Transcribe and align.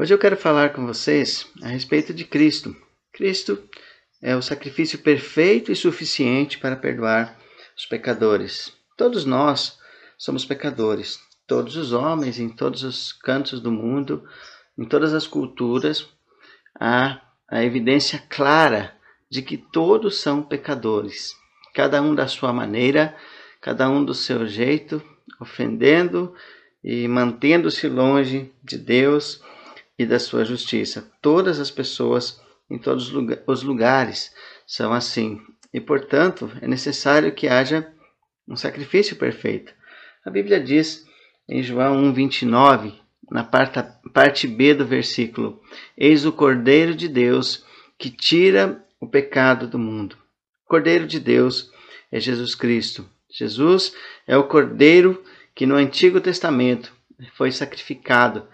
Hoje 0.00 0.14
eu 0.14 0.18
quero 0.18 0.36
falar 0.36 0.72
com 0.72 0.86
vocês 0.86 1.48
a 1.60 1.66
respeito 1.66 2.14
de 2.14 2.24
Cristo. 2.24 2.72
Cristo 3.12 3.60
é 4.22 4.36
o 4.36 4.40
sacrifício 4.40 5.00
perfeito 5.00 5.72
e 5.72 5.74
suficiente 5.74 6.56
para 6.56 6.76
perdoar 6.76 7.36
os 7.76 7.84
pecadores. 7.84 8.72
Todos 8.96 9.24
nós 9.24 9.76
somos 10.16 10.44
pecadores. 10.44 11.18
Todos 11.48 11.74
os 11.74 11.92
homens, 11.92 12.38
em 12.38 12.48
todos 12.48 12.84
os 12.84 13.12
cantos 13.12 13.60
do 13.60 13.72
mundo, 13.72 14.22
em 14.78 14.84
todas 14.84 15.12
as 15.12 15.26
culturas, 15.26 16.08
há 16.78 17.20
a 17.50 17.64
evidência 17.64 18.22
clara 18.30 18.96
de 19.28 19.42
que 19.42 19.56
todos 19.56 20.20
são 20.20 20.44
pecadores, 20.44 21.34
cada 21.74 22.00
um 22.00 22.14
da 22.14 22.28
sua 22.28 22.52
maneira, 22.52 23.16
cada 23.60 23.90
um 23.90 24.04
do 24.04 24.14
seu 24.14 24.46
jeito, 24.46 25.02
ofendendo 25.40 26.32
e 26.84 27.08
mantendo-se 27.08 27.88
longe 27.88 28.52
de 28.62 28.78
Deus 28.78 29.42
e 29.98 30.06
da 30.06 30.18
sua 30.18 30.44
justiça. 30.44 31.10
Todas 31.20 31.58
as 31.58 31.70
pessoas 31.70 32.40
em 32.70 32.78
todos 32.78 33.12
os 33.46 33.62
lugares 33.62 34.32
são 34.66 34.92
assim. 34.92 35.40
E, 35.72 35.80
portanto, 35.80 36.50
é 36.60 36.68
necessário 36.68 37.32
que 37.32 37.48
haja 37.48 37.92
um 38.46 38.56
sacrifício 38.56 39.16
perfeito. 39.16 39.72
A 40.24 40.30
Bíblia 40.30 40.60
diz 40.60 41.06
em 41.48 41.62
João 41.62 42.12
1,29, 42.12 42.94
na 43.30 43.44
parte 43.44 44.46
B 44.46 44.74
do 44.74 44.86
versículo: 44.86 45.60
Eis 45.96 46.24
o 46.24 46.32
Cordeiro 46.32 46.94
de 46.94 47.08
Deus 47.08 47.64
que 47.98 48.10
tira 48.10 48.84
o 49.00 49.06
pecado 49.06 49.66
do 49.66 49.78
mundo. 49.78 50.16
O 50.64 50.68
Cordeiro 50.68 51.06
de 51.06 51.18
Deus 51.18 51.70
é 52.10 52.20
Jesus 52.20 52.54
Cristo. 52.54 53.08
Jesus 53.30 53.94
é 54.26 54.36
o 54.36 54.44
Cordeiro 54.44 55.22
que 55.54 55.66
no 55.66 55.74
Antigo 55.74 56.20
Testamento 56.20 56.92
foi 57.34 57.50
sacrificado 57.50 58.46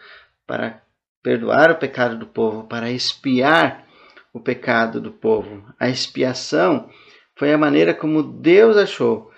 para 0.46 0.82
perdoar 1.24 1.70
o 1.70 1.76
pecado 1.76 2.18
do 2.18 2.26
povo, 2.26 2.64
para 2.64 2.90
expiar 2.90 3.86
o 4.30 4.38
pecado 4.38 5.00
do 5.00 5.10
povo. 5.10 5.64
A 5.80 5.88
expiação 5.88 6.90
foi 7.34 7.50
a 7.50 7.56
maneira 7.56 7.94
como 7.94 8.22
Deus 8.22 8.76
achou 8.76 9.30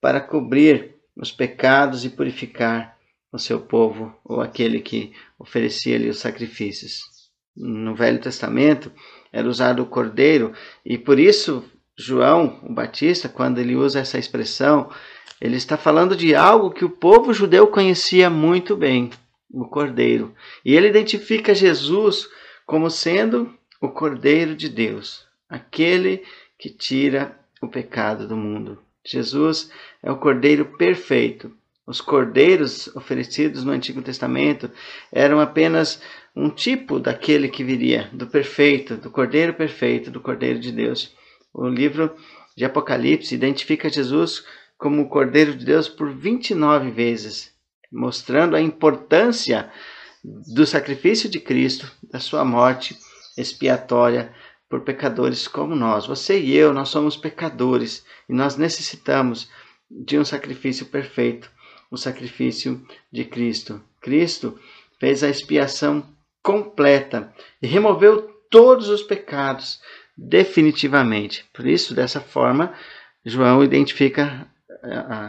para 0.00 0.22
cobrir 0.22 0.94
os 1.14 1.30
pecados 1.30 2.02
e 2.02 2.08
purificar 2.08 2.96
o 3.30 3.38
seu 3.38 3.60
povo 3.60 4.18
ou 4.24 4.40
aquele 4.40 4.80
que 4.80 5.12
oferecia-lhe 5.38 6.08
os 6.08 6.18
sacrifícios. 6.18 7.00
No 7.54 7.94
Velho 7.94 8.20
Testamento 8.20 8.90
era 9.30 9.46
usado 9.46 9.82
o 9.82 9.86
cordeiro 9.86 10.54
e 10.84 10.96
por 10.96 11.18
isso 11.18 11.62
João, 11.96 12.58
o 12.62 12.72
Batista, 12.72 13.28
quando 13.28 13.58
ele 13.58 13.76
usa 13.76 14.00
essa 14.00 14.18
expressão, 14.18 14.90
ele 15.40 15.56
está 15.56 15.76
falando 15.76 16.16
de 16.16 16.34
algo 16.34 16.70
que 16.70 16.84
o 16.84 16.90
povo 16.90 17.34
judeu 17.34 17.66
conhecia 17.68 18.30
muito 18.30 18.76
bem, 18.76 19.10
o 19.62 19.66
cordeiro. 19.66 20.34
E 20.64 20.74
ele 20.74 20.88
identifica 20.88 21.54
Jesus 21.54 22.28
como 22.66 22.90
sendo 22.90 23.52
o 23.80 23.88
cordeiro 23.88 24.54
de 24.56 24.68
Deus, 24.68 25.26
aquele 25.48 26.24
que 26.58 26.70
tira 26.70 27.38
o 27.60 27.68
pecado 27.68 28.26
do 28.26 28.36
mundo. 28.36 28.78
Jesus 29.04 29.70
é 30.02 30.10
o 30.10 30.16
cordeiro 30.16 30.64
perfeito. 30.76 31.52
Os 31.86 32.00
cordeiros 32.00 32.88
oferecidos 32.96 33.62
no 33.62 33.72
Antigo 33.72 34.00
Testamento 34.00 34.70
eram 35.12 35.38
apenas 35.38 36.00
um 36.34 36.48
tipo 36.48 36.98
daquele 36.98 37.48
que 37.48 37.62
viria, 37.62 38.08
do 38.12 38.26
perfeito, 38.26 38.96
do 38.96 39.10
cordeiro 39.10 39.52
perfeito, 39.52 40.10
do 40.10 40.20
cordeiro 40.20 40.58
de 40.58 40.72
Deus. 40.72 41.14
O 41.52 41.68
livro 41.68 42.16
de 42.56 42.64
Apocalipse 42.64 43.34
identifica 43.34 43.90
Jesus 43.90 44.44
como 44.78 45.02
o 45.02 45.08
cordeiro 45.08 45.54
de 45.54 45.64
Deus 45.64 45.88
por 45.88 46.10
29 46.10 46.90
vezes, 46.90 47.53
mostrando 47.94 48.56
a 48.56 48.60
importância 48.60 49.70
do 50.24 50.66
sacrifício 50.66 51.28
de 51.28 51.38
Cristo, 51.38 51.90
da 52.10 52.18
sua 52.18 52.44
morte 52.44 52.96
expiatória 53.36 54.32
por 54.68 54.80
pecadores 54.80 55.46
como 55.46 55.76
nós. 55.76 56.06
Você 56.06 56.40
e 56.40 56.56
eu, 56.56 56.72
nós 56.72 56.88
somos 56.88 57.16
pecadores 57.16 58.04
e 58.28 58.32
nós 58.32 58.56
necessitamos 58.56 59.48
de 59.90 60.18
um 60.18 60.24
sacrifício 60.24 60.86
perfeito, 60.86 61.50
o 61.90 61.96
sacrifício 61.96 62.84
de 63.12 63.24
Cristo. 63.24 63.80
Cristo 64.00 64.58
fez 64.98 65.22
a 65.22 65.28
expiação 65.28 66.04
completa 66.42 67.32
e 67.62 67.66
removeu 67.66 68.22
todos 68.50 68.88
os 68.88 69.02
pecados 69.02 69.80
definitivamente. 70.16 71.44
Por 71.52 71.66
isso, 71.66 71.94
dessa 71.94 72.20
forma, 72.20 72.72
João 73.24 73.62
identifica 73.62 74.46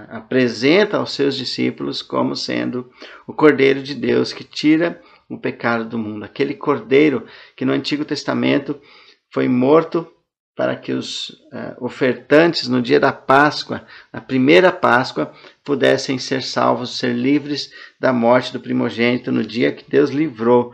apresenta 0.10 0.98
aos 0.98 1.14
seus 1.14 1.36
discípulos 1.36 2.02
como 2.02 2.36
sendo 2.36 2.90
o 3.28 3.34
Cordeiro 3.34 3.82
de 3.82 3.96
Deus 3.96 4.34
que 4.34 4.44
tira 4.44 5.02
o 5.30 5.38
pecado 5.38 5.86
do 5.86 5.98
mundo. 5.98 6.26
Aquele 6.26 6.54
Cordeiro 6.54 7.26
que 7.56 7.66
no 7.66 7.74
Antigo 7.74 8.06
Testamento 8.06 8.80
foi 9.32 9.48
morto 9.48 10.08
para 10.56 10.76
que 10.76 10.94
os 10.94 11.30
uh, 11.30 11.76
ofertantes 11.82 12.68
no 12.70 12.82
dia 12.82 13.00
da 13.00 13.12
Páscoa, 13.12 13.86
na 14.12 14.22
primeira 14.22 14.72
Páscoa, 14.72 15.34
pudessem 15.64 16.18
ser 16.18 16.42
salvos, 16.42 16.98
ser 16.98 17.14
livres 17.14 17.72
da 18.00 18.14
morte 18.14 18.54
do 18.54 18.60
primogênito 18.60 19.32
no 19.32 19.44
dia 19.44 19.74
que 19.74 19.90
Deus 19.90 20.12
livrou 20.12 20.74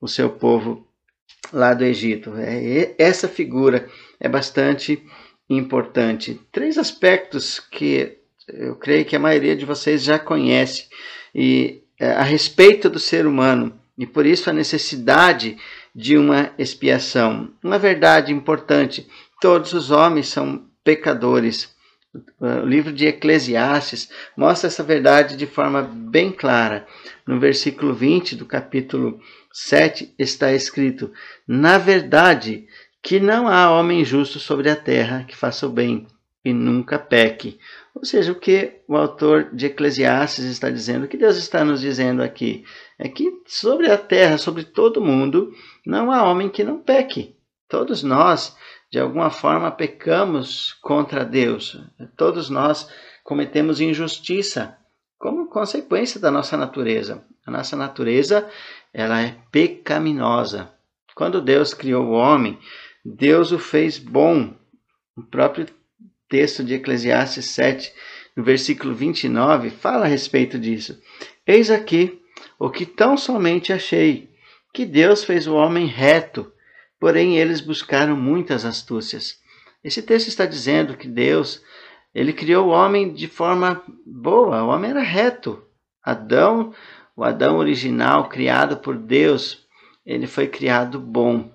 o 0.00 0.08
seu 0.08 0.30
povo 0.30 0.86
lá 1.52 1.74
do 1.74 1.84
Egito. 1.84 2.32
É, 2.36 2.94
essa 2.98 3.28
figura 3.28 3.86
é 4.18 4.28
bastante 4.28 5.02
importante. 5.48 6.40
Três 6.50 6.78
aspectos 6.78 7.60
que 7.60 8.17
eu 8.48 8.76
creio 8.76 9.04
que 9.04 9.16
a 9.16 9.20
maioria 9.20 9.54
de 9.54 9.64
vocês 9.64 10.02
já 10.02 10.18
conhece 10.18 10.86
e 11.34 11.82
é, 11.98 12.12
a 12.12 12.22
respeito 12.22 12.88
do 12.88 12.98
ser 12.98 13.26
humano 13.26 13.78
e 13.96 14.06
por 14.06 14.24
isso 14.24 14.48
a 14.48 14.52
necessidade 14.52 15.58
de 15.94 16.16
uma 16.16 16.52
expiação. 16.56 17.50
Uma 17.62 17.78
verdade 17.78 18.32
importante: 18.32 19.08
todos 19.40 19.72
os 19.72 19.90
homens 19.90 20.28
são 20.28 20.64
pecadores. 20.84 21.76
O 22.40 22.64
livro 22.64 22.92
de 22.92 23.06
Eclesiastes 23.06 24.08
mostra 24.36 24.68
essa 24.68 24.82
verdade 24.82 25.36
de 25.36 25.46
forma 25.46 25.82
bem 25.82 26.32
clara. 26.32 26.86
No 27.26 27.38
versículo 27.38 27.92
20 27.92 28.34
do 28.36 28.46
capítulo 28.46 29.20
7 29.52 30.14
está 30.18 30.52
escrito: 30.52 31.12
Na 31.46 31.76
verdade, 31.76 32.66
que 33.02 33.20
não 33.20 33.46
há 33.48 33.70
homem 33.70 34.04
justo 34.04 34.38
sobre 34.38 34.70
a 34.70 34.76
terra 34.76 35.24
que 35.26 35.36
faça 35.36 35.66
o 35.66 35.70
bem 35.70 36.06
e 36.44 36.52
nunca 36.52 36.98
peque. 36.98 37.58
Ou 37.94 38.04
seja, 38.04 38.32
o 38.32 38.38
que 38.38 38.80
o 38.86 38.96
autor 38.96 39.50
de 39.52 39.66
Eclesiastes 39.66 40.44
está 40.44 40.70
dizendo, 40.70 41.04
o 41.04 41.08
que 41.08 41.16
Deus 41.16 41.36
está 41.36 41.64
nos 41.64 41.80
dizendo 41.80 42.22
aqui, 42.22 42.64
é 42.98 43.08
que 43.08 43.42
sobre 43.46 43.90
a 43.90 43.98
terra, 43.98 44.38
sobre 44.38 44.64
todo 44.64 45.04
mundo, 45.04 45.52
não 45.84 46.10
há 46.10 46.22
homem 46.22 46.48
que 46.48 46.62
não 46.62 46.78
peque. 46.78 47.36
Todos 47.68 48.02
nós, 48.02 48.56
de 48.90 48.98
alguma 48.98 49.30
forma, 49.30 49.70
pecamos 49.70 50.74
contra 50.80 51.24
Deus. 51.24 51.80
Todos 52.16 52.48
nós 52.48 52.88
cometemos 53.24 53.80
injustiça 53.80 54.78
como 55.18 55.48
consequência 55.48 56.20
da 56.20 56.30
nossa 56.30 56.56
natureza. 56.56 57.24
A 57.44 57.50
nossa 57.50 57.76
natureza, 57.76 58.48
ela 58.92 59.20
é 59.20 59.36
pecaminosa. 59.50 60.72
Quando 61.14 61.42
Deus 61.42 61.74
criou 61.74 62.06
o 62.06 62.12
homem, 62.12 62.58
Deus 63.04 63.50
o 63.50 63.58
fez 63.58 63.98
bom. 63.98 64.54
O 65.16 65.22
próprio 65.22 65.66
texto 66.28 66.62
de 66.62 66.74
Eclesiastes 66.74 67.46
7, 67.46 67.92
no 68.36 68.44
versículo 68.44 68.94
29, 68.94 69.70
fala 69.70 70.04
a 70.04 70.08
respeito 70.08 70.58
disso. 70.58 71.00
Eis 71.46 71.70
aqui 71.70 72.20
o 72.58 72.70
que 72.70 72.84
tão 72.84 73.16
somente 73.16 73.72
achei, 73.72 74.30
que 74.72 74.84
Deus 74.84 75.24
fez 75.24 75.46
o 75.46 75.54
homem 75.54 75.86
reto, 75.86 76.52
porém 77.00 77.38
eles 77.38 77.60
buscaram 77.60 78.16
muitas 78.16 78.64
astúcias. 78.64 79.38
Esse 79.82 80.02
texto 80.02 80.28
está 80.28 80.44
dizendo 80.44 80.96
que 80.96 81.08
Deus, 81.08 81.62
ele 82.14 82.32
criou 82.32 82.66
o 82.66 82.70
homem 82.70 83.12
de 83.12 83.26
forma 83.28 83.82
boa, 84.04 84.62
o 84.62 84.68
homem 84.68 84.90
era 84.90 85.02
reto. 85.02 85.62
Adão, 86.02 86.72
o 87.16 87.24
Adão 87.24 87.56
original, 87.56 88.28
criado 88.28 88.76
por 88.78 88.96
Deus, 88.96 89.66
ele 90.04 90.26
foi 90.26 90.46
criado 90.46 90.98
bom, 90.98 91.52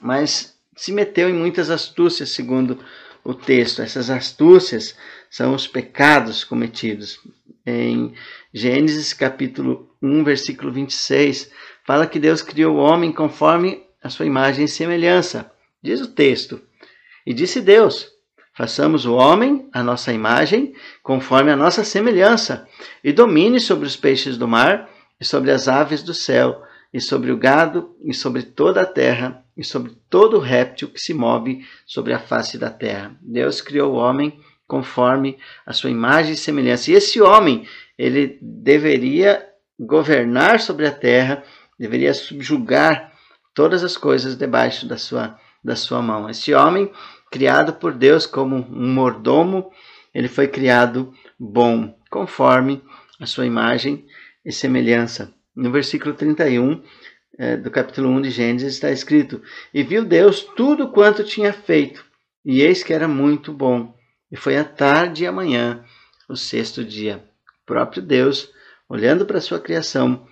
mas 0.00 0.58
se 0.76 0.92
meteu 0.92 1.28
em 1.28 1.34
muitas 1.34 1.70
astúcias, 1.70 2.30
segundo 2.30 2.78
o 3.26 3.34
texto. 3.34 3.82
Essas 3.82 4.08
astúcias 4.08 4.96
são 5.28 5.54
os 5.54 5.66
pecados 5.66 6.44
cometidos. 6.44 7.18
Em 7.66 8.14
Gênesis 8.54 9.12
capítulo 9.12 9.90
1, 10.00 10.22
versículo 10.22 10.70
26, 10.70 11.50
fala 11.84 12.06
que 12.06 12.20
Deus 12.20 12.40
criou 12.40 12.76
o 12.76 12.78
homem 12.78 13.12
conforme 13.12 13.82
a 14.00 14.08
sua 14.08 14.24
imagem 14.24 14.66
e 14.66 14.68
semelhança. 14.68 15.50
Diz 15.82 16.00
o 16.00 16.06
texto: 16.06 16.60
E 17.26 17.34
disse 17.34 17.60
Deus: 17.60 18.06
Façamos 18.54 19.04
o 19.04 19.14
homem 19.14 19.68
a 19.72 19.82
nossa 19.82 20.12
imagem, 20.12 20.74
conforme 21.02 21.50
a 21.50 21.56
nossa 21.56 21.82
semelhança, 21.82 22.68
e 23.02 23.12
domine 23.12 23.58
sobre 23.58 23.86
os 23.86 23.96
peixes 23.96 24.38
do 24.38 24.46
mar, 24.46 24.88
e 25.20 25.24
sobre 25.24 25.50
as 25.50 25.66
aves 25.66 26.02
do 26.04 26.14
céu, 26.14 26.62
e 26.96 27.00
sobre 27.02 27.30
o 27.30 27.36
gado, 27.36 27.94
e 28.02 28.14
sobre 28.14 28.42
toda 28.42 28.80
a 28.80 28.86
terra, 28.86 29.44
e 29.54 29.62
sobre 29.62 29.92
todo 30.08 30.38
réptil 30.38 30.88
que 30.88 30.98
se 30.98 31.12
move 31.12 31.62
sobre 31.84 32.14
a 32.14 32.18
face 32.18 32.56
da 32.56 32.70
terra. 32.70 33.14
Deus 33.20 33.60
criou 33.60 33.92
o 33.92 33.96
homem 33.96 34.40
conforme 34.66 35.36
a 35.66 35.74
sua 35.74 35.90
imagem 35.90 36.32
e 36.32 36.36
semelhança. 36.38 36.90
E 36.90 36.94
esse 36.94 37.20
homem, 37.20 37.68
ele 37.98 38.38
deveria 38.40 39.46
governar 39.78 40.58
sobre 40.58 40.86
a 40.86 40.90
terra 40.90 41.44
deveria 41.78 42.14
subjugar 42.14 43.12
todas 43.54 43.84
as 43.84 43.98
coisas 43.98 44.34
debaixo 44.34 44.88
da 44.88 44.96
sua, 44.96 45.38
da 45.62 45.76
sua 45.76 46.00
mão. 46.00 46.30
Esse 46.30 46.54
homem, 46.54 46.90
criado 47.30 47.74
por 47.74 47.92
Deus 47.92 48.24
como 48.24 48.56
um 48.56 48.94
mordomo, 48.94 49.70
ele 50.14 50.28
foi 50.28 50.48
criado 50.48 51.12
bom, 51.38 51.94
conforme 52.08 52.82
a 53.20 53.26
sua 53.26 53.44
imagem 53.44 54.06
e 54.42 54.50
semelhança. 54.50 55.35
No 55.56 55.72
versículo 55.72 56.14
31 56.14 56.82
é, 57.38 57.56
do 57.56 57.70
capítulo 57.70 58.10
1 58.10 58.20
de 58.20 58.30
Gênesis 58.30 58.74
está 58.74 58.90
escrito: 58.90 59.40
E 59.72 59.82
viu 59.82 60.04
Deus 60.04 60.42
tudo 60.42 60.90
quanto 60.90 61.24
tinha 61.24 61.52
feito, 61.52 62.04
e 62.44 62.60
eis 62.60 62.82
que 62.82 62.92
era 62.92 63.08
muito 63.08 63.54
bom. 63.54 63.96
E 64.30 64.36
foi 64.36 64.58
a 64.58 64.64
tarde 64.64 65.24
e 65.24 65.26
a 65.26 65.32
manhã, 65.32 65.82
o 66.28 66.36
sexto 66.36 66.84
dia. 66.84 67.24
O 67.62 67.66
próprio 67.66 68.02
Deus, 68.02 68.52
olhando 68.86 69.24
para 69.24 69.38
a 69.38 69.40
sua 69.40 69.58
criação, 69.58 70.26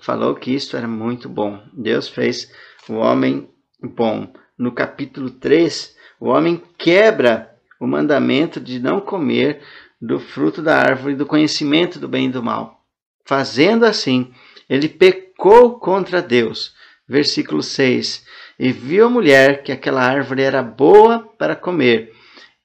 falou 0.00 0.34
que 0.34 0.54
isto 0.54 0.76
era 0.76 0.88
muito 0.88 1.28
bom. 1.28 1.62
Deus 1.74 2.08
fez 2.08 2.50
o 2.88 2.94
homem 2.94 3.50
bom. 3.82 4.32
No 4.56 4.72
capítulo 4.72 5.30
3, 5.30 5.94
o 6.18 6.28
homem 6.28 6.62
quebra 6.78 7.52
o 7.80 7.86
mandamento 7.86 8.60
de 8.60 8.78
não 8.78 9.00
comer 9.00 9.60
do 10.00 10.18
fruto 10.18 10.62
da 10.62 10.78
árvore 10.78 11.14
do 11.14 11.26
conhecimento 11.26 11.98
do 11.98 12.08
bem 12.08 12.26
e 12.26 12.32
do 12.32 12.42
mal. 12.42 12.80
Fazendo 13.24 13.84
assim, 13.84 14.32
ele 14.72 14.88
pecou 14.88 15.78
contra 15.78 16.22
Deus. 16.22 16.74
Versículo 17.06 17.62
6: 17.62 18.24
E 18.58 18.72
viu 18.72 19.04
a 19.04 19.10
mulher 19.10 19.62
que 19.62 19.70
aquela 19.70 20.02
árvore 20.02 20.40
era 20.40 20.62
boa 20.62 21.28
para 21.36 21.54
comer, 21.54 22.10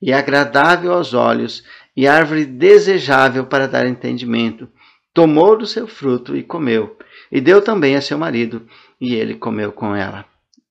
e 0.01 0.13
agradável 0.13 0.93
aos 0.93 1.13
olhos, 1.13 1.65
e 1.97 2.07
árvore 2.07 2.45
desejável 2.45 3.45
para 3.45 3.67
dar 3.67 3.85
entendimento. 3.85 4.69
Tomou 5.13 5.57
do 5.57 5.65
seu 5.65 5.85
fruto 5.85 6.33
e 6.33 6.43
comeu, 6.43 6.97
e 7.29 7.41
deu 7.41 7.61
também 7.61 7.97
a 7.97 8.01
seu 8.01 8.17
marido, 8.17 8.65
e 9.01 9.13
ele 9.13 9.35
comeu 9.35 9.73
com 9.73 9.93
ela. 9.93 10.23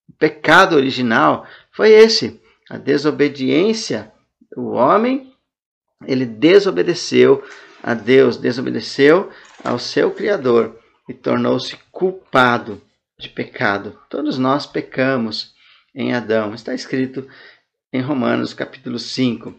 O 0.09 0.15
pecado 0.15 0.75
original 0.75 1.47
foi 1.71 1.91
esse, 1.91 2.41
a 2.71 2.79
desobediência. 2.79 4.11
O 4.57 4.71
homem, 4.71 5.31
ele 6.07 6.25
desobedeceu 6.25 7.45
a 7.83 7.93
Deus, 7.93 8.39
desobedeceu 8.39 9.29
ao 9.63 9.79
seu 9.79 10.11
Criador 10.11 10.75
e 11.09 11.15
tornou-se 11.15 11.77
culpado 11.91 12.83
de 13.19 13.29
pecado. 13.29 13.99
Todos 14.09 14.39
nós 14.39 14.67
pecamos 14.67 15.55
em 15.95 16.13
Adão. 16.13 16.55
Está 16.55 16.75
escrito 16.75 17.27
em 17.93 18.01
Romanos 18.01 18.53
capítulo 18.53 18.99
5. 18.99 19.55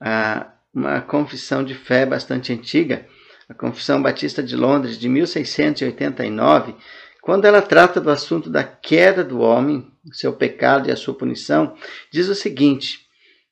Ah, 0.00 0.52
uma 0.74 1.00
confissão 1.00 1.64
de 1.64 1.74
fé 1.74 2.04
bastante 2.04 2.52
antiga, 2.52 3.06
a 3.48 3.54
Confissão 3.54 4.02
Batista 4.02 4.42
de 4.42 4.54
Londres 4.54 4.98
de 4.98 5.08
1689, 5.08 6.74
quando 7.22 7.46
ela 7.46 7.62
trata 7.62 8.00
do 8.00 8.10
assunto 8.10 8.48
da 8.48 8.62
queda 8.62 9.24
do 9.24 9.40
homem, 9.40 9.90
seu 10.12 10.32
pecado 10.32 10.88
e 10.88 10.92
a 10.92 10.96
sua 10.96 11.14
punição, 11.14 11.74
diz 12.12 12.28
o 12.28 12.34
seguinte: 12.34 13.06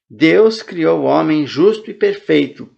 Deus 0.08 0.62
criou 0.62 1.00
o 1.00 1.04
homem 1.04 1.46
justo 1.46 1.90
e 1.90 1.94
perfeito 1.94 2.70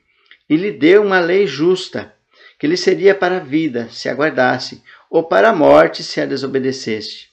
e 0.49 0.57
lhe 0.57 0.73
deu 0.73 1.03
uma 1.03 1.21
lei 1.21 1.47
justa 1.47 2.15
que 2.59 2.67
lhe 2.67 2.77
seria 2.77 3.15
para 3.15 3.37
a 3.37 3.41
vida, 3.41 3.89
se 3.91 4.09
aguardasse, 4.09 4.83
ou 5.09 5.23
para 5.23 5.51
a 5.51 5.55
morte, 5.55 6.03
se 6.03 6.21
a 6.21 6.27
desobedecesse. 6.27 7.29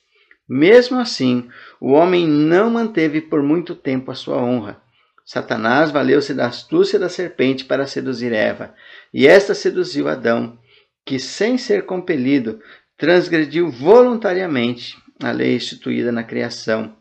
Mesmo 0.47 0.99
assim, 0.99 1.49
o 1.81 1.91
homem 1.91 2.27
não 2.27 2.69
manteve 2.69 3.19
por 3.19 3.41
muito 3.41 3.73
tempo 3.73 4.11
a 4.11 4.15
sua 4.15 4.37
honra. 4.37 4.79
Satanás 5.25 5.89
valeu-se 5.89 6.33
da 6.35 6.45
astúcia 6.45 6.99
da 6.99 7.09
serpente 7.09 7.65
para 7.65 7.87
seduzir 7.87 8.31
Eva, 8.31 8.75
e 9.11 9.25
esta 9.25 9.55
seduziu 9.55 10.07
Adão, 10.07 10.59
que, 11.03 11.17
sem 11.17 11.57
ser 11.57 11.85
compelido, 11.85 12.59
transgrediu 12.95 13.71
voluntariamente 13.71 14.95
a 15.23 15.31
lei 15.31 15.55
instituída 15.55 16.11
na 16.11 16.23
criação 16.23 16.95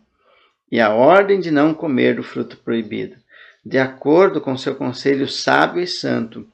e 0.72 0.80
a 0.80 0.90
ordem 0.90 1.38
de 1.38 1.50
não 1.50 1.74
comer 1.74 2.16
do 2.16 2.22
fruto 2.22 2.56
proibido. 2.56 3.16
De 3.64 3.78
acordo 3.78 4.40
com 4.40 4.56
seu 4.56 4.74
conselho 4.74 5.28
sábio 5.28 5.82
e 5.82 5.86
santo, 5.86 6.46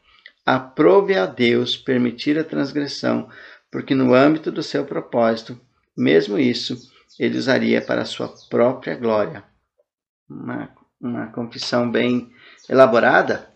aprove 0.44 1.16
a 1.16 1.26
Deus 1.26 1.76
permitir 1.76 2.38
a 2.38 2.44
transgressão, 2.44 3.28
porque 3.70 3.94
no 3.94 4.14
âmbito 4.14 4.50
do 4.50 4.62
seu 4.62 4.84
propósito, 4.84 5.60
mesmo 5.96 6.38
isso, 6.38 6.76
ele 7.18 7.38
usaria 7.38 7.82
para 7.82 8.02
a 8.02 8.06
sua 8.06 8.32
própria 8.48 8.96
glória. 8.96 9.44
Uma, 10.28 10.70
uma 11.00 11.26
confissão 11.28 11.90
bem 11.90 12.30
elaborada, 12.68 13.50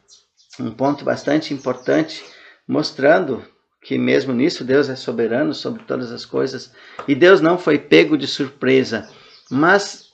um 0.61 0.71
ponto 0.71 1.05
bastante 1.05 1.53
importante, 1.55 2.25
mostrando 2.67 3.45
que 3.83 3.99
mesmo 3.99 4.33
nisso 4.33 4.65
Deus 4.65 4.89
é 4.89 4.97
soberano 4.97 5.53
sobre 5.53 5.83
todas 5.85 6.11
as 6.11 6.25
coisas 6.25 6.73
e 7.07 7.15
Deus 7.15 7.41
não 7.41 7.59
foi 7.59 7.79
pego 7.79 8.17
de 8.17 8.27
surpresa, 8.27 9.11
mas 9.51 10.11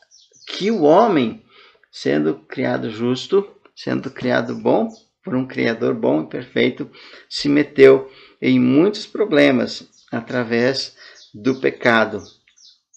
que 0.47 0.71
o 0.71 0.83
homem, 0.83 1.45
sendo 1.91 2.35
criado 2.49 2.91
justo, 2.91 3.49
sendo 3.75 4.11
criado 4.11 4.57
bom, 4.57 4.89
por 5.23 5.35
um 5.35 5.47
Criador 5.47 5.95
bom 5.95 6.23
e 6.23 6.27
perfeito, 6.27 6.91
se 7.29 7.49
meteu 7.49 8.11
em 8.41 8.59
muitos 8.59 9.07
problemas 9.07 9.89
através 10.11 10.97
do 11.35 11.61
pecado. 11.61 12.23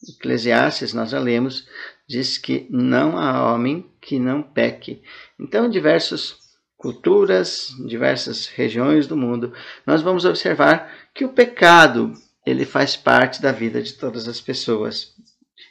Eclesiastes, 0.07 0.93
nós 0.93 1.11
já 1.11 1.19
lemos, 1.19 1.67
diz 2.07 2.37
que 2.37 2.67
não 2.69 3.17
há 3.17 3.53
homem 3.53 3.89
que 4.01 4.19
não 4.19 4.41
peque. 4.41 5.01
Então, 5.39 5.65
em 5.65 5.69
diversas 5.69 6.35
culturas, 6.77 7.73
diversas 7.87 8.47
regiões 8.47 9.07
do 9.07 9.15
mundo, 9.15 9.53
nós 9.85 10.01
vamos 10.01 10.25
observar 10.25 10.91
que 11.13 11.23
o 11.23 11.29
pecado 11.29 12.13
ele 12.45 12.65
faz 12.65 12.97
parte 12.97 13.41
da 13.41 13.53
vida 13.53 13.81
de 13.81 13.93
todas 13.93 14.27
as 14.27 14.41
pessoas. 14.41 15.13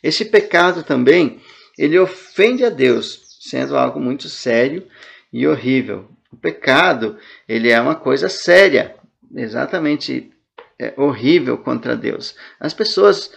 Esse 0.02 0.25
pecado 0.25 0.82
também 0.82 1.40
ele 1.78 1.98
ofende 1.98 2.64
a 2.64 2.70
Deus, 2.70 3.38
sendo 3.40 3.76
algo 3.76 4.00
muito 4.00 4.28
sério 4.28 4.87
e 5.31 5.46
horrível. 5.46 6.08
O 6.32 6.37
pecado, 6.37 7.19
ele 7.46 7.70
é 7.70 7.81
uma 7.81 7.94
coisa 7.94 8.29
séria, 8.29 8.96
exatamente 9.34 10.32
é, 10.79 10.94
horrível 10.96 11.58
contra 11.58 11.96
Deus. 11.96 12.34
As 12.58 12.73
pessoas, 12.73 13.31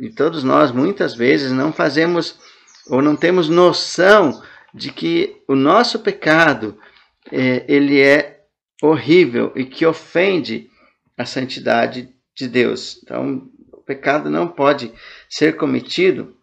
e 0.00 0.10
todos 0.10 0.44
nós, 0.44 0.70
muitas 0.70 1.14
vezes, 1.14 1.52
não 1.52 1.72
fazemos 1.72 2.38
ou 2.88 3.02
não 3.02 3.16
temos 3.16 3.48
noção 3.48 4.42
de 4.72 4.92
que 4.92 5.42
o 5.48 5.54
nosso 5.54 5.98
pecado, 5.98 6.78
é, 7.32 7.64
ele 7.66 8.00
é 8.00 8.44
horrível 8.82 9.52
e 9.56 9.64
que 9.64 9.84
ofende 9.84 10.70
a 11.16 11.24
santidade 11.24 12.10
de 12.34 12.46
Deus. 12.46 13.00
Então, 13.02 13.48
o 13.72 13.78
pecado 13.78 14.30
não 14.30 14.46
pode 14.46 14.92
ser 15.28 15.56
cometido 15.56 16.36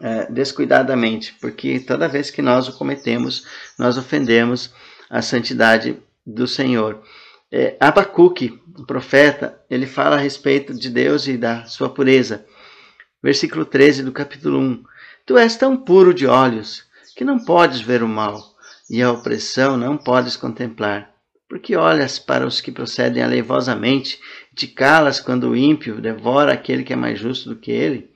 é, 0.00 0.30
descuidadamente, 0.30 1.34
porque 1.40 1.78
toda 1.80 2.08
vez 2.08 2.30
que 2.30 2.42
nós 2.42 2.68
o 2.68 2.76
cometemos, 2.76 3.46
nós 3.78 3.96
ofendemos 3.96 4.74
a 5.12 5.20
santidade 5.20 5.98
do 6.26 6.48
Senhor. 6.48 7.02
É, 7.50 7.76
Abacuque, 7.78 8.58
o 8.78 8.86
profeta, 8.86 9.60
ele 9.68 9.86
fala 9.86 10.16
a 10.16 10.18
respeito 10.18 10.72
de 10.72 10.88
Deus 10.88 11.28
e 11.28 11.36
da 11.36 11.66
sua 11.66 11.90
pureza. 11.90 12.46
Versículo 13.22 13.66
13 13.66 14.04
do 14.04 14.10
capítulo 14.10 14.58
1. 14.58 14.82
Tu 15.26 15.36
és 15.36 15.54
tão 15.54 15.76
puro 15.76 16.14
de 16.14 16.26
olhos 16.26 16.84
que 17.14 17.26
não 17.26 17.38
podes 17.44 17.82
ver 17.82 18.02
o 18.02 18.08
mal, 18.08 18.42
e 18.88 19.02
a 19.02 19.12
opressão 19.12 19.76
não 19.76 19.98
podes 19.98 20.34
contemplar. 20.34 21.12
Porque 21.46 21.76
olhas 21.76 22.18
para 22.18 22.46
os 22.46 22.62
que 22.62 22.72
procedem 22.72 23.22
aleivosamente, 23.22 24.18
e 24.50 24.56
te 24.56 24.66
calas 24.66 25.20
quando 25.20 25.50
o 25.50 25.56
ímpio 25.56 26.00
devora 26.00 26.54
aquele 26.54 26.82
que 26.82 26.94
é 26.94 26.96
mais 26.96 27.18
justo 27.18 27.50
do 27.50 27.56
que 27.56 27.70
ele? 27.70 28.10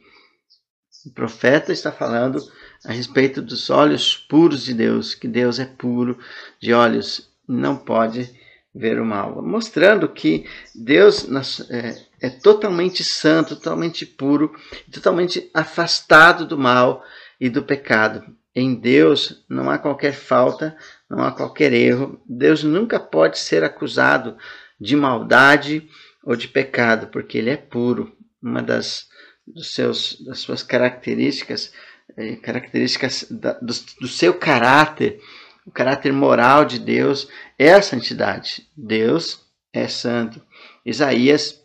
O 1.05 1.11
profeta 1.13 1.73
está 1.73 1.93
falando 1.93 2.41
a 2.85 2.93
respeito 2.93 3.43
dos 3.43 3.71
olhos 3.71 4.17
puros 4.17 4.65
de 4.65 4.75
Deus, 4.75 5.15
que 5.15 5.29
Deus 5.29 5.59
é 5.59 5.65
puro 5.65 6.19
de 6.61 6.73
olhos, 6.73 7.31
não 7.49 7.77
pode 7.77 8.31
ver 8.75 9.01
o 9.01 9.07
mal, 9.07 9.43
mostrando 9.43 10.07
que 10.09 10.47
Deus 10.75 11.27
é, 11.71 11.97
é 12.21 12.29
totalmente 12.29 13.03
santo, 13.03 13.57
totalmente 13.57 14.05
puro, 14.05 14.55
totalmente 14.93 15.51
afastado 15.55 16.47
do 16.47 16.59
mal 16.59 17.03
e 17.41 17.49
do 17.49 17.63
pecado. 17.63 18.23
Em 18.55 18.75
Deus 18.75 19.45
não 19.49 19.71
há 19.71 19.79
qualquer 19.79 20.13
falta, 20.13 20.77
não 21.09 21.23
há 21.23 21.33
qualquer 21.33 21.73
erro. 21.73 22.21
Deus 22.27 22.63
nunca 22.63 23.01
pode 23.01 23.39
ser 23.39 23.65
acusado 23.65 24.37
de 24.81 24.95
maldade 24.95 25.89
ou 26.23 26.37
de 26.37 26.49
pecado, 26.49 27.07
porque 27.09 27.39
ele 27.39 27.51
é 27.51 27.57
puro. 27.57 28.15
Uma 28.43 28.63
das, 28.63 29.09
dos 29.47 29.75
seus, 29.75 30.21
das 30.25 30.41
suas 30.41 30.63
características 30.63 31.73
é, 32.17 32.37
características 32.37 33.27
da, 33.31 33.53
do, 33.55 33.73
do 34.01 34.09
seu 34.09 34.35
caráter, 34.35 35.21
o 35.67 35.71
caráter 35.71 36.13
moral 36.13 36.65
de 36.65 36.79
Deus 36.79 37.29
é 37.59 37.73
a 37.73 37.83
santidade. 37.83 38.69
Deus 38.77 39.45
é 39.73 39.89
santo. 39.89 40.41
Isaías, 40.85 41.61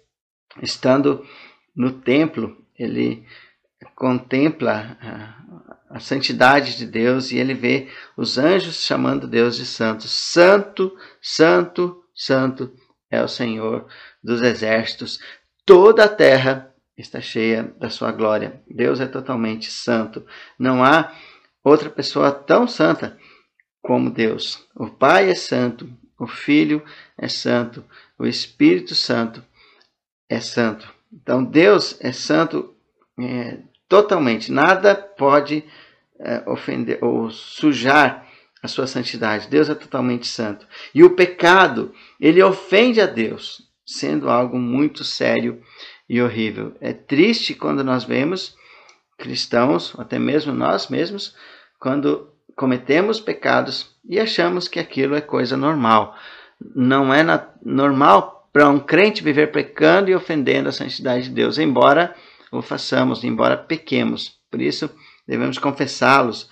estando 0.61 1.25
no 1.75 1.91
templo, 1.91 2.57
ele 2.77 3.25
contempla 3.95 4.97
a, 4.99 5.95
a, 5.95 5.99
santidade 5.99 6.77
de 6.77 6.85
Deus 6.85 7.31
e 7.31 7.37
ele 7.37 7.53
vê 7.53 7.87
os 8.17 8.37
anjos 8.37 8.83
chamando 8.83 9.27
Deus 9.27 9.55
de 9.55 9.65
santo. 9.65 10.07
Santo, 10.07 10.97
santo, 11.21 12.03
santo 12.13 12.73
é 13.09 13.23
o 13.23 13.27
Senhor 13.27 13.87
dos 14.23 14.41
exércitos. 14.41 15.19
Toda 15.65 16.05
a 16.05 16.09
terra 16.09 16.70
está 16.97 17.21
cheia 17.21 17.63
da 17.79 17.89
sua 17.89 18.11
glória. 18.11 18.61
Deus 18.67 18.99
é 18.99 19.07
totalmente 19.07 19.71
santo. 19.71 20.25
Não 20.57 20.83
há 20.83 21.13
outra 21.63 21.89
pessoa 21.89 22.31
tão 22.31 22.67
santa 22.67 23.17
como 23.81 24.11
Deus. 24.11 24.67
O 24.75 24.87
Pai 24.87 25.29
é 25.29 25.35
santo, 25.35 25.89
o 26.19 26.27
Filho 26.27 26.83
é 27.17 27.27
santo, 27.27 27.83
o 28.17 28.25
Espírito 28.25 28.93
Santo 28.93 29.43
é 30.29 30.39
santo. 30.39 30.87
Então 31.11 31.43
Deus 31.43 31.97
é 31.99 32.11
santo 32.11 32.75
é, 33.19 33.59
totalmente. 33.87 34.51
Nada 34.51 34.95
pode 34.95 35.63
é, 36.19 36.43
ofender 36.49 37.03
ou 37.03 37.29
sujar 37.29 38.27
a 38.61 38.67
sua 38.67 38.85
santidade. 38.85 39.47
Deus 39.49 39.69
é 39.69 39.75
totalmente 39.75 40.27
santo. 40.27 40.67
E 40.93 41.03
o 41.03 41.15
pecado, 41.15 41.93
ele 42.19 42.41
ofende 42.43 43.01
a 43.01 43.07
Deus, 43.07 43.63
sendo 43.85 44.29
algo 44.29 44.57
muito 44.57 45.03
sério 45.03 45.61
e 46.11 46.21
horrível. 46.21 46.75
É 46.81 46.91
triste 46.91 47.53
quando 47.53 47.85
nós 47.85 48.03
vemos 48.03 48.53
cristãos, 49.17 49.93
até 49.97 50.19
mesmo 50.19 50.51
nós 50.51 50.89
mesmos, 50.89 51.33
quando 51.79 52.27
cometemos 52.53 53.21
pecados 53.21 53.95
e 54.03 54.19
achamos 54.19 54.67
que 54.67 54.77
aquilo 54.77 55.15
é 55.15 55.21
coisa 55.21 55.55
normal. 55.55 56.13
Não 56.75 57.13
é 57.13 57.23
normal 57.63 58.49
para 58.51 58.67
um 58.67 58.77
crente 58.77 59.23
viver 59.23 59.53
pecando 59.53 60.09
e 60.09 60.15
ofendendo 60.15 60.67
a 60.67 60.73
santidade 60.73 61.29
de 61.29 61.29
Deus, 61.29 61.57
embora 61.57 62.13
o 62.51 62.61
façamos, 62.61 63.23
embora 63.23 63.55
pequemos. 63.55 64.37
Por 64.51 64.59
isso, 64.59 64.89
devemos 65.25 65.57
confessá-los 65.57 66.49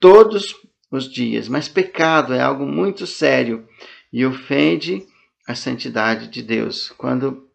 todos 0.00 0.56
os 0.90 1.04
dias. 1.04 1.48
Mas 1.48 1.68
pecado 1.68 2.32
é 2.32 2.40
algo 2.40 2.64
muito 2.64 3.06
sério 3.06 3.68
e 4.10 4.24
ofende 4.24 5.06
a 5.46 5.54
santidade 5.54 6.28
de 6.28 6.42
Deus. 6.42 6.90
Quando 6.96 7.51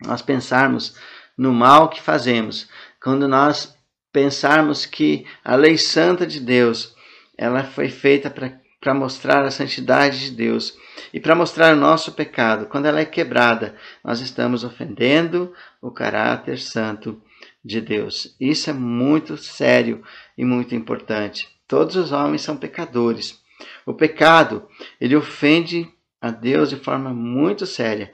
nós 0.00 0.22
pensarmos 0.22 0.96
no 1.36 1.52
mal 1.52 1.88
que 1.88 2.00
fazemos, 2.00 2.68
quando 3.02 3.28
nós 3.28 3.76
pensarmos 4.12 4.86
que 4.86 5.26
a 5.44 5.54
lei 5.54 5.76
santa 5.76 6.26
de 6.26 6.40
Deus, 6.40 6.94
ela 7.36 7.62
foi 7.64 7.88
feita 7.88 8.30
para 8.30 8.94
mostrar 8.94 9.44
a 9.44 9.50
santidade 9.50 10.20
de 10.20 10.30
Deus 10.30 10.76
e 11.12 11.20
para 11.20 11.34
mostrar 11.34 11.74
o 11.74 11.78
nosso 11.78 12.12
pecado. 12.12 12.66
Quando 12.66 12.86
ela 12.86 13.00
é 13.00 13.04
quebrada, 13.04 13.76
nós 14.02 14.20
estamos 14.20 14.64
ofendendo 14.64 15.52
o 15.82 15.90
caráter 15.90 16.58
santo 16.58 17.20
de 17.62 17.80
Deus. 17.80 18.34
Isso 18.40 18.70
é 18.70 18.72
muito 18.72 19.36
sério 19.36 20.02
e 20.38 20.44
muito 20.44 20.74
importante. 20.74 21.48
Todos 21.68 21.96
os 21.96 22.12
homens 22.12 22.42
são 22.42 22.56
pecadores. 22.56 23.38
O 23.84 23.92
pecado, 23.92 24.66
ele 25.00 25.16
ofende 25.16 25.88
a 26.20 26.30
Deus 26.30 26.70
de 26.70 26.76
forma 26.76 27.12
muito 27.12 27.66
séria. 27.66 28.12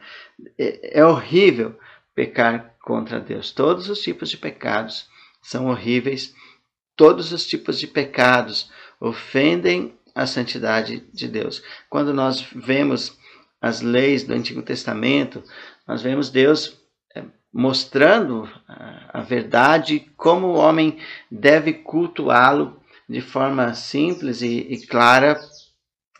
É, 0.59 1.01
é 1.01 1.05
horrível 1.05 1.79
pecar 2.15 2.75
contra 2.81 3.21
Deus. 3.21 3.53
Todos 3.53 3.89
os 3.89 4.01
tipos 4.01 4.29
de 4.29 4.37
pecados 4.37 5.09
são 5.41 5.67
horríveis. 5.67 6.35
Todos 6.97 7.33
os 7.33 7.47
tipos 7.47 7.79
de 7.79 7.87
pecados 7.87 8.71
ofendem 9.01 9.95
a 10.15 10.27
santidade 10.27 11.05
de 11.13 11.27
Deus. 11.27 11.63
Quando 11.89 12.13
nós 12.13 12.47
vemos 12.55 13.17
as 13.61 13.81
leis 13.81 14.25
do 14.25 14.35
Antigo 14.35 14.63
Testamento, 14.63 15.43
nós 15.87 16.03
vemos 16.03 16.31
Deus 16.31 16.77
é, 17.15 17.25
mostrando 17.53 18.49
a 19.13 19.21
verdade, 19.21 20.11
como 20.17 20.49
o 20.49 20.57
homem 20.57 20.99
deve 21.31 21.73
cultuá-lo 21.73 22.81
de 23.09 23.21
forma 23.21 23.75
simples 23.75 24.43
e, 24.43 24.67
e, 24.71 24.87
clara, 24.87 25.39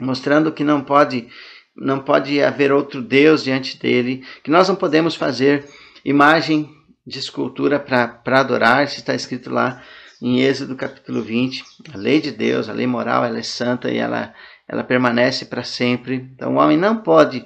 mostrando 0.01 0.53
que 0.53 0.65
não 0.65 0.83
pode 0.83 1.29
não 1.77 2.01
pode 2.01 2.43
haver 2.43 2.73
outro 2.73 3.01
Deus 3.01 3.45
diante 3.45 3.79
dele, 3.79 4.25
que 4.43 4.51
nós 4.51 4.69
não 4.69 4.77
podemos 4.77 5.15
fazer 5.15 5.65
imagem 6.05 6.71
de 7.07 7.19
escultura 7.19 7.81
para 7.81 8.41
adorar, 8.41 8.85
isso 8.85 8.99
está 8.99 9.15
escrito 9.15 9.51
lá 9.51 9.83
em 10.21 10.41
Êxodo 10.41 10.77
capítulo 10.77 11.21
20. 11.21 11.65
A 11.93 11.97
lei 11.97 12.21
de 12.21 12.31
Deus, 12.31 12.69
a 12.69 12.73
lei 12.73 12.87
moral, 12.87 13.25
ela 13.25 13.39
é 13.39 13.43
santa 13.43 13.91
e 13.91 13.97
ela, 13.97 14.33
ela 14.69 14.85
permanece 14.85 15.47
para 15.47 15.65
sempre. 15.65 16.31
Então 16.35 16.55
o 16.55 16.59
homem 16.59 16.77
não 16.77 16.99
pode 16.99 17.45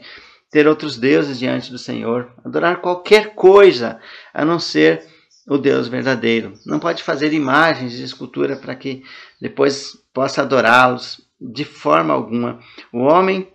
ter 0.51 0.69
outros 0.69 0.99
deuses 0.99 1.39
diante 1.39 1.71
do 1.71 1.79
Senhor, 1.79 2.31
adorar 2.45 2.81
qualquer 2.81 3.35
coisa 3.35 3.99
a 4.33 4.45
não 4.45 4.59
ser 4.59 5.03
o 5.49 5.57
Deus 5.57 5.89
verdadeiro. 5.89 6.53
Não 6.67 6.79
pode 6.79 7.03
fazer 7.03 7.33
imagens 7.33 7.93
de 7.93 8.05
escultura 8.05 8.57
para 8.57 8.75
que 8.75 9.03
depois 9.41 9.97
possa 10.13 10.43
adorá-los 10.43 11.21
de 11.41 11.65
forma 11.65 12.13
alguma. 12.13 12.61
O 12.93 13.01
homem 13.01 13.49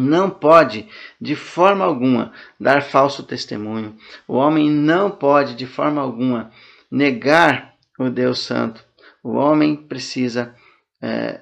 não 0.00 0.30
pode, 0.30 0.88
de 1.20 1.36
forma 1.36 1.84
alguma, 1.84 2.32
dar 2.58 2.82
falso 2.82 3.22
testemunho. 3.22 3.96
O 4.26 4.34
homem 4.34 4.70
não 4.70 5.10
pode, 5.10 5.54
de 5.54 5.66
forma 5.66 6.00
alguma, 6.00 6.50
negar 6.90 7.74
o 7.98 8.08
Deus 8.08 8.40
Santo. 8.40 8.84
O 9.22 9.32
homem 9.34 9.76
precisa 9.76 10.54
é, 11.00 11.40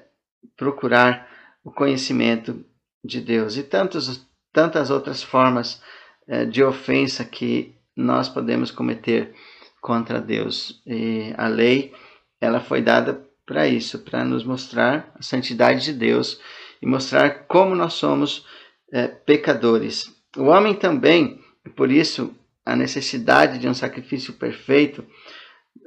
procurar 0.55 1.27
o 1.63 1.71
conhecimento 1.71 2.63
de 3.03 3.19
Deus 3.21 3.57
e 3.57 3.63
tantos, 3.63 4.25
tantas 4.51 4.89
outras 4.89 5.21
formas 5.21 5.81
é, 6.27 6.45
de 6.45 6.63
ofensa 6.63 7.23
que 7.25 7.75
nós 7.95 8.29
podemos 8.29 8.71
cometer 8.71 9.33
contra 9.81 10.21
Deus. 10.21 10.81
E 10.85 11.33
a 11.37 11.47
lei 11.47 11.93
ela 12.39 12.59
foi 12.59 12.81
dada 12.81 13.21
para 13.45 13.67
isso, 13.67 13.99
para 13.99 14.23
nos 14.23 14.43
mostrar 14.43 15.11
a 15.17 15.21
santidade 15.21 15.83
de 15.83 15.93
Deus 15.93 16.39
e 16.83 16.85
mostrar 16.85 17.45
como 17.47 17.73
nós 17.73 17.93
somos 17.93 18.45
é, 18.91 19.07
pecadores. 19.07 20.13
O 20.35 20.47
homem 20.47 20.73
também, 20.75 21.39
por 21.77 21.89
isso, 21.89 22.35
a 22.65 22.75
necessidade 22.75 23.57
de 23.57 23.69
um 23.69 23.73
sacrifício 23.73 24.33
perfeito, 24.33 25.05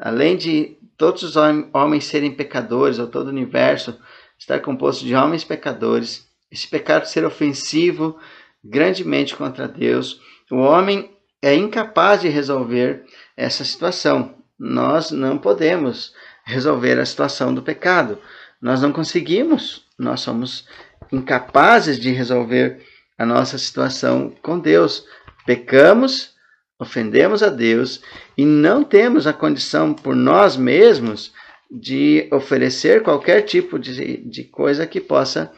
além 0.00 0.38
de 0.38 0.78
todos 0.96 1.22
os 1.22 1.36
homens 1.36 2.06
serem 2.06 2.32
pecadores, 2.32 2.98
ou 2.98 3.06
todo 3.08 3.26
o 3.26 3.30
universo 3.30 4.00
estar 4.38 4.60
composto 4.60 5.04
de 5.04 5.14
homens 5.14 5.44
pecadores, 5.44 6.26
esse 6.50 6.66
pecado 6.66 7.04
ser 7.04 7.26
ofensivo 7.26 8.18
grandemente 8.64 9.36
contra 9.36 9.68
Deus, 9.68 10.18
o 10.50 10.56
homem 10.56 11.10
é 11.42 11.54
incapaz 11.54 12.22
de 12.22 12.28
resolver 12.28 13.04
essa 13.36 13.64
situação. 13.64 14.34
Nós 14.58 15.10
não 15.10 15.36
podemos 15.36 16.14
resolver 16.42 16.98
a 16.98 17.04
situação 17.04 17.52
do 17.52 17.60
pecado. 17.60 18.18
Nós 18.62 18.80
não 18.80 18.92
conseguimos, 18.92 19.84
nós 19.98 20.20
somos 20.20 20.66
incapazes 21.12 21.98
de 21.98 22.10
resolver 22.10 22.84
a 23.18 23.24
nossa 23.24 23.58
situação 23.58 24.34
com 24.42 24.58
Deus. 24.58 25.04
Pecamos, 25.44 26.34
ofendemos 26.78 27.42
a 27.42 27.48
Deus 27.48 28.02
e 28.36 28.44
não 28.44 28.84
temos 28.84 29.26
a 29.26 29.32
condição 29.32 29.94
por 29.94 30.14
nós 30.14 30.56
mesmos 30.56 31.32
de 31.70 32.28
oferecer 32.32 33.02
qualquer 33.02 33.42
tipo 33.42 33.78
de, 33.78 34.18
de 34.28 34.44
coisa 34.44 34.86
que 34.86 35.00
possa 35.00 35.52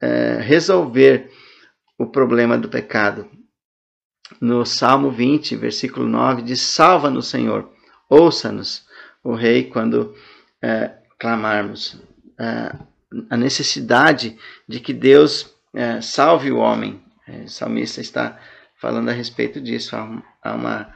é, 0.00 0.38
resolver 0.40 1.30
o 1.98 2.06
problema 2.06 2.56
do 2.56 2.68
pecado. 2.68 3.28
No 4.40 4.64
Salmo 4.64 5.10
20, 5.10 5.56
versículo 5.56 6.06
9, 6.06 6.42
diz: 6.42 6.60
Salva-nos, 6.60 7.28
Senhor, 7.28 7.70
ouça-nos, 8.08 8.86
o 9.22 9.34
Rei, 9.34 9.64
quando 9.64 10.14
é, 10.62 10.94
clamarmos. 11.18 12.00
É, 12.38 12.89
a 13.28 13.36
necessidade 13.36 14.36
de 14.68 14.80
que 14.80 14.92
Deus 14.92 15.52
é, 15.74 16.00
salve 16.00 16.50
o 16.50 16.58
homem. 16.58 17.02
É, 17.26 17.44
o 17.44 17.48
salmista 17.48 18.00
está 18.00 18.38
falando 18.80 19.08
a 19.08 19.12
respeito 19.12 19.60
disso. 19.60 19.96
Há 19.96 20.54
uma, 20.54 20.94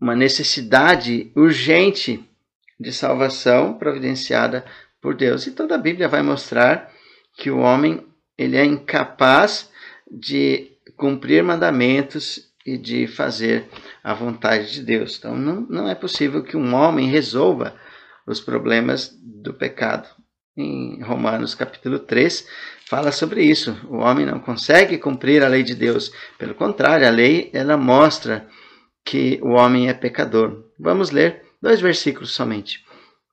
uma 0.00 0.14
necessidade 0.14 1.30
urgente 1.36 2.28
de 2.78 2.92
salvação 2.92 3.74
providenciada 3.78 4.64
por 5.00 5.14
Deus. 5.14 5.46
E 5.46 5.52
toda 5.52 5.76
a 5.76 5.78
Bíblia 5.78 6.08
vai 6.08 6.22
mostrar 6.22 6.90
que 7.36 7.50
o 7.50 7.58
homem 7.58 8.04
ele 8.36 8.56
é 8.56 8.64
incapaz 8.64 9.70
de 10.10 10.72
cumprir 10.96 11.42
mandamentos 11.42 12.52
e 12.66 12.76
de 12.76 13.06
fazer 13.06 13.68
a 14.02 14.14
vontade 14.14 14.72
de 14.72 14.82
Deus. 14.82 15.16
Então, 15.18 15.36
não, 15.36 15.60
não 15.62 15.88
é 15.88 15.94
possível 15.94 16.42
que 16.42 16.56
um 16.56 16.74
homem 16.74 17.08
resolva 17.08 17.76
os 18.26 18.40
problemas 18.40 19.14
do 19.22 19.52
pecado 19.52 20.08
em 20.56 21.02
Romanos 21.02 21.54
capítulo 21.54 21.98
3, 21.98 22.46
fala 22.86 23.10
sobre 23.10 23.42
isso. 23.42 23.76
O 23.88 23.98
homem 23.98 24.24
não 24.24 24.38
consegue 24.38 24.98
cumprir 24.98 25.42
a 25.42 25.48
lei 25.48 25.62
de 25.62 25.74
Deus. 25.74 26.12
Pelo 26.38 26.54
contrário, 26.54 27.06
a 27.06 27.10
lei 27.10 27.50
ela 27.52 27.76
mostra 27.76 28.48
que 29.04 29.38
o 29.42 29.50
homem 29.50 29.88
é 29.88 29.94
pecador. 29.94 30.64
Vamos 30.78 31.10
ler 31.10 31.42
dois 31.60 31.80
versículos 31.80 32.32
somente. 32.32 32.84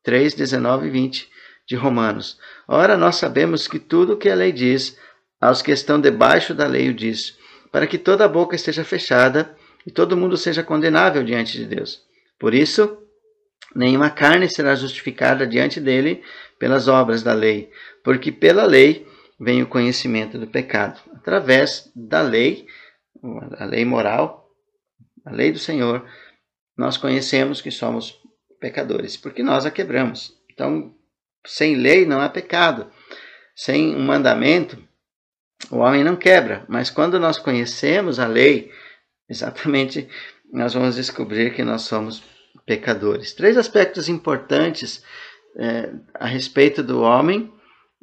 3, 0.03 0.33
19 0.33 0.87
e 0.87 0.89
20 0.89 1.29
de 1.67 1.75
Romanos. 1.75 2.39
Ora, 2.67 2.97
nós 2.97 3.17
sabemos 3.17 3.67
que 3.67 3.79
tudo 3.79 4.13
o 4.13 4.17
que 4.17 4.29
a 4.29 4.35
lei 4.35 4.51
diz, 4.51 4.97
aos 5.39 5.61
que 5.61 5.71
estão 5.71 6.01
debaixo 6.01 6.53
da 6.53 6.65
lei 6.65 6.89
o 6.89 6.93
diz, 6.93 7.37
para 7.71 7.87
que 7.87 7.97
toda 7.97 8.25
a 8.25 8.27
boca 8.27 8.55
esteja 8.55 8.83
fechada 8.83 9.55
e 9.85 9.91
todo 9.91 10.17
mundo 10.17 10.35
seja 10.37 10.63
condenável 10.63 11.23
diante 11.23 11.57
de 11.57 11.65
Deus. 11.65 12.01
Por 12.39 12.53
isso, 12.53 12.97
nenhuma 13.75 14.09
carne 14.09 14.49
será 14.49 14.75
justificada 14.75 15.45
diante 15.45 15.79
dele 15.79 16.23
pelas 16.61 16.87
obras 16.87 17.23
da 17.23 17.33
lei, 17.33 17.71
porque 18.03 18.31
pela 18.31 18.65
lei 18.65 19.07
vem 19.39 19.63
o 19.63 19.67
conhecimento 19.67 20.37
do 20.37 20.45
pecado. 20.45 21.01
Através 21.15 21.91
da 21.95 22.21
lei, 22.21 22.67
a 23.57 23.65
lei 23.65 23.83
moral, 23.83 24.47
a 25.25 25.31
lei 25.31 25.51
do 25.51 25.57
Senhor, 25.57 26.07
nós 26.77 26.97
conhecemos 26.97 27.61
que 27.61 27.71
somos 27.71 28.21
pecadores, 28.59 29.17
porque 29.17 29.41
nós 29.41 29.65
a 29.65 29.71
quebramos. 29.71 30.37
Então, 30.53 30.93
sem 31.47 31.77
lei 31.77 32.05
não 32.05 32.21
há 32.21 32.29
pecado. 32.29 32.91
Sem 33.55 33.95
um 33.95 34.05
mandamento, 34.05 34.77
o 35.71 35.77
homem 35.77 36.03
não 36.03 36.15
quebra. 36.15 36.63
Mas 36.69 36.91
quando 36.91 37.19
nós 37.19 37.39
conhecemos 37.39 38.19
a 38.19 38.27
lei, 38.27 38.71
exatamente 39.27 40.07
nós 40.53 40.75
vamos 40.75 40.95
descobrir 40.95 41.55
que 41.55 41.63
nós 41.63 41.81
somos 41.81 42.21
pecadores. 42.67 43.33
Três 43.33 43.57
aspectos 43.57 44.07
importantes 44.07 45.03
é, 45.55 45.93
a 46.13 46.25
respeito 46.25 46.81
do 46.81 47.01
homem, 47.01 47.51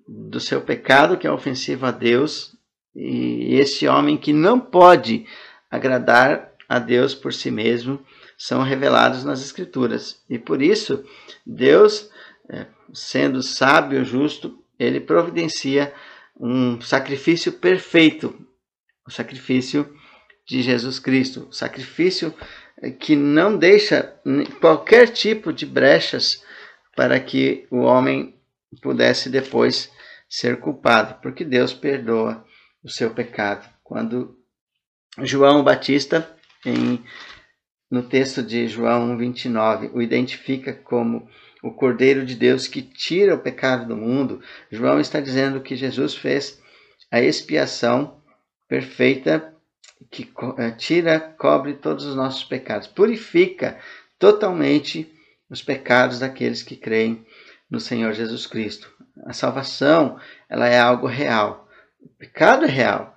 do 0.06 0.40
seu 0.40 0.60
pecado 0.60 1.16
que 1.16 1.26
é 1.26 1.30
ofensivo 1.30 1.86
a 1.86 1.90
Deus, 1.90 2.56
e 2.94 3.54
esse 3.54 3.86
homem 3.86 4.16
que 4.16 4.32
não 4.32 4.58
pode 4.58 5.26
agradar 5.70 6.52
a 6.68 6.78
Deus 6.78 7.14
por 7.14 7.32
si 7.32 7.50
mesmo, 7.50 8.04
são 8.36 8.62
revelados 8.62 9.24
nas 9.24 9.42
Escrituras. 9.42 10.22
E 10.28 10.38
por 10.38 10.62
isso, 10.62 11.04
Deus, 11.46 12.10
é, 12.48 12.66
sendo 12.92 13.42
sábio 13.42 14.02
e 14.02 14.04
justo, 14.04 14.58
ele 14.78 15.00
providencia 15.00 15.92
um 16.38 16.80
sacrifício 16.80 17.52
perfeito, 17.52 18.34
o 19.06 19.10
sacrifício 19.10 19.92
de 20.46 20.62
Jesus 20.62 20.98
Cristo, 20.98 21.48
sacrifício 21.50 22.32
que 23.00 23.16
não 23.16 23.56
deixa 23.56 24.14
qualquer 24.60 25.08
tipo 25.08 25.52
de 25.52 25.66
brechas 25.66 26.42
para 26.98 27.20
que 27.20 27.64
o 27.70 27.82
homem 27.82 28.34
pudesse 28.82 29.30
depois 29.30 29.88
ser 30.28 30.58
culpado, 30.58 31.20
porque 31.22 31.44
Deus 31.44 31.72
perdoa 31.72 32.44
o 32.82 32.90
seu 32.90 33.14
pecado. 33.14 33.68
Quando 33.84 34.36
João 35.22 35.62
Batista, 35.62 36.28
em, 36.66 37.00
no 37.88 38.02
texto 38.02 38.42
de 38.42 38.66
João 38.66 39.16
29, 39.16 39.92
o 39.94 40.02
identifica 40.02 40.74
como 40.74 41.28
o 41.62 41.70
Cordeiro 41.70 42.26
de 42.26 42.34
Deus 42.34 42.66
que 42.66 42.82
tira 42.82 43.36
o 43.36 43.42
pecado 43.42 43.86
do 43.86 43.96
mundo, 43.96 44.42
João 44.68 44.98
está 44.98 45.20
dizendo 45.20 45.60
que 45.60 45.76
Jesus 45.76 46.16
fez 46.16 46.60
a 47.12 47.20
expiação 47.20 48.20
perfeita 48.66 49.54
que 50.10 50.28
eh, 50.58 50.72
tira, 50.72 51.20
cobre 51.20 51.74
todos 51.74 52.04
os 52.04 52.16
nossos 52.16 52.42
pecados, 52.42 52.88
purifica 52.88 53.78
totalmente 54.18 55.16
os 55.50 55.62
pecados 55.62 56.18
daqueles 56.18 56.62
que 56.62 56.76
creem 56.76 57.26
no 57.70 57.80
Senhor 57.80 58.12
Jesus 58.12 58.46
Cristo. 58.46 58.92
A 59.26 59.32
salvação, 59.32 60.18
ela 60.48 60.68
é 60.68 60.78
algo 60.78 61.06
real. 61.06 61.68
O 62.00 62.08
pecado 62.08 62.64
é 62.64 62.68
real, 62.68 63.16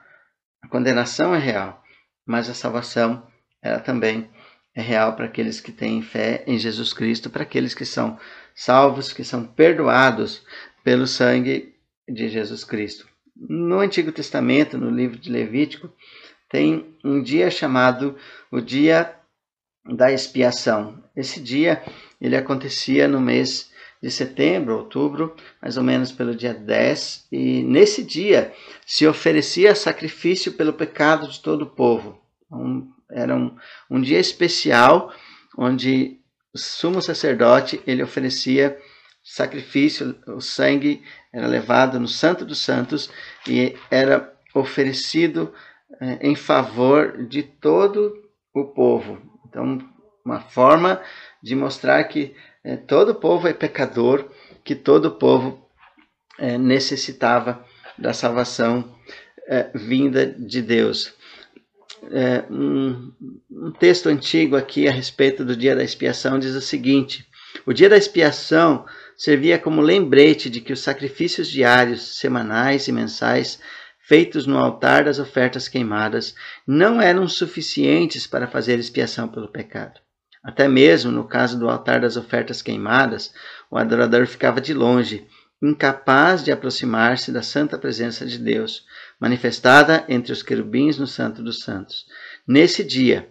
a 0.62 0.68
condenação 0.68 1.34
é 1.36 1.40
real, 1.40 1.84
mas 2.26 2.50
a 2.50 2.54
salvação, 2.54 3.26
ela 3.62 3.80
também 3.80 4.30
é 4.74 4.82
real 4.82 5.16
para 5.16 5.26
aqueles 5.26 5.60
que 5.60 5.72
têm 5.72 6.02
fé 6.02 6.44
em 6.48 6.58
Jesus 6.58 6.94
Cristo, 6.94 7.30
para 7.30 7.44
aqueles 7.44 7.74
que 7.74 7.86
são 7.86 8.18
salvos, 8.56 9.14
que 9.14 9.24
são 9.24 9.46
perdoados 9.46 10.46
pelo 10.84 11.06
sangue 11.06 11.76
de 12.08 12.30
Jesus 12.30 12.64
Cristo. 12.64 13.08
No 13.36 13.80
Antigo 13.80 14.12
Testamento, 14.12 14.78
no 14.78 14.90
livro 14.90 15.18
de 15.18 15.32
Levítico, 15.32 15.92
tem 16.50 16.96
um 17.04 17.22
dia 17.22 17.50
chamado 17.50 18.18
o 18.52 18.60
Dia 18.60 19.16
da 19.86 20.12
Expiação. 20.12 21.04
Esse 21.16 21.42
dia 21.42 21.82
ele 22.22 22.38
acontecia 22.38 23.08
no 23.08 23.20
mês 23.20 23.72
de 24.02 24.10
setembro, 24.10 24.78
outubro, 24.78 25.36
mais 25.62 25.78
ou 25.78 25.84
menos 25.84 26.12
pelo 26.12 26.36
dia 26.36 26.54
10, 26.54 27.28
e 27.32 27.64
nesse 27.64 28.04
dia 28.04 28.54
se 28.86 29.06
oferecia 29.06 29.76
sacrifício 29.76 30.54
pelo 30.54 30.74
pecado 30.74 31.28
de 31.28 31.40
todo 31.40 31.64
o 31.64 31.70
povo. 31.70 32.20
Um, 32.52 32.92
era 33.10 33.36
um, 33.36 33.56
um 33.90 34.02
dia 34.02 34.20
especial 34.20 35.14
onde 35.58 36.20
o 36.54 36.58
sumo 36.58 37.02
sacerdote 37.02 37.82
ele 37.86 38.02
oferecia 38.02 38.78
sacrifício, 39.24 40.16
o 40.28 40.42
sangue 40.42 41.04
era 41.32 41.46
levado 41.46 42.00
no 42.00 42.08
Santo 42.08 42.44
dos 42.44 42.60
Santos 42.60 43.10
e 43.48 43.76
era 43.90 44.34
oferecido 44.54 45.54
é, 46.00 46.28
em 46.28 46.36
favor 46.36 47.26
de 47.28 47.44
todo 47.44 48.14
o 48.54 48.66
povo. 48.66 49.22
Então, 49.48 49.80
uma 50.26 50.40
forma 50.40 51.02
de 51.42 51.56
mostrar 51.56 52.04
que 52.06 52.36
é, 52.64 52.76
todo 52.76 53.16
povo 53.16 53.48
é 53.48 53.54
pecador, 53.54 54.30
que 54.64 54.76
todo 54.76 55.12
povo 55.12 55.68
é, 56.38 56.58
necessitava 56.58 57.66
da 57.98 58.14
salvação 58.14 58.96
é, 59.48 59.70
vinda 59.74 60.26
de 60.26 60.62
Deus. 60.62 61.14
Um, 62.50 63.12
um 63.52 63.72
texto 63.72 64.10
antigo 64.10 64.56
aqui 64.56 64.88
a 64.88 64.92
respeito 64.92 65.46
do 65.46 65.56
dia 65.56 65.76
da 65.76 65.84
expiação 65.84 66.40
diz 66.40 66.56
o 66.56 66.62
seguinte: 66.62 67.28
o 67.66 67.74
dia 67.74 67.88
da 67.88 67.98
expiação 67.98 68.86
servia 69.16 69.60
como 69.60 69.82
lembrete 69.82 70.50
de 70.50 70.62
que 70.62 70.74
os 70.74 70.80
sacrifícios 70.80 71.48
diários, 71.48 72.18
semanais 72.18 72.88
e 72.88 72.92
mensais 72.92 73.60
feitos 74.00 74.48
no 74.48 74.58
altar 74.58 75.06
das 75.06 75.20
ofertas 75.20 75.68
queimadas 75.68 76.36
não 76.66 77.02
eram 77.02 77.28
suficientes 77.28 78.26
para 78.26 78.48
fazer 78.48 78.80
expiação 78.80 79.28
pelo 79.28 79.52
pecado. 79.52 80.00
Até 80.44 80.68
mesmo 80.68 81.12
no 81.12 81.24
caso 81.24 81.60
do 81.60 81.70
altar 81.70 82.02
das 82.02 82.18
ofertas 82.18 82.62
queimadas, 82.62 83.32
o 83.70 83.78
adorador 83.78 84.26
ficava 84.26 84.60
de 84.60 84.74
longe, 84.74 85.28
incapaz 85.62 86.44
de 86.44 86.52
aproximar-se 86.52 87.32
da 87.32 87.44
santa 87.44 87.78
presença 87.78 88.26
de 88.26 88.40
Deus, 88.40 88.86
manifestada 89.20 90.04
entre 90.10 90.34
os 90.34 90.42
querubins 90.42 90.98
no 90.98 91.06
Santo 91.06 91.44
dos 91.44 91.60
Santos. 91.60 92.08
Nesse 92.48 92.84
dia, 92.84 93.30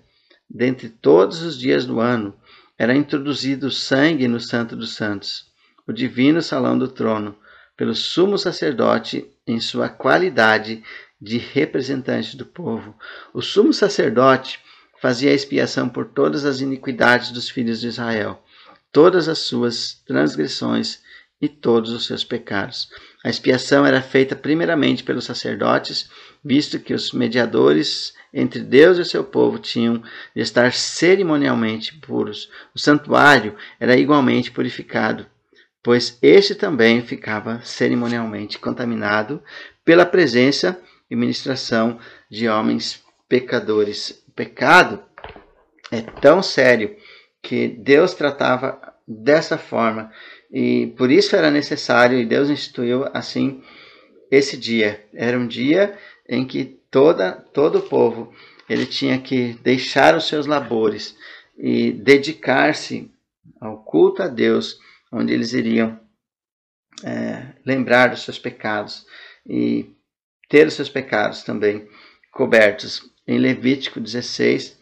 dentre 0.48 0.88
todos 0.88 1.42
os 1.42 1.58
dias 1.58 1.84
do 1.84 1.98
ano, 1.98 2.36
era 2.78 2.94
introduzido 2.94 3.70
sangue 3.70 4.28
no 4.28 4.38
Santo 4.38 4.76
dos 4.76 4.94
Santos, 4.94 5.46
o 5.86 5.92
divino 5.92 6.40
salão 6.40 6.78
do 6.78 6.86
trono, 6.86 7.36
pelo 7.76 7.94
sumo 7.94 8.38
sacerdote 8.38 9.28
em 9.46 9.58
sua 9.58 9.88
qualidade 9.88 10.82
de 11.20 11.38
representante 11.38 12.36
do 12.36 12.46
povo. 12.46 12.94
O 13.34 13.42
sumo 13.42 13.72
sacerdote 13.72 14.60
fazia 15.00 15.32
expiação 15.32 15.88
por 15.88 16.06
todas 16.06 16.44
as 16.44 16.60
iniquidades 16.60 17.30
dos 17.30 17.48
filhos 17.48 17.80
de 17.80 17.88
Israel, 17.88 18.42
todas 18.92 19.28
as 19.28 19.38
suas 19.38 19.94
transgressões 20.06 21.00
e 21.40 21.48
todos 21.48 21.92
os 21.92 22.06
seus 22.06 22.22
pecados. 22.22 22.88
A 23.24 23.30
expiação 23.30 23.86
era 23.86 24.02
feita 24.02 24.36
primeiramente 24.36 25.02
pelos 25.02 25.24
sacerdotes, 25.24 26.08
visto 26.44 26.78
que 26.78 26.94
os 26.94 27.12
mediadores 27.12 28.12
entre 28.32 28.60
Deus 28.60 28.98
e 28.98 29.04
seu 29.04 29.24
povo 29.24 29.58
tinham 29.58 30.02
de 30.34 30.42
estar 30.42 30.72
cerimonialmente 30.72 31.94
puros. 31.98 32.50
O 32.74 32.78
santuário 32.78 33.56
era 33.78 33.96
igualmente 33.96 34.50
purificado 34.50 35.26
pois 35.82 36.18
este 36.20 36.54
também 36.54 37.00
ficava 37.02 37.60
cerimonialmente 37.64 38.58
contaminado 38.58 39.42
pela 39.84 40.04
presença 40.04 40.80
e 41.10 41.16
ministração 41.16 41.98
de 42.30 42.48
homens 42.48 43.02
pecadores. 43.28 44.22
Pecado 44.40 45.04
é 45.92 46.00
tão 46.00 46.42
sério 46.42 46.96
que 47.42 47.68
Deus 47.68 48.14
tratava 48.14 48.80
dessa 49.06 49.58
forma 49.58 50.10
e 50.50 50.94
por 50.96 51.10
isso 51.10 51.36
era 51.36 51.50
necessário 51.50 52.18
e 52.18 52.24
Deus 52.24 52.48
instituiu 52.48 53.04
assim 53.12 53.62
esse 54.30 54.56
dia. 54.56 55.06
Era 55.12 55.38
um 55.38 55.46
dia 55.46 55.94
em 56.26 56.46
que 56.46 56.64
toda 56.90 57.32
todo 57.32 57.80
o 57.80 57.82
povo 57.82 58.32
ele 58.66 58.86
tinha 58.86 59.20
que 59.20 59.58
deixar 59.62 60.16
os 60.16 60.26
seus 60.26 60.46
labores 60.46 61.14
e 61.58 61.92
dedicar-se 61.92 63.12
ao 63.60 63.84
culto 63.84 64.22
a 64.22 64.26
Deus 64.26 64.78
onde 65.12 65.34
eles 65.34 65.52
iriam 65.52 66.00
é, 67.04 67.48
lembrar 67.66 68.06
dos 68.06 68.22
seus 68.22 68.38
pecados 68.38 69.04
e 69.46 69.94
ter 70.48 70.66
os 70.66 70.72
seus 70.72 70.88
pecados 70.88 71.42
também 71.42 71.86
cobertos. 72.32 73.09
Em 73.30 73.38
Levítico 73.38 74.00
16, 74.00 74.76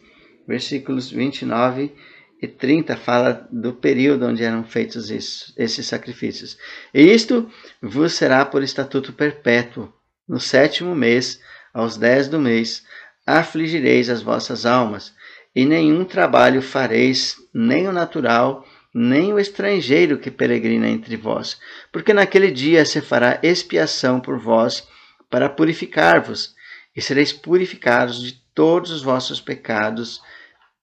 versículos 0.47 1.11
29 1.11 1.93
e 2.41 2.49
30, 2.49 2.97
fala 2.97 3.47
do 3.53 3.75
período 3.75 4.25
onde 4.25 4.43
eram 4.43 4.65
feitos 4.65 5.11
isso, 5.11 5.53
esses 5.55 5.87
sacrifícios. 5.87 6.57
E 6.95 7.03
isto 7.03 7.47
vos 7.83 8.15
será 8.15 8.47
por 8.47 8.63
estatuto 8.63 9.13
perpétuo. 9.13 9.93
No 10.27 10.41
sétimo 10.41 10.95
mês, 10.95 11.39
aos 11.75 11.99
dez 11.99 12.27
do 12.27 12.41
mês, 12.41 12.87
afligireis 13.27 14.09
as 14.09 14.23
vossas 14.23 14.65
almas, 14.65 15.13
e 15.55 15.67
nenhum 15.67 16.03
trabalho 16.03 16.63
fareis, 16.63 17.37
nem 17.53 17.87
o 17.87 17.93
natural, 17.93 18.67
nem 18.95 19.31
o 19.31 19.39
estrangeiro 19.39 20.19
que 20.19 20.31
peregrina 20.31 20.89
entre 20.89 21.19
vós, 21.19 21.61
porque 21.93 22.15
naquele 22.15 22.51
dia 22.51 22.87
se 22.87 23.03
fará 23.03 23.39
expiação 23.43 24.19
por 24.19 24.39
vós 24.39 24.89
para 25.29 25.51
purificar-vos, 25.51 26.57
e 26.99 27.01
sereis 27.01 27.33
purificados 27.33 28.21
de 28.21 28.33
todos 28.53 28.91
os 28.91 29.03
vossos 29.03 29.41
pecados 29.41 30.21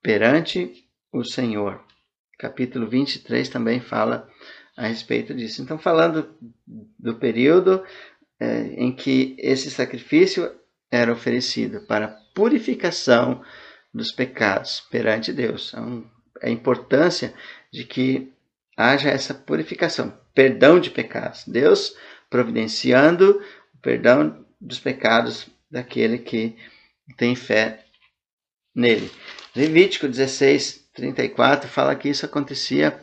perante 0.01 0.87
o 1.11 1.25
Senhor. 1.25 1.83
Capítulo 2.39 2.87
23 2.87 3.49
também 3.49 3.81
fala 3.81 4.25
a 4.77 4.87
respeito 4.87 5.33
disso. 5.33 5.61
Então, 5.61 5.77
falando 5.77 6.33
do 6.97 7.15
período 7.15 7.83
é, 8.39 8.61
em 8.77 8.95
que 8.95 9.35
esse 9.37 9.69
sacrifício 9.69 10.49
era 10.89 11.11
oferecido 11.11 11.81
para 11.81 12.17
purificação 12.33 13.43
dos 13.93 14.09
pecados 14.13 14.87
perante 14.89 15.33
Deus. 15.33 15.73
É 15.73 15.81
um 15.81 16.09
a 16.41 16.49
importância 16.49 17.33
de 17.73 17.83
que 17.83 18.31
haja 18.77 19.09
essa 19.09 19.33
purificação, 19.33 20.17
perdão 20.33 20.79
de 20.79 20.91
pecados. 20.91 21.43
Deus 21.45 21.93
providenciando 22.29 23.41
o 23.73 23.77
perdão 23.81 24.45
dos 24.61 24.79
pecados 24.79 25.53
daquele 25.75 26.17
que 26.17 26.55
tem 27.17 27.35
fé 27.35 27.83
nele. 28.73 29.11
Levítico 29.53 30.07
16, 30.07 30.89
34 30.93 31.69
fala 31.69 31.95
que 31.95 32.07
isso 32.07 32.25
acontecia 32.25 32.97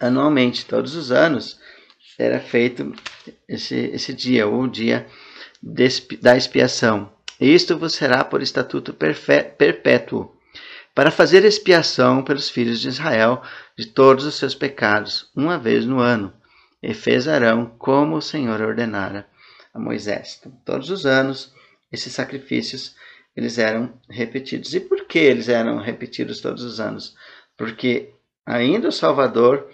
anualmente, 0.00 0.66
todos 0.66 0.96
os 0.96 1.12
anos 1.12 1.60
era 2.18 2.40
feito 2.40 2.92
esse, 3.48 3.76
esse 3.92 4.12
dia, 4.12 4.48
o 4.48 4.66
dia 4.66 5.06
da 5.62 6.36
expiação. 6.36 7.12
Isto 7.40 7.78
vos 7.78 7.94
será 7.94 8.24
por 8.24 8.42
estatuto 8.42 8.92
perpétuo, 8.94 10.34
para 10.94 11.10
fazer 11.10 11.44
expiação 11.44 12.24
pelos 12.24 12.48
filhos 12.48 12.80
de 12.80 12.88
Israel 12.88 13.42
de 13.78 13.86
todos 13.86 14.24
os 14.24 14.34
seus 14.34 14.54
pecados, 14.54 15.30
uma 15.36 15.58
vez 15.58 15.84
no 15.84 16.00
ano. 16.00 16.32
E 16.82 16.94
fez 16.94 17.28
Arão 17.28 17.66
como 17.78 18.16
o 18.16 18.22
Senhor 18.22 18.60
ordenara 18.60 19.28
a 19.74 19.78
Moisés. 19.78 20.38
Então, 20.40 20.52
todos 20.64 20.90
os 20.90 21.04
anos, 21.04 21.54
esses 21.92 22.12
sacrifícios 22.12 22.94
eles 23.36 23.58
eram 23.58 23.92
repetidos. 24.08 24.74
E 24.74 24.80
por 24.80 25.04
que 25.04 25.18
eles 25.18 25.48
eram 25.48 25.78
repetidos 25.78 26.40
todos 26.40 26.62
os 26.62 26.80
anos? 26.80 27.14
Porque 27.56 28.14
ainda 28.44 28.88
o 28.88 28.92
Salvador, 28.92 29.68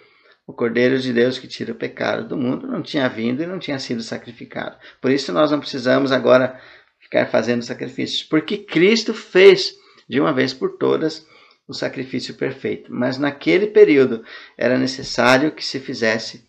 o 0.46 0.52
Cordeiro 0.52 0.98
de 0.98 1.12
Deus 1.12 1.38
que 1.38 1.46
tira 1.46 1.72
o 1.72 1.76
pecado 1.76 2.26
do 2.26 2.36
mundo, 2.36 2.66
não 2.66 2.82
tinha 2.82 3.08
vindo 3.08 3.42
e 3.42 3.46
não 3.46 3.60
tinha 3.60 3.78
sido 3.78 4.02
sacrificado. 4.02 4.76
Por 5.00 5.12
isso 5.12 5.32
nós 5.32 5.52
não 5.52 5.60
precisamos 5.60 6.10
agora 6.10 6.60
ficar 6.98 7.26
fazendo 7.26 7.62
sacrifícios, 7.62 8.24
porque 8.24 8.58
Cristo 8.58 9.14
fez 9.14 9.74
de 10.08 10.20
uma 10.20 10.32
vez 10.32 10.52
por 10.52 10.76
todas 10.76 11.26
o 11.68 11.72
sacrifício 11.72 12.34
perfeito. 12.34 12.92
Mas 12.92 13.16
naquele 13.16 13.68
período 13.68 14.24
era 14.58 14.76
necessário 14.76 15.52
que 15.52 15.64
se 15.64 15.78
fizesse 15.78 16.44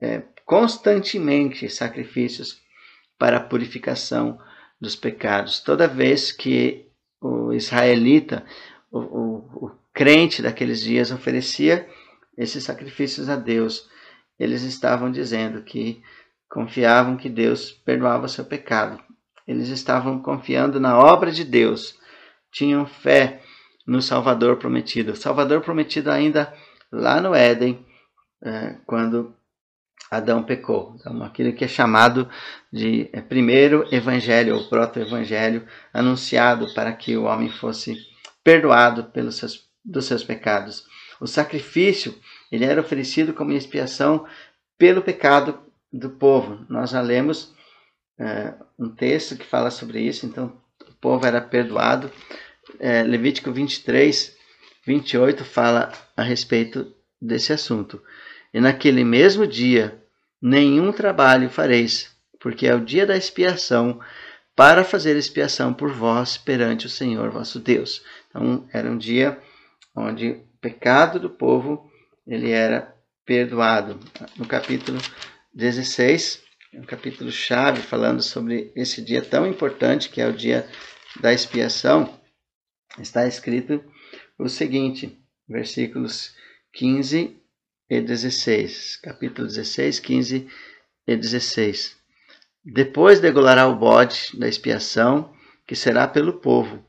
é, 0.00 0.22
constantemente 0.44 1.68
sacrifícios 1.70 2.60
para 3.18 3.38
a 3.38 3.40
purificação 3.40 4.38
dos 4.82 4.96
pecados. 4.96 5.60
Toda 5.60 5.86
vez 5.86 6.32
que 6.32 6.88
o 7.20 7.52
israelita, 7.52 8.44
o, 8.90 8.98
o, 8.98 9.66
o 9.66 9.70
crente 9.94 10.42
daqueles 10.42 10.80
dias, 10.80 11.12
oferecia 11.12 11.88
esses 12.36 12.64
sacrifícios 12.64 13.28
a 13.28 13.36
Deus, 13.36 13.88
eles 14.36 14.62
estavam 14.62 15.08
dizendo 15.08 15.62
que 15.62 16.02
confiavam 16.48 17.16
que 17.16 17.28
Deus 17.28 17.70
perdoava 17.70 18.26
o 18.26 18.28
seu 18.28 18.44
pecado. 18.44 19.00
Eles 19.46 19.68
estavam 19.68 20.20
confiando 20.20 20.80
na 20.80 20.98
obra 20.98 21.30
de 21.30 21.44
Deus, 21.44 21.96
tinham 22.50 22.84
fé 22.84 23.40
no 23.86 24.02
Salvador 24.02 24.56
prometido. 24.56 25.12
O 25.12 25.16
Salvador 25.16 25.60
prometido 25.60 26.10
ainda 26.10 26.52
lá 26.90 27.20
no 27.20 27.36
Éden, 27.36 27.86
é, 28.42 28.78
quando 28.84 29.32
Adão 30.12 30.42
pecou. 30.42 30.94
Então, 31.00 31.22
aquilo 31.22 31.54
que 31.54 31.64
é 31.64 31.68
chamado 31.68 32.28
de 32.70 33.08
é, 33.14 33.22
primeiro 33.22 33.88
evangelho 33.90 34.54
ou 34.54 34.68
proto-evangelho 34.68 35.66
anunciado 35.90 36.72
para 36.74 36.92
que 36.92 37.16
o 37.16 37.24
homem 37.24 37.48
fosse 37.48 37.96
perdoado 38.44 39.04
pelos 39.04 39.36
seus, 39.36 39.66
dos 39.82 40.04
seus 40.04 40.22
pecados. 40.22 40.84
O 41.18 41.26
sacrifício 41.26 42.14
ele 42.50 42.66
era 42.66 42.78
oferecido 42.78 43.32
como 43.32 43.52
expiação 43.52 44.26
pelo 44.76 45.00
pecado 45.00 45.58
do 45.90 46.10
povo. 46.10 46.62
Nós 46.68 46.90
já 46.90 47.00
lemos 47.00 47.54
é, 48.18 48.52
um 48.78 48.90
texto 48.90 49.34
que 49.34 49.46
fala 49.46 49.70
sobre 49.70 50.02
isso, 50.02 50.26
então 50.26 50.52
o 50.86 50.92
povo 51.00 51.24
era 51.24 51.40
perdoado. 51.40 52.12
É, 52.78 53.02
Levítico 53.02 53.50
23, 53.50 54.36
28 54.86 55.42
fala 55.42 55.90
a 56.14 56.22
respeito 56.22 56.94
desse 57.18 57.50
assunto. 57.50 58.02
E 58.52 58.60
naquele 58.60 59.04
mesmo 59.04 59.46
dia 59.46 60.01
nenhum 60.42 60.90
trabalho 60.90 61.48
fareis, 61.48 62.10
porque 62.40 62.66
é 62.66 62.74
o 62.74 62.84
dia 62.84 63.06
da 63.06 63.16
expiação, 63.16 64.00
para 64.56 64.84
fazer 64.84 65.16
expiação 65.16 65.72
por 65.72 65.92
vós 65.92 66.36
perante 66.36 66.86
o 66.86 66.90
Senhor 66.90 67.30
vosso 67.30 67.60
Deus. 67.60 68.02
Então, 68.28 68.68
era 68.72 68.90
um 68.90 68.98
dia 68.98 69.40
onde 69.94 70.30
o 70.30 70.46
pecado 70.60 71.20
do 71.20 71.30
povo 71.30 71.88
ele 72.26 72.50
era 72.50 72.94
perdoado. 73.24 73.98
No 74.36 74.46
capítulo 74.46 74.98
16, 75.54 76.42
um 76.74 76.82
capítulo 76.82 77.30
chave 77.30 77.80
falando 77.80 78.22
sobre 78.22 78.72
esse 78.74 79.00
dia 79.00 79.22
tão 79.22 79.46
importante 79.46 80.10
que 80.10 80.20
é 80.20 80.26
o 80.26 80.32
dia 80.32 80.68
da 81.20 81.32
expiação, 81.32 82.18
está 82.98 83.26
escrito 83.26 83.82
o 84.38 84.48
seguinte, 84.48 85.18
versículos 85.48 86.34
15 86.72 87.41
e 87.92 88.00
16. 88.00 89.00
Capítulo 89.02 89.46
16, 89.46 90.00
15 90.00 90.48
e 91.06 91.14
16. 91.14 91.94
Depois 92.64 93.20
degolará 93.20 93.66
o 93.66 93.76
bode 93.76 94.30
da 94.38 94.48
expiação, 94.48 95.30
que 95.66 95.76
será 95.76 96.08
pelo 96.08 96.40
povo, 96.40 96.82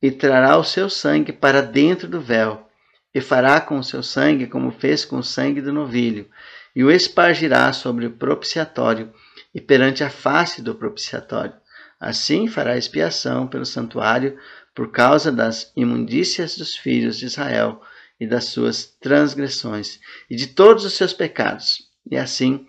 e 0.00 0.10
trará 0.10 0.56
o 0.56 0.64
seu 0.64 0.88
sangue 0.88 1.34
para 1.34 1.60
dentro 1.60 2.08
do 2.08 2.18
véu, 2.18 2.66
e 3.14 3.20
fará 3.20 3.60
com 3.60 3.78
o 3.78 3.84
seu 3.84 4.02
sangue 4.02 4.46
como 4.46 4.70
fez 4.70 5.04
com 5.04 5.18
o 5.18 5.22
sangue 5.22 5.60
do 5.60 5.70
novilho, 5.70 6.26
e 6.74 6.82
o 6.82 6.90
espargirá 6.90 7.70
sobre 7.74 8.06
o 8.06 8.12
propiciatório 8.12 9.12
e 9.54 9.60
perante 9.60 10.02
a 10.02 10.08
face 10.08 10.62
do 10.62 10.74
propiciatório. 10.74 11.56
Assim 12.00 12.48
fará 12.48 12.78
expiação 12.78 13.46
pelo 13.46 13.66
santuário 13.66 14.38
por 14.74 14.90
causa 14.92 15.30
das 15.30 15.70
imundícias 15.76 16.56
dos 16.56 16.74
filhos 16.74 17.18
de 17.18 17.26
Israel, 17.26 17.82
e 18.20 18.26
das 18.26 18.46
suas 18.46 18.84
transgressões 18.84 20.00
e 20.28 20.36
de 20.36 20.48
todos 20.48 20.84
os 20.84 20.94
seus 20.94 21.12
pecados, 21.12 21.88
e 22.10 22.16
assim 22.16 22.66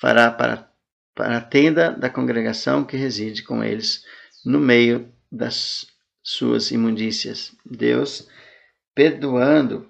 fará 0.00 0.30
para, 0.30 0.68
para 1.14 1.36
a 1.36 1.40
tenda 1.40 1.92
da 1.92 2.10
congregação 2.10 2.84
que 2.84 2.96
reside 2.96 3.42
com 3.42 3.62
eles 3.62 4.04
no 4.44 4.58
meio 4.58 5.12
das 5.30 5.86
suas 6.22 6.70
imundícias. 6.70 7.54
Deus 7.64 8.28
perdoando 8.94 9.88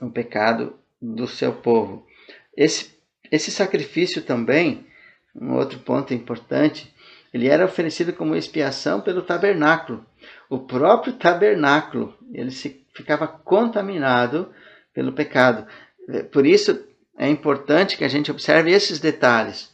o 0.00 0.10
pecado 0.10 0.78
do 1.00 1.26
seu 1.26 1.52
povo. 1.52 2.06
Esse, 2.56 2.98
esse 3.30 3.50
sacrifício 3.50 4.22
também, 4.22 4.86
um 5.34 5.54
outro 5.54 5.78
ponto 5.80 6.12
importante, 6.12 6.92
ele 7.32 7.48
era 7.48 7.64
oferecido 7.64 8.12
como 8.12 8.34
expiação 8.34 9.00
pelo 9.00 9.22
tabernáculo. 9.22 10.04
O 10.48 10.60
próprio 10.60 11.12
tabernáculo, 11.12 12.16
ele 12.32 12.50
se 12.50 12.86
ficava 12.98 13.26
contaminado 13.26 14.52
pelo 14.92 15.12
pecado. 15.12 15.66
Por 16.32 16.44
isso 16.44 16.84
é 17.16 17.28
importante 17.28 17.96
que 17.96 18.04
a 18.04 18.08
gente 18.08 18.30
observe 18.30 18.72
esses 18.72 18.98
detalhes. 18.98 19.72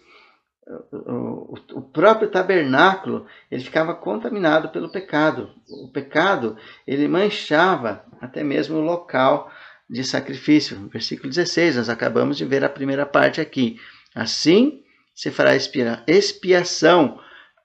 O, 0.92 0.96
o, 0.96 1.54
o 1.74 1.82
próprio 1.82 2.30
tabernáculo 2.30 3.26
ele 3.50 3.64
ficava 3.64 3.94
contaminado 3.94 4.68
pelo 4.68 4.90
pecado. 4.90 5.50
O 5.68 5.90
pecado 5.90 6.56
ele 6.86 7.08
manchava 7.08 8.04
até 8.20 8.44
mesmo 8.44 8.78
o 8.78 8.84
local 8.84 9.50
de 9.88 10.04
sacrifício. 10.04 10.88
Versículo 10.88 11.28
16, 11.28 11.76
nós 11.76 11.88
acabamos 11.88 12.36
de 12.36 12.44
ver 12.44 12.62
a 12.62 12.68
primeira 12.68 13.06
parte 13.06 13.40
aqui. 13.40 13.78
Assim 14.14 14.82
se 15.14 15.30
fará 15.30 15.52
expiação 16.06 17.20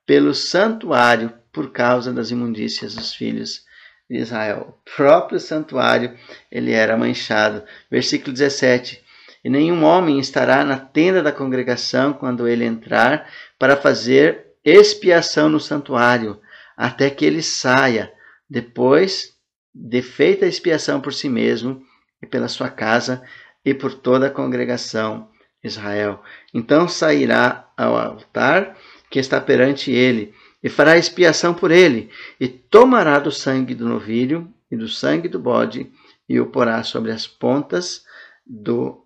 pelo 0.06 0.34
santuário 0.34 1.34
por 1.52 1.72
causa 1.72 2.14
das 2.14 2.32
imundícias 2.32 2.96
dos 2.96 3.14
filhos 3.14 3.68
de 4.10 4.18
Israel. 4.18 4.68
O 4.70 4.96
próprio 4.96 5.40
santuário 5.40 6.18
ele 6.52 6.72
era 6.72 6.98
manchado. 6.98 7.64
Versículo 7.90 8.34
17. 8.34 9.04
E 9.44 9.50
nenhum 9.50 9.84
homem 9.84 10.20
estará 10.20 10.64
na 10.64 10.78
tenda 10.78 11.22
da 11.22 11.32
congregação 11.32 12.14
quando 12.14 12.48
ele 12.48 12.66
entrar 12.66 13.30
para 13.58 13.78
fazer 13.78 14.48
expiação 14.66 15.48
no 15.48 15.60
santuário, 15.60 16.40
até 16.76 17.10
que 17.10 17.24
ele 17.26 17.42
saia, 17.42 18.12
depois 18.50 19.34
de 19.74 20.02
feita 20.02 20.46
a 20.46 20.50
expiação 20.50 21.00
por 21.00 21.14
si 21.14 21.30
mesmo 21.30 21.82
e 22.22 22.26
pela 22.26 22.50
sua 22.50 22.70
casa 22.70 23.24
e 23.64 23.74
por 23.74 23.94
toda 23.94 24.28
a 24.28 24.32
congregação 24.32 25.30
Israel. 25.64 26.22
Então 26.54 26.88
sairá 26.88 27.70
ao 27.78 27.98
altar 27.98 28.78
que 29.10 29.20
está 29.20 29.40
perante 29.40 29.92
ele 29.92 30.34
e 30.64 30.70
fará 30.70 30.98
expiação 30.98 31.54
por 31.54 31.72
ele, 31.72 32.10
e 32.40 32.48
tomará 32.48 33.20
do 33.20 33.32
sangue 33.32 33.74
do 33.74 33.88
novilho 33.88 34.54
e 34.70 34.76
do 34.76 34.88
sangue 34.88 35.28
do 35.28 35.40
bode, 35.40 35.92
e 36.28 36.40
o 36.40 36.48
porá 36.48 36.84
sobre 36.84 37.12
as 37.12 37.26
pontas 37.26 38.04
do 38.46 39.06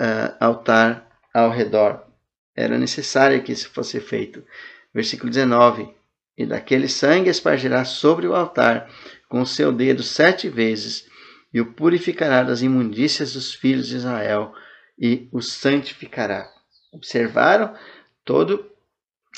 uh, 0.00 0.34
altar 0.40 1.08
ao 1.32 1.50
redor. 1.50 2.04
Era 2.56 2.78
necessário 2.78 3.42
que 3.42 3.52
isso 3.52 3.68
fosse 3.70 4.00
feito. 4.00 4.44
Versículo 4.94 5.30
19: 5.30 5.92
E 6.38 6.46
daquele 6.46 6.88
sangue 6.88 7.28
espargirá 7.28 7.84
sobre 7.84 8.26
o 8.26 8.34
altar 8.34 8.88
com 9.28 9.40
o 9.40 9.46
seu 9.46 9.72
dedo 9.72 10.02
sete 10.02 10.48
vezes, 10.48 11.08
e 11.52 11.60
o 11.60 11.72
purificará 11.72 12.42
das 12.42 12.62
imundícias 12.62 13.34
dos 13.34 13.52
filhos 13.52 13.88
de 13.88 13.96
Israel, 13.96 14.54
e 14.98 15.28
o 15.32 15.42
santificará. 15.42 16.48
Observaram 16.92 17.74
todo 18.24 18.70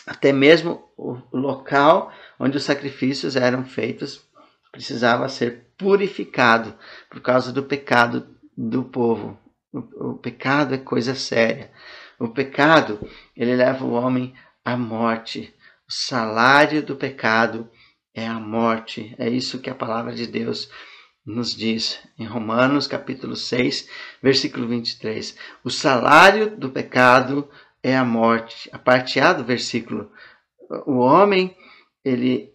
até 0.06 0.32
mesmo 0.32 0.88
o 0.96 1.20
local 1.32 2.12
onde 2.38 2.56
os 2.56 2.64
sacrifícios 2.64 3.34
eram 3.34 3.64
feitos 3.64 4.24
precisava 4.70 5.28
ser 5.28 5.66
purificado 5.78 6.74
por 7.10 7.20
causa 7.20 7.52
do 7.52 7.62
pecado 7.62 8.28
do 8.56 8.84
povo. 8.84 9.38
O, 9.72 10.10
o 10.10 10.18
pecado 10.18 10.74
é 10.74 10.78
coisa 10.78 11.14
séria. 11.14 11.70
O 12.18 12.28
pecado, 12.28 13.00
ele 13.36 13.56
leva 13.56 13.84
o 13.84 13.92
homem 13.92 14.34
à 14.64 14.76
morte. 14.76 15.54
O 15.88 15.92
salário 15.92 16.82
do 16.82 16.96
pecado 16.96 17.70
é 18.14 18.26
a 18.26 18.38
morte. 18.38 19.14
É 19.18 19.28
isso 19.28 19.60
que 19.60 19.70
a 19.70 19.74
palavra 19.74 20.14
de 20.14 20.26
Deus 20.26 20.70
nos 21.24 21.54
diz 21.54 21.98
em 22.18 22.24
Romanos 22.24 22.86
capítulo 22.86 23.34
6, 23.34 23.88
versículo 24.22 24.68
23. 24.68 25.36
O 25.64 25.70
salário 25.70 26.56
do 26.56 26.70
pecado 26.70 27.50
é 27.82 27.96
a 27.96 28.04
morte. 28.04 28.68
A 28.72 28.78
parte 28.78 29.20
A 29.20 29.32
do 29.32 29.44
versículo. 29.44 30.10
O 30.86 30.98
homem, 30.98 31.56
ele 32.04 32.52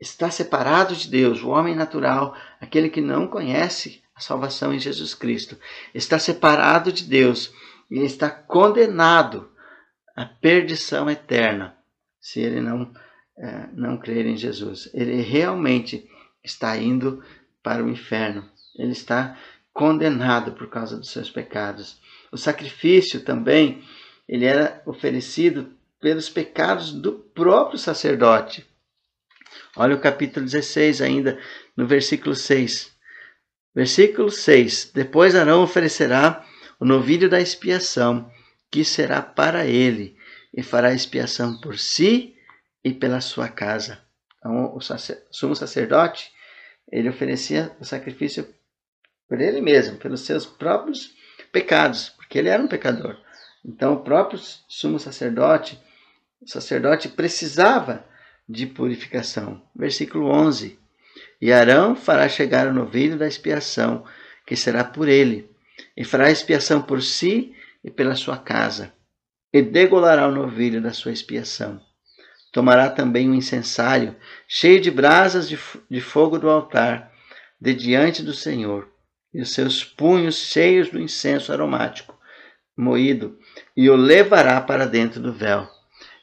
está 0.00 0.30
separado 0.30 0.96
de 0.96 1.08
Deus, 1.08 1.42
o 1.42 1.50
homem 1.50 1.74
natural, 1.74 2.34
aquele 2.60 2.88
que 2.88 3.00
não 3.00 3.26
conhece 3.26 4.02
a 4.14 4.20
salvação 4.20 4.72
em 4.72 4.78
Jesus 4.78 5.14
Cristo, 5.14 5.58
está 5.94 6.18
separado 6.18 6.92
de 6.92 7.04
Deus 7.04 7.52
e 7.90 8.00
está 8.00 8.30
condenado 8.30 9.50
à 10.16 10.24
perdição 10.24 11.08
eterna 11.10 11.76
se 12.20 12.40
ele 12.40 12.60
não, 12.60 12.92
é, 13.38 13.68
não 13.72 13.96
crer 13.96 14.26
em 14.26 14.36
Jesus. 14.36 14.90
Ele 14.92 15.20
realmente 15.22 16.08
está 16.44 16.76
indo 16.76 17.22
para 17.62 17.84
o 17.84 17.88
inferno, 17.88 18.48
ele 18.78 18.92
está 18.92 19.36
condenado 19.72 20.52
por 20.52 20.68
causa 20.68 20.96
dos 20.96 21.10
seus 21.10 21.30
pecados. 21.30 22.00
O 22.32 22.36
sacrifício 22.36 23.22
também 23.22 23.82
ele 24.30 24.44
era 24.44 24.80
oferecido 24.86 25.76
pelos 26.00 26.30
pecados 26.30 26.92
do 26.92 27.14
próprio 27.14 27.76
sacerdote. 27.76 28.64
Olha 29.76 29.96
o 29.96 30.00
capítulo 30.00 30.46
16 30.46 31.02
ainda, 31.02 31.36
no 31.76 31.84
versículo 31.84 32.36
6. 32.36 32.96
Versículo 33.74 34.30
6: 34.30 34.92
Depois 34.94 35.34
Arão 35.34 35.64
oferecerá 35.64 36.46
o 36.78 36.84
novilho 36.84 37.28
da 37.28 37.40
expiação, 37.40 38.30
que 38.70 38.84
será 38.84 39.20
para 39.20 39.66
ele, 39.66 40.16
e 40.54 40.62
fará 40.62 40.94
expiação 40.94 41.60
por 41.60 41.76
si 41.76 42.36
e 42.84 42.92
pela 42.92 43.20
sua 43.20 43.48
casa. 43.48 44.00
Então, 44.38 44.76
o 44.76 44.80
sumo 45.32 45.56
sacerdote, 45.56 46.30
ele 46.90 47.08
oferecia 47.08 47.76
o 47.80 47.84
sacrifício 47.84 48.48
por 49.28 49.40
ele 49.40 49.60
mesmo, 49.60 49.98
pelos 49.98 50.20
seus 50.20 50.46
próprios 50.46 51.12
pecados, 51.50 52.10
porque 52.10 52.38
ele 52.38 52.48
era 52.48 52.62
um 52.62 52.68
pecador. 52.68 53.18
Então, 53.64 53.94
o 53.94 54.00
próprio 54.00 54.40
sumo 54.68 54.98
sacerdote, 54.98 55.78
o 56.40 56.48
sacerdote 56.48 57.08
precisava 57.08 58.04
de 58.48 58.66
purificação. 58.66 59.62
Versículo 59.74 60.26
11: 60.26 60.78
E 61.40 61.52
Arão 61.52 61.94
fará 61.94 62.28
chegar 62.28 62.66
o 62.66 62.74
novilho 62.74 63.18
da 63.18 63.28
expiação, 63.28 64.04
que 64.46 64.56
será 64.56 64.82
por 64.82 65.08
ele, 65.08 65.50
e 65.96 66.04
fará 66.04 66.30
expiação 66.30 66.82
por 66.82 67.02
si 67.02 67.54
e 67.84 67.90
pela 67.90 68.14
sua 68.14 68.36
casa, 68.36 68.92
e 69.52 69.62
degolará 69.62 70.26
o 70.26 70.32
novilho 70.32 70.82
da 70.82 70.92
sua 70.92 71.12
expiação. 71.12 71.80
Tomará 72.52 72.90
também 72.90 73.30
o 73.30 73.34
incensário, 73.34 74.16
cheio 74.48 74.80
de 74.80 74.90
brasas 74.90 75.48
de, 75.48 75.58
de 75.88 76.00
fogo 76.00 76.38
do 76.38 76.50
altar, 76.50 77.12
de 77.60 77.74
diante 77.74 78.22
do 78.22 78.32
Senhor, 78.32 78.90
e 79.32 79.40
os 79.40 79.52
seus 79.52 79.84
punhos 79.84 80.36
cheios 80.36 80.90
do 80.90 81.00
incenso 81.00 81.52
aromático, 81.52 82.18
moído, 82.76 83.38
e 83.80 83.88
o 83.88 83.96
levará 83.96 84.60
para 84.60 84.86
dentro 84.86 85.22
do 85.22 85.32
véu 85.32 85.66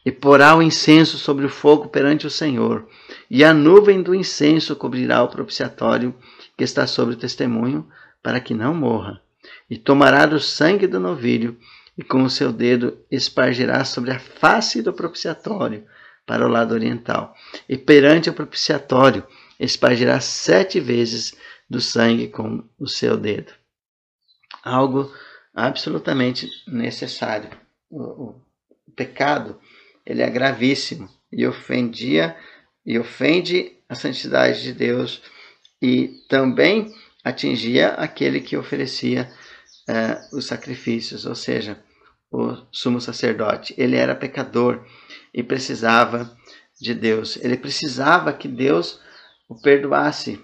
e 0.06 0.12
porá 0.12 0.56
o 0.56 0.62
incenso 0.62 1.17
sobre 1.17 1.43
o 1.48 1.50
fogo 1.50 1.89
perante 1.89 2.28
o 2.28 2.30
Senhor, 2.30 2.88
e 3.30 3.43
a 3.43 3.52
nuvem 3.52 4.02
do 4.02 4.13
incenso 4.13 4.76
cobrirá 4.76 5.24
o 5.24 5.28
propiciatório 5.28 6.15
que 6.56 6.63
está 6.63 6.86
sobre 6.86 7.15
o 7.15 7.17
testemunho, 7.17 7.86
para 8.22 8.39
que 8.39 8.54
não 8.54 8.76
morra. 8.76 9.20
E 9.67 9.76
tomará 9.76 10.28
do 10.28 10.39
sangue 10.39 10.86
do 10.86 11.00
novilho, 11.00 11.58
e 11.98 12.04
com 12.04 12.24
o 12.24 12.30
seu 12.30 12.54
dedo 12.54 13.00
espargirá 13.12 13.84
sobre 13.84 14.12
a 14.12 14.20
face 14.20 14.84
do 14.84 14.93
propiciatório, 14.93 15.84
para 16.28 16.46
o 16.46 16.50
lado 16.50 16.76
oriental. 16.76 17.34
E 17.67 17.76
perante 17.76 18.30
o 18.30 18.34
propiciatório 18.34 19.26
espargirá 19.60 20.22
sete 20.22 20.80
vezes 20.80 21.36
do 21.67 21.82
sangue 21.82 22.28
com 22.28 22.63
o 22.80 22.88
seu 22.88 23.17
dedo. 23.17 23.52
Algo 24.63 25.12
absolutamente 25.58 26.48
necessário. 26.67 27.50
O, 27.89 28.36
o 28.86 28.91
pecado 28.96 29.60
ele 30.06 30.22
é 30.22 30.30
gravíssimo 30.30 31.10
e 31.32 31.48
ofendia 31.48 32.38
e 32.86 33.00
ofende 33.00 33.74
a 33.89 33.96
santidade 33.96 34.62
de 34.62 34.72
Deus 34.72 35.22
e 35.82 36.10
também 36.30 36.93
atingia 37.24 37.89
aquele 37.89 38.39
que 38.39 38.56
oferecia 38.56 39.30
uh, 39.89 40.38
os 40.38 40.46
sacrifícios, 40.46 41.26
ou 41.26 41.36
seja, 41.36 41.84
o 42.32 42.56
sumo 42.72 43.02
sacerdote. 43.02 43.74
Ele 43.78 43.96
era 43.96 44.15
pecador 44.15 44.86
e 45.34 45.41
precisava 45.41 46.38
de 46.80 46.93
Deus. 46.93 47.36
Ele 47.38 47.58
precisava 47.58 48.32
que 48.32 48.48
Deus 48.48 49.02
o 49.50 49.60
perdoasse. 49.60 50.39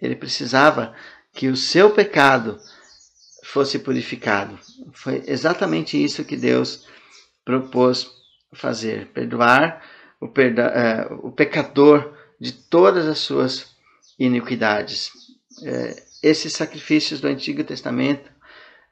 Ele 0.00 0.16
precisava 0.16 0.94
que 1.32 1.48
o 1.48 1.56
seu 1.56 1.90
pecado 1.90 2.58
fosse 3.54 3.78
purificado. 3.78 4.58
Foi 4.92 5.22
exatamente 5.28 6.02
isso 6.02 6.24
que 6.24 6.36
Deus 6.36 6.88
propôs 7.44 8.10
fazer, 8.52 9.06
perdoar 9.12 9.80
o, 10.20 10.26
perda, 10.26 10.62
é, 10.62 11.14
o 11.22 11.30
pecador 11.30 12.12
de 12.40 12.50
todas 12.52 13.06
as 13.06 13.18
suas 13.18 13.76
iniquidades. 14.18 15.12
É, 15.62 15.94
esses 16.20 16.52
sacrifícios 16.52 17.20
do 17.20 17.28
Antigo 17.28 17.62
Testamento 17.62 18.28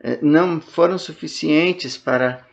é, 0.00 0.20
não 0.22 0.60
foram 0.60 0.96
suficientes 0.96 1.96
para 1.96 2.46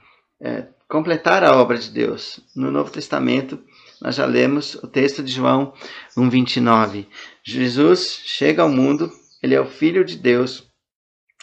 completar 0.87 1.43
a 1.43 1.55
obra 1.55 1.77
de 1.77 1.91
Deus. 1.91 2.39
No 2.55 2.71
Novo 2.71 2.89
Testamento, 2.89 3.61
nós 4.01 4.15
já 4.15 4.25
lemos 4.25 4.73
o 4.75 4.87
texto 4.87 5.21
de 5.21 5.31
João 5.31 5.73
1,29. 6.17 7.05
Jesus 7.43 8.21
chega 8.25 8.63
ao 8.63 8.69
mundo, 8.69 9.11
ele 9.43 9.53
é 9.53 9.61
o 9.61 9.65
Filho 9.65 10.03
de 10.03 10.15
Deus, 10.15 10.68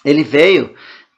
ele 0.06 0.22
veio 0.22 0.72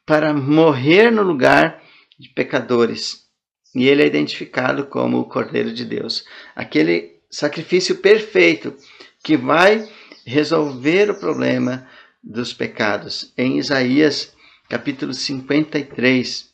para 0.07 0.33
morrer 0.33 1.13
no 1.13 1.23
lugar 1.23 1.83
de 2.19 2.31
pecadores 2.31 3.29
e 3.75 3.87
ele 3.87 4.03
é 4.03 4.07
identificado 4.07 4.87
como 4.87 5.19
o 5.19 5.27
Cordeiro 5.27 5.75
de 5.75 5.85
Deus, 5.85 6.25
aquele 6.57 7.21
sacrifício 7.31 7.97
perfeito 7.97 8.75
que 9.23 9.37
vai 9.37 9.87
resolver 10.25 11.11
o 11.11 11.21
problema 11.21 11.87
dos 12.25 12.55
pecados. 12.55 13.31
Em 13.37 13.59
Isaías, 13.59 14.35
capítulo 14.71 15.13
53, 15.13 16.49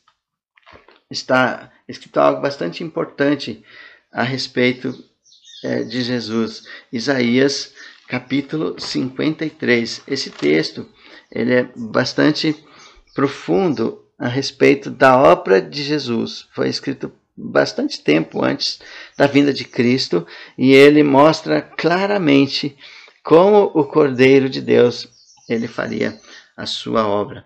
está 1.09 1.71
escrito 1.87 2.19
algo 2.19 2.41
bastante 2.41 2.83
importante 2.83 3.63
a 4.11 4.23
respeito 4.23 4.93
é, 5.63 5.83
de 5.83 6.01
Jesus. 6.01 6.67
Isaías, 6.91 7.73
capítulo 8.09 8.79
53. 8.79 10.01
Esse 10.05 10.29
texto 10.29 10.87
ele 11.31 11.53
é 11.53 11.69
bastante 11.75 12.55
profundo 13.13 14.03
a 14.17 14.27
respeito 14.27 14.89
da 14.89 15.17
obra 15.17 15.61
de 15.61 15.83
Jesus. 15.83 16.47
Foi 16.53 16.69
escrito 16.69 17.11
bastante 17.35 18.01
tempo 18.01 18.43
antes 18.43 18.79
da 19.17 19.27
vinda 19.27 19.53
de 19.53 19.65
Cristo 19.65 20.25
e 20.57 20.73
ele 20.73 21.03
mostra 21.03 21.61
claramente 21.61 22.77
como 23.23 23.71
o 23.73 23.83
Cordeiro 23.83 24.49
de 24.49 24.61
Deus 24.61 25.07
ele 25.49 25.67
faria 25.67 26.19
a 26.55 26.65
sua 26.65 27.07
obra. 27.07 27.45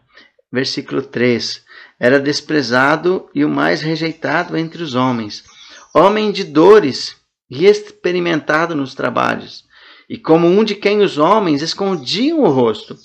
Versículo 0.51 1.01
3: 1.01 1.63
Era 1.99 2.19
desprezado 2.19 3.29
e 3.33 3.43
o 3.43 3.49
mais 3.49 3.81
rejeitado 3.81 4.57
entre 4.57 4.81
os 4.81 4.95
homens, 4.95 5.43
homem 5.93 6.31
de 6.31 6.43
dores 6.43 7.15
e 7.49 7.65
experimentado 7.65 8.75
nos 8.75 8.93
trabalhos, 8.93 9.65
e 10.07 10.17
como 10.17 10.47
um 10.47 10.63
de 10.63 10.75
quem 10.75 11.01
os 11.01 11.17
homens 11.17 11.61
escondiam 11.61 12.39
o 12.39 12.49
rosto. 12.49 12.97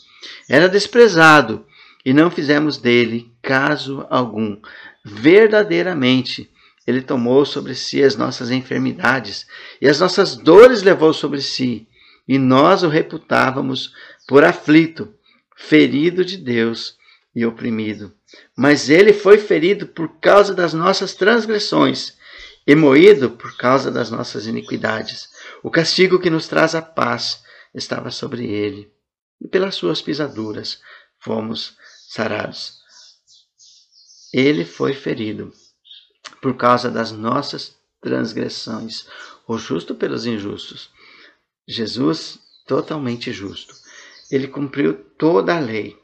Era 0.49 0.69
desprezado 0.69 1.67
e 2.05 2.13
não 2.13 2.31
fizemos 2.31 2.77
dele 2.77 3.33
caso 3.43 4.07
algum. 4.11 4.61
Verdadeiramente, 5.05 6.51
ele 6.87 7.01
tomou 7.01 7.47
sobre 7.47 7.75
si 7.75 8.03
as 8.03 8.17
nossas 8.17 8.51
enfermidades 8.51 9.47
e 9.81 9.89
as 9.89 10.01
nossas 10.01 10.37
dores 10.37 10.83
levou 10.83 11.13
sobre 11.13 11.41
si, 11.41 11.89
e 12.29 12.39
nós 12.39 12.83
o 12.83 12.89
reputávamos 12.89 13.93
por 14.27 14.45
aflito, 14.45 15.15
ferido 15.57 16.25
de 16.25 16.37
Deus 16.37 16.97
e 17.35 17.45
oprimido. 17.45 18.13
Mas 18.57 18.91
ele 18.91 19.13
foi 19.13 19.39
ferido 19.39 19.87
por 19.87 20.21
causa 20.21 20.55
das 20.55 20.75
nossas 20.75 21.15
transgressões 21.15 22.17
e 22.67 22.75
moído 22.75 23.31
por 23.31 23.57
causa 23.57 23.91
das 23.91 24.11
nossas 24.11 24.47
iniquidades. 24.47 25.29
O 25.63 25.71
castigo 25.71 26.19
que 26.19 26.31
nos 26.31 26.49
traz 26.49 26.75
a 26.75 26.83
paz 26.83 27.43
estava 27.75 28.11
sobre 28.11 28.47
ele, 28.47 28.91
e 29.41 29.49
pelas 29.49 29.75
suas 29.75 30.01
pisaduras 30.01 30.81
fomos 31.19 31.77
sarados. 32.09 32.79
Ele 34.33 34.65
foi 34.65 34.93
ferido 34.93 35.53
por 36.43 36.57
causa 36.57 36.91
das 36.91 37.13
nossas 37.13 37.77
transgressões, 38.01 39.07
o 39.47 39.57
justo 39.57 39.95
pelos 39.95 40.27
injustos. 40.27 40.91
Jesus 41.67 42.39
totalmente 42.67 43.33
justo. 43.33 43.75
Ele 44.31 44.49
cumpriu 44.49 44.95
toda 45.17 45.57
a 45.57 45.61
lei. 45.61 45.99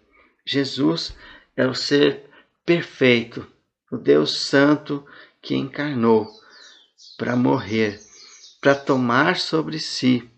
Jesus 0.47 1.15
é 1.57 1.67
o 1.67 1.75
ser 1.75 2.31
perfeito, 2.65 3.47
o 3.91 3.97
Deus 3.97 4.47
Santo 4.47 5.05
que 5.43 5.55
encarnou 5.55 6.29
para 7.19 7.37
morrer, 7.37 8.01
para 8.61 8.75
tomar 8.75 9.37
sobre 9.37 9.79
si 9.79 10.31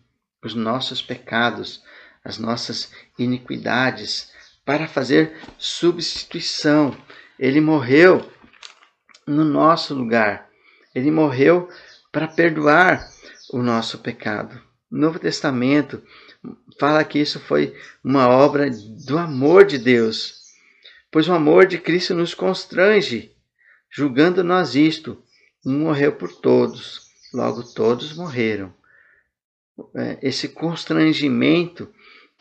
os 0.43 0.55
nossos 0.55 1.01
pecados, 1.03 1.83
as 2.25 2.39
nossas 2.39 2.93
iniquidades, 3.19 4.31
para 4.65 4.87
fazer 4.87 5.37
substituição. 5.59 6.97
Ele 7.39 7.61
morreu 7.61 8.31
no 9.27 9.45
nosso 9.45 9.95
lugar. 9.95 10.49
Ele 10.95 11.11
morreu 11.11 11.69
para 12.13 12.29
perdoar 12.29 13.09
o 13.53 13.59
nosso 13.59 13.99
pecado. 13.99 14.61
O 14.91 14.97
Novo 14.97 15.19
Testamento 15.19 16.03
fala 16.79 17.05
que 17.05 17.19
isso 17.19 17.41
foi 17.41 17.75
uma 18.05 18.29
obra 18.29 18.69
do 18.71 19.19
amor 19.19 19.65
de 19.65 19.79
Deus, 19.79 20.35
pois 21.11 21.29
o 21.29 21.33
amor 21.33 21.67
de 21.67 21.79
Cristo 21.79 22.15
nos 22.15 22.35
constrange, 22.35 23.35
julgando 23.91 24.45
nós 24.45 24.75
isto. 24.75 25.23
Um 25.65 25.79
morreu 25.81 26.13
por 26.13 26.33
todos, 26.33 27.03
logo 27.33 27.63
todos 27.63 28.17
morreram. 28.17 28.75
É, 29.95 30.19
esse 30.21 30.49
constrangimento 30.49 31.89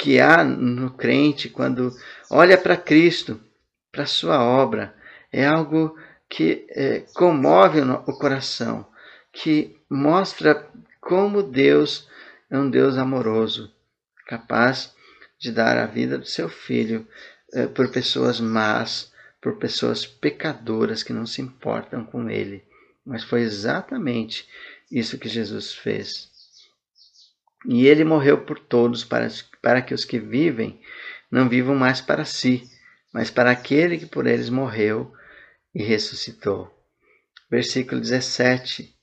que 0.02 0.20
há 0.20 0.44
no 0.44 0.90
crente 0.90 1.48
quando 1.48 1.96
olha 2.28 2.58
para 2.58 2.76
Cristo, 2.76 3.40
para 3.92 4.08
Sua 4.08 4.44
obra, 4.44 4.96
é 5.32 5.46
algo 5.46 5.96
que 6.28 6.66
é, 6.70 7.02
comove 7.14 7.82
o 7.82 8.14
coração, 8.18 8.88
que 9.32 9.80
mostra 9.88 10.68
como 11.00 11.44
Deus 11.44 12.10
é 12.50 12.58
um 12.58 12.68
Deus 12.68 12.98
amoroso, 12.98 13.72
capaz 14.26 14.92
de 15.38 15.52
dar 15.52 15.78
a 15.78 15.86
vida 15.86 16.18
do 16.18 16.26
seu 16.26 16.50
filho 16.50 17.08
é, 17.54 17.68
por 17.68 17.92
pessoas 17.92 18.40
más, 18.40 19.14
por 19.40 19.58
pessoas 19.58 20.04
pecadoras 20.04 21.04
que 21.04 21.14
não 21.14 21.28
se 21.28 21.44
importam 21.44 22.04
com 22.04 22.28
ele. 22.28 22.64
Mas 23.06 23.24
foi 23.24 23.42
exatamente 23.42 24.50
isso 24.92 25.20
que 25.20 25.30
Jesus 25.30 25.76
fez. 25.76 26.31
E 27.66 27.86
ele 27.88 28.04
morreu 28.04 28.40
por 28.40 28.60
todos, 28.60 29.04
para, 29.04 29.28
para 29.62 29.82
que 29.82 29.94
os 29.94 30.04
que 30.04 30.20
vivem 30.20 30.80
não 31.32 31.48
vivam 31.48 31.76
mais 31.76 32.02
para 32.02 32.26
si, 32.26 32.64
mas 33.14 33.30
para 33.30 33.52
aquele 33.52 33.98
que 33.98 34.06
por 34.06 34.26
eles 34.26 34.50
morreu 34.50 35.14
e 35.74 35.84
ressuscitou. 35.84 36.72
Versículo 37.50 38.02
17: 38.02 38.94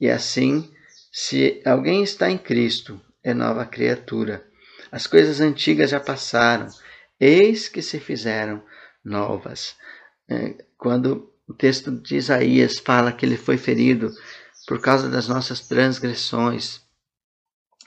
E 0.00 0.08
assim, 0.08 0.72
se 1.12 1.60
alguém 1.64 2.02
está 2.02 2.30
em 2.30 2.38
Cristo, 2.38 3.00
é 3.22 3.34
nova 3.34 3.66
criatura. 3.66 4.46
As 4.90 5.06
coisas 5.06 5.40
antigas 5.40 5.90
já 5.90 6.00
passaram, 6.00 6.68
eis 7.18 7.68
que 7.68 7.82
se 7.82 7.98
fizeram 7.98 8.62
novas. 9.04 9.74
É, 10.28 10.64
quando 10.78 11.32
o 11.48 11.54
texto 11.54 11.90
de 11.90 12.16
Isaías 12.16 12.78
fala 12.78 13.12
que 13.12 13.24
ele 13.24 13.36
foi 13.36 13.56
ferido 13.56 14.12
por 14.66 14.80
causa 14.80 15.08
das 15.08 15.28
nossas 15.28 15.60
transgressões, 15.60 16.85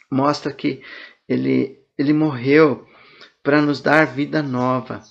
mostra 0.10 0.52
que 0.54 0.82
ele, 1.28 1.80
ele 1.98 2.14
morreu 2.14 2.88
para 3.44 3.62
nos 3.62 3.82
dar 3.82 4.06
vida 4.06 4.42
nova, 4.42 5.04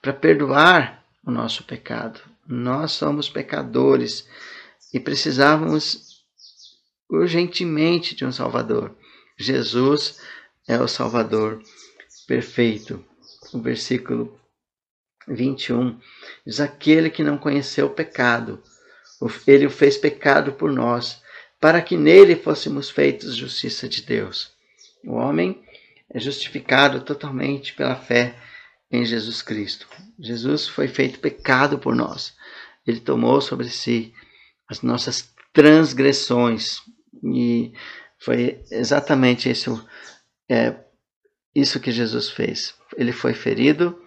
para 0.00 0.12
perdoar 0.12 1.04
o 1.24 1.30
nosso 1.30 1.64
pecado. 1.64 2.20
Nós 2.46 2.92
somos 2.92 3.28
pecadores 3.28 4.28
e 4.92 5.00
precisávamos 5.00 6.24
urgentemente 7.08 8.14
de 8.14 8.24
um 8.24 8.32
Salvador. 8.32 8.94
Jesus 9.36 10.20
é 10.68 10.78
o 10.78 10.88
Salvador 10.88 11.62
perfeito. 12.26 13.04
O 13.52 13.60
versículo 13.60 14.38
21 15.28 15.98
diz: 16.46 16.60
Aquele 16.60 17.10
que 17.10 17.22
não 17.22 17.38
conheceu 17.38 17.86
o 17.86 17.94
pecado, 17.94 18.62
ele 19.46 19.66
o 19.66 19.70
fez 19.70 19.96
pecado 19.96 20.52
por 20.52 20.70
nós, 20.70 21.22
para 21.64 21.80
que 21.80 21.96
nele 21.96 22.36
fôssemos 22.36 22.90
feitos 22.90 23.34
justiça 23.34 23.88
de 23.88 24.02
Deus. 24.02 24.52
O 25.02 25.14
homem 25.14 25.64
é 26.10 26.20
justificado 26.20 27.00
totalmente 27.00 27.72
pela 27.72 27.96
fé 27.96 28.36
em 28.90 29.02
Jesus 29.02 29.40
Cristo. 29.40 29.88
Jesus 30.18 30.68
foi 30.68 30.88
feito 30.88 31.20
pecado 31.20 31.78
por 31.78 31.94
nós. 31.94 32.34
Ele 32.86 33.00
tomou 33.00 33.40
sobre 33.40 33.70
si 33.70 34.12
as 34.68 34.82
nossas 34.82 35.32
transgressões 35.54 36.82
e 37.22 37.72
foi 38.18 38.62
exatamente 38.70 39.48
isso, 39.48 39.88
é, 40.46 40.74
isso 41.54 41.80
que 41.80 41.90
Jesus 41.90 42.28
fez. 42.28 42.74
Ele 42.94 43.10
foi 43.10 43.32
ferido 43.32 43.98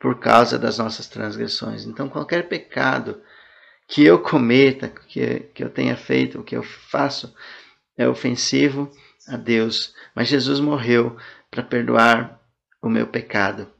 por 0.00 0.18
causa 0.18 0.58
das 0.58 0.78
nossas 0.78 1.06
transgressões. 1.06 1.84
Então, 1.84 2.08
qualquer 2.08 2.48
pecado 2.48 3.22
que 3.86 4.04
eu 4.04 4.18
cometa, 4.18 4.88
que, 4.88 5.40
que 5.54 5.62
eu 5.62 5.70
tenha 5.70 5.96
feito, 5.96 6.40
o 6.40 6.44
que 6.44 6.56
eu 6.56 6.62
faço, 6.62 7.34
é 7.96 8.08
ofensivo 8.08 8.90
a 9.28 9.36
Deus. 9.36 9.94
Mas 10.14 10.28
Jesus 10.28 10.60
morreu 10.60 11.16
para 11.50 11.62
perdoar 11.62 12.40
o 12.82 12.88
meu 12.88 13.06
pecado. 13.06 13.70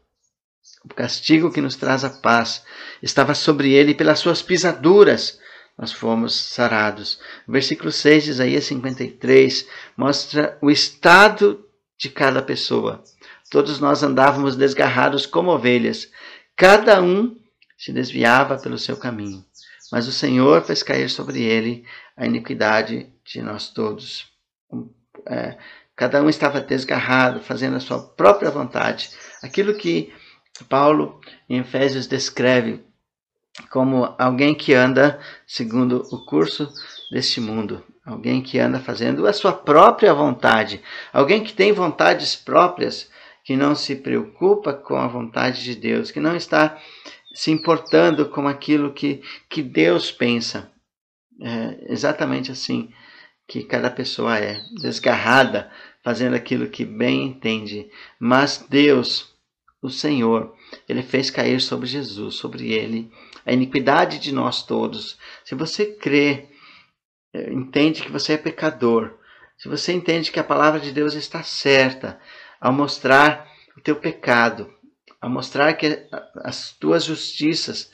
O 0.85 0.95
castigo 0.95 1.51
que 1.51 1.61
nos 1.61 1.77
traz 1.77 2.05
a 2.05 2.11
paz 2.11 2.64
estava 3.03 3.35
sobre 3.35 3.73
ele 3.73 3.95
pelas 3.95 4.19
suas 4.19 4.43
pisaduras. 4.43 5.40
Nós 5.77 5.93
fomos 5.93 6.35
sarados. 6.35 7.19
O 7.49 7.53
versículo 7.53 7.90
6 7.90 8.25
de 8.25 8.31
Isaías 8.31 8.64
53 8.64 9.67
mostra 9.97 10.59
o 10.61 10.71
estado 10.71 11.67
de 11.99 12.11
cada 12.11 12.43
pessoa. 12.43 13.03
Todos 13.51 13.81
nós 13.81 14.03
andávamos 14.03 14.57
desgarrados 14.57 15.27
como 15.27 15.51
ovelhas, 15.51 16.11
cada 16.57 17.01
um 17.03 17.37
se 17.77 17.93
desviava 17.93 18.59
pelo 18.59 18.79
seu 18.79 18.97
caminho 18.97 19.45
mas 19.92 20.09
o 20.09 20.12
Senhor 20.12 20.62
fez 20.62 20.83
cair 20.83 21.09
sobre 21.09 21.42
ele 21.42 21.85
a 22.16 22.27
iniquidade 22.27 23.12
de 23.25 23.42
nós 23.42 23.68
todos. 23.68 24.33
É, 25.27 25.57
cada 25.97 26.23
um 26.23 26.29
estava 26.29 26.61
desgarrado, 26.61 27.40
fazendo 27.40 27.77
a 27.77 27.81
sua 27.81 28.01
própria 28.01 28.51
vontade. 28.51 29.11
Aquilo 29.42 29.75
que 29.75 30.12
Paulo 30.68 31.20
em 31.49 31.59
Efésios 31.59 32.07
descreve 32.07 32.85
como 33.70 34.14
alguém 34.18 34.55
que 34.55 34.75
anda 34.75 35.20
segundo 35.47 36.03
o 36.11 36.25
curso 36.25 36.68
deste 37.11 37.40
mundo, 37.40 37.85
alguém 38.05 38.42
que 38.42 38.59
anda 38.59 38.81
fazendo 38.81 39.27
a 39.27 39.33
sua 39.33 39.53
própria 39.53 40.12
vontade, 40.12 40.83
alguém 41.12 41.42
que 41.42 41.53
tem 41.53 41.73
vontades 41.73 42.35
próprias, 42.35 43.09
que 43.44 43.57
não 43.57 43.75
se 43.75 43.94
preocupa 43.94 44.73
com 44.73 44.97
a 44.97 45.07
vontade 45.07 45.62
de 45.62 45.75
Deus, 45.75 46.11
que 46.11 46.18
não 46.18 46.35
está 46.35 46.79
se 47.35 47.51
importando 47.51 48.29
com 48.31 48.47
aquilo 48.47 48.92
que, 48.92 49.20
que 49.49 49.62
Deus 49.62 50.12
pensa. 50.12 50.73
É 51.40 51.92
exatamente 51.92 52.53
assim 52.53 52.92
que 53.47 53.64
cada 53.64 53.90
pessoa 53.90 54.38
é, 54.38 54.62
desgarrada, 54.81 55.70
fazendo 56.03 56.35
aquilo 56.35 56.70
que 56.70 56.85
bem 56.85 57.27
entende. 57.27 57.90
Mas 58.18 58.64
Deus, 58.70 59.35
o 59.83 59.90
Senhor, 59.90 60.55
ele 60.88 61.03
fez 61.03 61.29
cair 61.29 61.61
sobre 61.61 61.87
Jesus, 61.87 62.37
sobre 62.37 62.73
ele, 62.73 63.11
a 63.44 63.53
iniquidade 63.53 64.18
de 64.18 64.33
nós 64.33 64.62
todos. 64.64 65.18
Se 65.44 65.55
você 65.55 65.87
crê, 65.87 66.49
é, 67.35 67.53
entende 67.53 68.03
que 68.03 68.12
você 68.12 68.35
é 68.35 68.38
pecador, 68.38 69.18
se 69.59 69.68
você 69.68 69.92
entende 69.92 70.31
que 70.31 70.40
a 70.40 70.44
palavra 70.44 70.81
de 70.81 70.92
Deus 70.92 71.14
está 71.14 71.42
certa 71.42 72.20
ao 72.61 72.73
mostrar 72.73 73.49
o 73.77 73.81
teu 73.81 73.97
pecado, 73.97 74.73
a 75.25 75.29
mostrar 75.29 75.73
que 75.73 76.07
as 76.37 76.73
tuas 76.73 77.03
justiças 77.03 77.91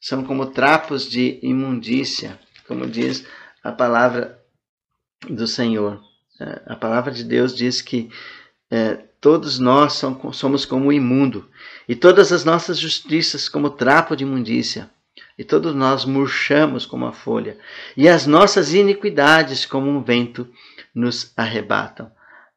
são 0.00 0.24
como 0.24 0.46
trapos 0.46 1.06
de 1.06 1.38
imundícia, 1.42 2.40
como 2.66 2.86
diz 2.86 3.26
a 3.62 3.70
palavra 3.70 4.42
do 5.28 5.46
Senhor. 5.46 6.00
É, 6.40 6.62
a 6.64 6.76
palavra 6.76 7.12
de 7.12 7.22
Deus 7.22 7.54
diz 7.54 7.82
que 7.82 8.10
é, 8.70 8.94
todos 9.20 9.58
nós 9.58 10.02
somos 10.32 10.64
como 10.64 10.90
imundo, 10.90 11.50
e 11.86 11.94
todas 11.94 12.32
as 12.32 12.46
nossas 12.46 12.78
justiças 12.78 13.46
como 13.46 13.68
trapo 13.68 14.16
de 14.16 14.24
imundícia, 14.24 14.90
e 15.36 15.44
todos 15.44 15.74
nós 15.74 16.06
murchamos 16.06 16.86
como 16.86 17.04
a 17.04 17.12
folha, 17.12 17.58
e 17.94 18.08
as 18.08 18.26
nossas 18.26 18.72
iniquidades 18.72 19.66
como 19.66 19.90
um 19.90 20.02
vento 20.02 20.48
nos 20.94 21.30
arrebatam. 21.36 22.10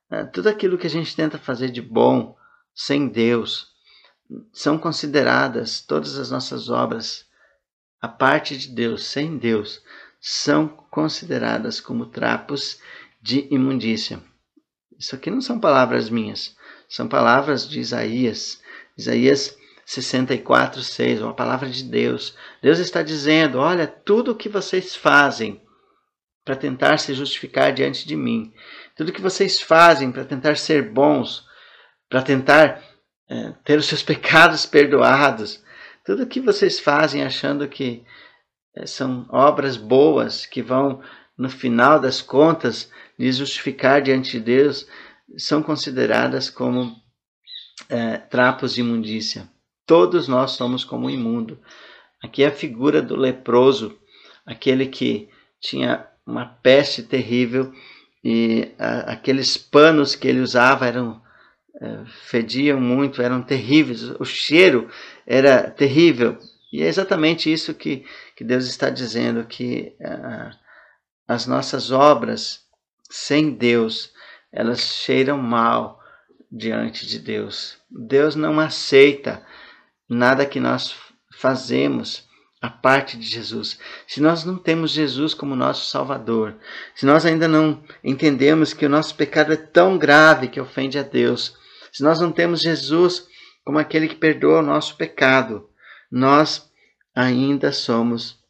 É, 0.10 0.24
tudo 0.24 0.48
aquilo 0.48 0.78
que 0.78 0.88
a 0.88 0.90
gente 0.90 1.14
tenta 1.14 1.38
fazer 1.38 1.70
de 1.72 1.82
bom 1.82 2.38
sem 2.74 3.10
Deus, 3.10 3.73
são 4.52 4.78
consideradas 4.78 5.82
todas 5.82 6.18
as 6.18 6.32
nossas 6.32 6.70
obras, 6.70 7.26
a 8.02 8.08
parte 8.08 8.58
de 8.58 8.70
Deus, 8.70 9.06
sem 9.06 9.38
Deus, 9.38 9.82
são 10.20 10.68
consideradas 10.68 11.80
como 11.80 12.06
trapos 12.06 12.80
de 13.22 13.48
imundícia. 13.52 14.22
Isso 14.98 15.16
aqui 15.16 15.30
não 15.30 15.42
são 15.42 15.60
palavras 15.60 16.10
minhas, 16.10 16.56
são 16.88 17.08
palavras 17.08 17.68
de 17.68 17.80
Isaías. 17.80 18.62
Isaías 18.98 19.58
64, 19.86 20.82
6, 20.82 21.22
uma 21.22 21.34
palavra 21.34 21.70
de 21.70 21.84
Deus. 21.84 22.36
Deus 22.62 22.80
está 22.80 23.02
dizendo: 23.02 23.60
olha, 23.60 23.88
tudo 23.88 24.32
o 24.32 24.36
que 24.36 24.48
vocês 24.48 24.96
fazem 24.96 25.62
para 26.46 26.56
tentar 26.56 27.00
se 27.00 27.14
justificar 27.14 27.74
diante 27.74 28.08
de 28.08 28.16
mim, 28.16 28.54
tudo 28.96 29.14
que 29.14 29.22
vocês 29.22 29.62
fazem 29.62 30.12
para 30.12 30.26
tentar 30.26 30.58
ser 30.58 30.92
bons, 30.92 31.46
para 32.10 32.22
tentar 32.22 32.84
é, 33.30 33.54
ter 33.64 33.80
os 33.80 33.86
seus 33.86 34.04
pecados 34.04 34.66
perdoados. 34.66 35.64
Tudo 36.06 36.28
que 36.28 36.40
vocês 36.40 36.80
fazem 36.80 37.24
achando 37.24 37.68
que 37.68 38.04
é, 38.76 38.86
são 38.86 39.26
obras 39.30 39.78
boas 39.78 40.46
que 40.46 40.62
vão, 40.62 41.02
no 41.38 41.50
final 41.50 42.00
das 42.00 42.22
contas, 42.22 42.92
lhe 43.18 43.32
justificar 43.32 44.02
diante 44.02 44.32
de 44.32 44.40
Deus, 44.40 44.88
são 45.38 45.64
consideradas 45.64 46.50
como 46.50 46.96
é, 47.90 48.18
trapos 48.18 48.76
de 48.76 48.82
imundícia. 48.82 49.50
Todos 49.86 50.28
nós 50.28 50.52
somos 50.52 50.84
como 50.84 51.10
imundo. 51.10 51.60
Aqui 52.22 52.44
é 52.44 52.48
a 52.48 52.52
figura 52.52 53.02
do 53.02 53.16
leproso, 53.16 53.98
aquele 54.46 54.88
que 54.88 55.30
tinha 55.60 56.08
uma 56.26 56.46
peste 56.46 57.04
terrível 57.04 57.74
e 58.24 58.72
a, 58.80 59.14
aqueles 59.14 59.58
panos 59.58 60.16
que 60.16 60.28
ele 60.28 60.40
usava 60.40 60.88
eram 60.88 61.22
fediam 62.26 62.80
muito, 62.80 63.22
eram 63.22 63.42
terríveis, 63.42 64.04
o 64.20 64.26
cheiro 64.26 64.90
era 65.26 65.70
terrível. 65.70 66.38
E 66.72 66.82
é 66.82 66.88
exatamente 66.88 67.52
isso 67.52 67.74
que, 67.74 68.06
que 68.36 68.44
Deus 68.44 68.66
está 68.66 68.90
dizendo, 68.90 69.46
que 69.46 69.96
uh, 70.00 70.56
as 71.28 71.46
nossas 71.46 71.92
obras 71.92 72.62
sem 73.10 73.52
Deus, 73.52 74.12
elas 74.52 74.80
cheiram 74.80 75.38
mal 75.38 76.00
diante 76.52 77.06
de 77.06 77.20
Deus. 77.20 77.78
Deus 77.90 78.36
não 78.36 78.60
aceita 78.60 79.46
nada 80.10 80.46
que 80.46 80.60
nós 80.60 80.96
fazemos 81.32 82.28
a 82.62 82.70
parte 82.70 83.18
de 83.18 83.26
Jesus. 83.26 83.78
Se 84.08 84.22
nós 84.22 84.46
não 84.46 84.58
temos 84.58 84.92
Jesus 84.92 85.34
como 85.34 85.56
nosso 85.56 85.90
Salvador, 85.90 86.56
se 86.96 87.06
nós 87.06 87.26
ainda 87.26 87.48
não 87.48 87.84
entendemos 88.04 88.74
que 88.74 88.86
o 88.86 88.90
nosso 88.90 89.14
pecado 89.16 89.52
é 89.54 89.58
tão 89.58 89.98
grave 89.98 90.48
que 90.48 90.62
ofende 90.62 90.98
a 90.98 91.04
Deus, 91.04 91.56
se 91.94 92.02
nós 92.02 92.20
não 92.20 92.32
temos 92.32 92.62
Jesus 92.62 93.28
como 93.64 93.78
aquele 93.78 94.08
que 94.08 94.16
perdoa 94.16 94.60
o 94.60 94.66
nosso 94.66 94.98
pecado, 94.98 95.70
nós 96.12 96.70
ainda 97.16 97.72
somos 97.72 98.44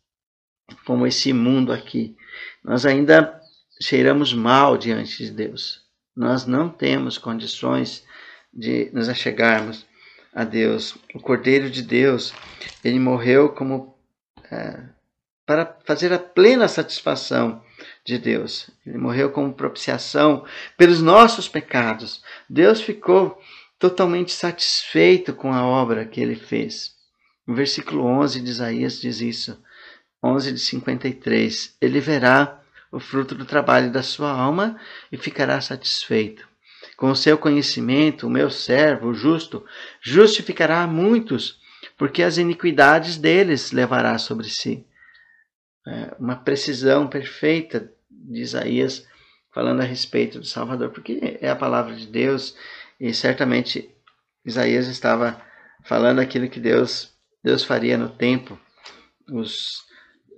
como 0.86 1.06
esse 1.06 1.34
mundo 1.34 1.74
aqui. 1.74 2.16
Nós 2.64 2.86
ainda 2.86 3.40
cheiramos 3.82 4.34
mal 4.34 4.78
diante 4.78 5.18
de 5.18 5.30
Deus. 5.30 5.84
Nós 6.16 6.46
não 6.46 6.70
temos 6.70 7.18
condições 7.18 8.06
de 8.54 8.90
nos 8.94 9.10
achegarmos 9.10 9.86
a 10.34 10.44
Deus. 10.44 10.96
O 11.14 11.20
Cordeiro 11.20 11.70
de 11.70 11.82
Deus, 11.82 12.34
ele 12.84 13.00
morreu 13.00 13.50
como 13.50 13.98
é, 14.50 14.84
para 15.46 15.78
fazer 15.86 16.14
a 16.14 16.20
plena 16.20 16.68
satisfação 16.68 17.62
de 18.06 18.18
Deus. 18.18 18.70
Ele 18.86 18.98
morreu 18.98 19.32
como 19.32 19.54
propiciação 19.54 20.46
pelos 20.78 21.02
nossos 21.02 21.48
pecados. 21.48 22.22
Deus 22.50 22.82
ficou 22.82 23.42
totalmente 23.80 24.32
satisfeito 24.32 25.34
com 25.34 25.54
a 25.54 25.66
obra 25.66 26.06
que 26.06 26.22
ele 26.22 26.36
fez. 26.36 26.94
O 27.48 27.54
versículo 27.54 28.06
11 28.06 28.42
de 28.42 28.50
Isaías 28.50 29.00
diz 29.00 29.22
isso. 29.22 29.62
11 30.24 30.54
de 30.54 30.60
53. 30.60 31.76
Ele 31.82 32.00
verá 32.00 32.62
o 32.92 33.00
fruto 33.00 33.36
do 33.36 33.46
trabalho 33.46 33.92
da 33.92 34.04
sua 34.04 34.32
alma 34.32 34.80
e 35.12 35.18
ficará 35.18 35.60
satisfeito. 35.60 36.48
Com 36.96 37.10
o 37.10 37.16
seu 37.16 37.38
conhecimento, 37.38 38.28
o 38.28 38.30
meu 38.30 38.50
servo, 38.50 39.10
o 39.10 39.14
justo, 39.14 39.66
justificará 40.02 40.86
muitos 40.86 41.62
porque 41.98 42.24
as 42.24 42.38
iniquidades 42.38 43.18
deles 43.18 43.72
levará 43.72 44.18
sobre 44.18 44.50
si. 44.50 44.86
É 45.88 46.16
uma 46.20 46.36
precisão 46.36 47.08
perfeita 47.08 47.92
de 48.10 48.42
Isaías 48.42 49.06
falando 49.54 49.82
a 49.82 49.86
respeito 49.86 50.40
do 50.40 50.46
Salvador, 50.46 50.90
porque 50.90 51.38
é 51.42 51.50
a 51.50 51.56
palavra 51.56 51.96
de 51.96 52.08
Deus 52.08 52.56
e 53.00 53.14
certamente 53.14 53.90
Isaías 54.46 54.88
estava 54.88 55.42
falando 55.84 56.20
aquilo 56.20 56.50
que 56.50 56.60
Deus 56.60 57.14
Deus 57.44 57.64
faria 57.64 57.98
no 57.98 58.08
tempo, 58.10 58.58
os, 59.30 59.84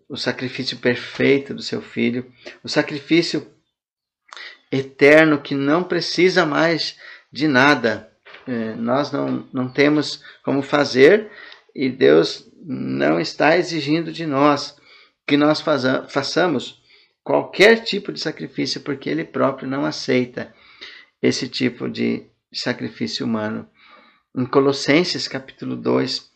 o 0.10 0.18
sacrifício 0.18 0.78
perfeito 0.78 1.54
do 1.54 1.62
seu 1.62 1.82
filho, 1.82 2.34
o 2.64 2.68
sacrifício 2.68 3.48
eterno 4.72 5.40
que 5.40 5.54
não 5.54 5.84
precisa 5.84 6.46
mais 6.46 6.98
de 7.32 7.48
nada, 7.48 8.12
é, 8.48 8.74
nós 8.74 9.12
não, 9.12 9.48
não 9.54 9.70
temos 9.72 10.24
como 10.44 10.64
fazer 10.64 11.30
e 11.76 11.90
Deus 11.90 12.52
não 12.64 13.20
está 13.20 13.56
exigindo 13.56 14.12
de 14.12 14.26
nós 14.26 14.76
que 15.28 15.38
nós 15.38 15.62
façamos 16.10 16.82
qualquer 17.24 17.84
tipo 17.84 18.12
de 18.12 18.20
sacrifício, 18.20 18.82
porque 18.82 19.10
Ele 19.10 19.24
próprio 19.24 19.68
não 19.68 19.86
aceita 19.86 20.54
esse 21.22 21.48
tipo 21.48 21.90
de 21.90 22.28
sacrifício 22.54 23.26
humano. 23.26 23.68
Em 24.36 24.46
Colossenses 24.46 25.28
capítulo 25.28 25.76
2, 25.76 26.30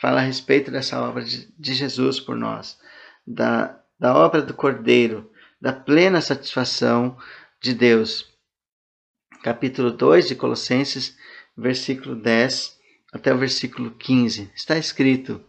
fala 0.00 0.20
a 0.20 0.24
respeito 0.24 0.70
dessa 0.70 1.00
obra 1.00 1.24
de 1.24 1.74
Jesus 1.74 2.18
por 2.18 2.36
nós, 2.36 2.78
da, 3.26 3.80
da 3.98 4.16
obra 4.16 4.42
do 4.42 4.54
Cordeiro, 4.54 5.30
da 5.60 5.72
plena 5.72 6.20
satisfação 6.20 7.16
de 7.60 7.72
Deus 7.72 8.32
capítulo 9.42 9.90
2 9.90 10.28
de 10.28 10.34
Colossenses, 10.36 11.16
versículo 11.56 12.14
10 12.14 12.78
até 13.12 13.34
o 13.34 13.38
versículo 13.38 13.90
15. 13.90 14.50
Está 14.54 14.78
escrito: 14.78 15.44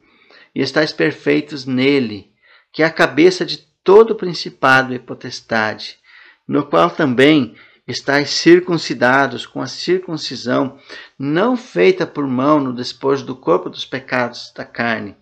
E 0.53 0.61
estáis 0.61 0.91
perfeitos 0.91 1.65
nele, 1.65 2.32
que 2.73 2.83
é 2.83 2.85
a 2.85 2.91
cabeça 2.91 3.45
de 3.45 3.59
todo 3.81 4.15
principado 4.15 4.93
e 4.93 4.99
potestade, 4.99 5.97
no 6.45 6.65
qual 6.65 6.89
também 6.89 7.55
estáis 7.87 8.31
circuncidados 8.31 9.45
com 9.45 9.61
a 9.61 9.67
circuncisão 9.67 10.77
não 11.17 11.55
feita 11.55 12.05
por 12.05 12.27
mão 12.27 12.59
no 12.59 12.73
despojo 12.73 13.25
do 13.25 13.35
corpo 13.35 13.69
dos 13.69 13.85
pecados 13.85 14.51
da 14.53 14.65
carne, 14.65 15.15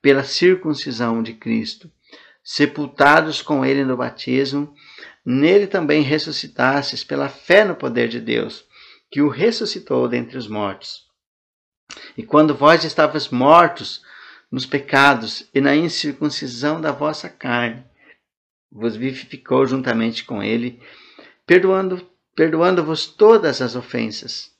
pela 0.00 0.22
circuncisão 0.22 1.20
de 1.22 1.34
Cristo, 1.34 1.90
sepultados 2.44 3.42
com 3.42 3.64
ele 3.64 3.84
no 3.84 3.96
batismo 3.96 4.72
Nele 5.30 5.66
também 5.66 6.00
ressuscitastes 6.00 7.04
pela 7.04 7.28
fé 7.28 7.62
no 7.62 7.76
poder 7.76 8.08
de 8.08 8.18
Deus, 8.18 8.64
que 9.10 9.20
o 9.20 9.28
ressuscitou 9.28 10.08
dentre 10.08 10.38
os 10.38 10.48
mortos. 10.48 11.02
E 12.16 12.22
quando 12.22 12.54
vós 12.54 12.82
estavas 12.82 13.28
mortos 13.28 14.00
nos 14.50 14.64
pecados 14.64 15.48
e 15.54 15.60
na 15.60 15.74
incircuncisão 15.74 16.80
da 16.80 16.90
vossa 16.90 17.28
carne, 17.28 17.84
vos 18.70 18.96
vivificou 18.96 19.66
juntamente 19.66 20.24
com 20.24 20.42
ele, 20.42 20.80
perdoando 21.46 22.06
perdoando-vos 22.34 23.04
todas 23.04 23.60
as 23.60 23.74
ofensas, 23.74 24.52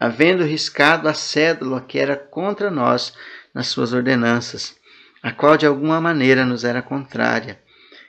havendo 0.00 0.44
riscado 0.44 1.06
a 1.06 1.12
cédula 1.12 1.82
que 1.82 1.98
era 1.98 2.16
contra 2.16 2.70
nós 2.70 3.12
nas 3.52 3.66
suas 3.66 3.92
ordenanças, 3.92 4.74
a 5.22 5.30
qual 5.30 5.58
de 5.58 5.66
alguma 5.66 6.00
maneira 6.00 6.46
nos 6.46 6.64
era 6.64 6.80
contrária 6.80 7.60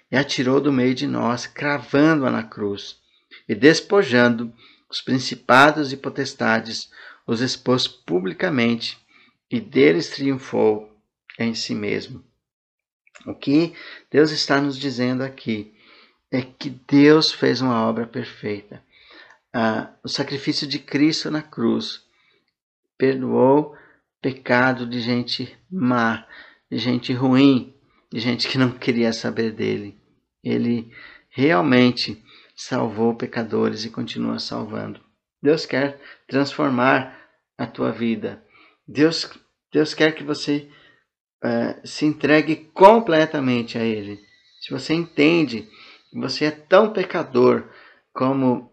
e 0.09 0.15
atirou 0.15 0.61
do 0.61 0.71
meio 0.71 0.95
de 0.95 1.05
nós, 1.05 1.45
cravando-a 1.45 2.31
na 2.31 2.43
cruz, 2.43 2.97
e 3.49 3.53
despojando 3.53 4.53
os 4.89 5.01
principados 5.01 5.91
e 5.91 5.97
potestades, 5.97 6.89
os 7.27 7.41
expôs 7.41 7.87
publicamente, 7.87 8.97
e 9.51 9.59
deles 9.59 10.09
triunfou 10.09 10.92
em 11.39 11.53
si 11.53 11.73
mesmo. 11.73 12.23
O 13.25 13.33
que 13.33 13.73
Deus 14.11 14.31
está 14.31 14.59
nos 14.59 14.77
dizendo 14.77 15.23
aqui 15.23 15.73
é 16.31 16.41
que 16.41 16.69
Deus 16.69 17.31
fez 17.31 17.61
uma 17.61 17.87
obra 17.87 18.07
perfeita. 18.07 18.83
Ah, 19.53 19.93
o 20.03 20.09
sacrifício 20.09 20.67
de 20.67 20.79
Cristo 20.79 21.29
na 21.29 21.41
cruz 21.41 22.01
perdoou 22.97 23.77
pecado 24.21 24.87
de 24.87 24.99
gente 24.99 25.55
má, 25.69 26.25
de 26.71 26.77
gente 26.77 27.13
ruim, 27.13 27.75
de 28.11 28.19
gente 28.19 28.47
que 28.47 28.57
não 28.57 28.71
queria 28.71 29.13
saber 29.13 29.51
dele. 29.51 29.99
Ele 30.43 30.91
realmente 31.29 32.23
salvou 32.55 33.15
pecadores 33.15 33.85
e 33.85 33.89
continua 33.89 34.39
salvando. 34.39 34.99
Deus 35.41 35.65
quer 35.65 35.99
transformar 36.27 37.19
a 37.57 37.67
tua 37.67 37.91
vida. 37.91 38.43
Deus, 38.87 39.29
Deus 39.71 39.93
quer 39.93 40.13
que 40.13 40.23
você 40.23 40.69
uh, 41.43 41.87
se 41.87 42.05
entregue 42.05 42.55
completamente 42.73 43.77
a 43.77 43.83
Ele. 43.83 44.19
Se 44.61 44.71
você 44.71 44.93
entende 44.93 45.67
que 46.09 46.19
você 46.19 46.45
é 46.45 46.51
tão 46.51 46.93
pecador 46.93 47.69
como 48.13 48.71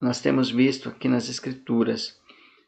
nós 0.00 0.20
temos 0.20 0.50
visto 0.50 0.88
aqui 0.88 1.08
nas 1.08 1.28
Escrituras, 1.28 2.18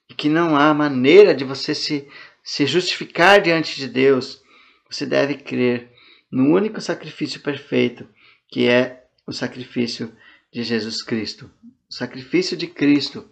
e 0.09 0.15
que 0.15 0.29
não 0.29 0.57
há 0.57 0.73
maneira 0.73 1.35
de 1.35 1.45
você 1.45 1.75
se, 1.75 2.09
se 2.43 2.67
justificar 2.67 3.41
diante 3.41 3.77
de 3.77 3.87
Deus, 3.87 4.43
você 4.91 5.05
deve 5.05 5.35
crer 5.35 5.93
no 6.31 6.55
único 6.55 6.81
sacrifício 6.81 7.41
perfeito 7.41 8.09
que 8.49 8.67
é 8.69 9.05
o 9.27 9.33
sacrifício 9.33 10.17
de 10.51 10.63
Jesus 10.63 11.03
Cristo. 11.03 11.51
O 11.91 11.95
sacrifício 11.95 12.57
de 12.57 12.67
Cristo 12.67 13.31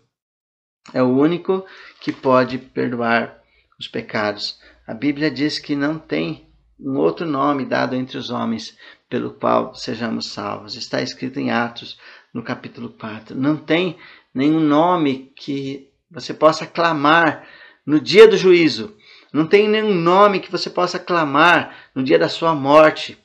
é 0.92 1.02
o 1.02 1.08
único 1.08 1.64
que 2.00 2.12
pode 2.12 2.58
perdoar 2.58 3.42
os 3.78 3.88
pecados. 3.88 4.60
A 4.86 4.94
Bíblia 4.94 5.30
diz 5.30 5.58
que 5.58 5.74
não 5.74 5.98
tem 5.98 6.46
um 6.78 6.96
outro 6.98 7.26
nome 7.26 7.64
dado 7.64 7.96
entre 7.96 8.16
os 8.16 8.30
homens 8.30 8.78
pelo 9.08 9.32
qual 9.32 9.74
sejamos 9.74 10.26
salvos. 10.26 10.76
Está 10.76 11.02
escrito 11.02 11.40
em 11.40 11.50
Atos, 11.50 11.98
no 12.32 12.40
capítulo 12.40 12.90
4. 12.90 13.34
Não 13.34 13.56
tem 13.56 13.98
nenhum 14.32 14.60
nome 14.60 15.32
que 15.34 15.90
você 16.08 16.32
possa 16.32 16.66
clamar 16.66 17.44
no 17.84 17.98
dia 17.98 18.28
do 18.28 18.36
juízo. 18.36 18.96
Não 19.32 19.44
tem 19.44 19.68
nenhum 19.68 19.92
nome 19.92 20.38
que 20.38 20.52
você 20.52 20.70
possa 20.70 21.00
clamar 21.00 21.76
no 21.92 22.04
dia 22.04 22.18
da 22.18 22.28
sua 22.28 22.54
morte. 22.54 23.18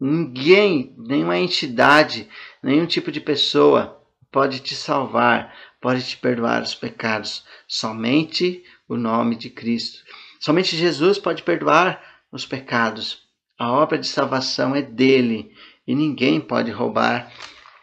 Ninguém, 0.00 0.92
nenhuma 0.98 1.38
entidade, 1.38 2.28
nenhum 2.60 2.86
tipo 2.86 3.12
de 3.12 3.20
pessoa 3.20 4.02
pode 4.32 4.58
te 4.58 4.74
salvar, 4.74 5.54
pode 5.80 6.02
te 6.02 6.16
perdoar 6.16 6.62
os 6.62 6.74
pecados. 6.74 7.44
Somente 7.68 8.64
o 8.88 8.96
nome 8.96 9.36
de 9.36 9.50
Cristo. 9.50 10.00
Somente 10.40 10.74
Jesus 10.74 11.18
pode 11.18 11.42
perdoar 11.42 12.02
os 12.32 12.46
pecados. 12.46 13.28
A 13.58 13.70
obra 13.70 13.98
de 13.98 14.06
salvação 14.06 14.74
é 14.74 14.80
dele 14.80 15.52
e 15.86 15.94
ninguém 15.94 16.40
pode 16.40 16.70
roubar 16.70 17.30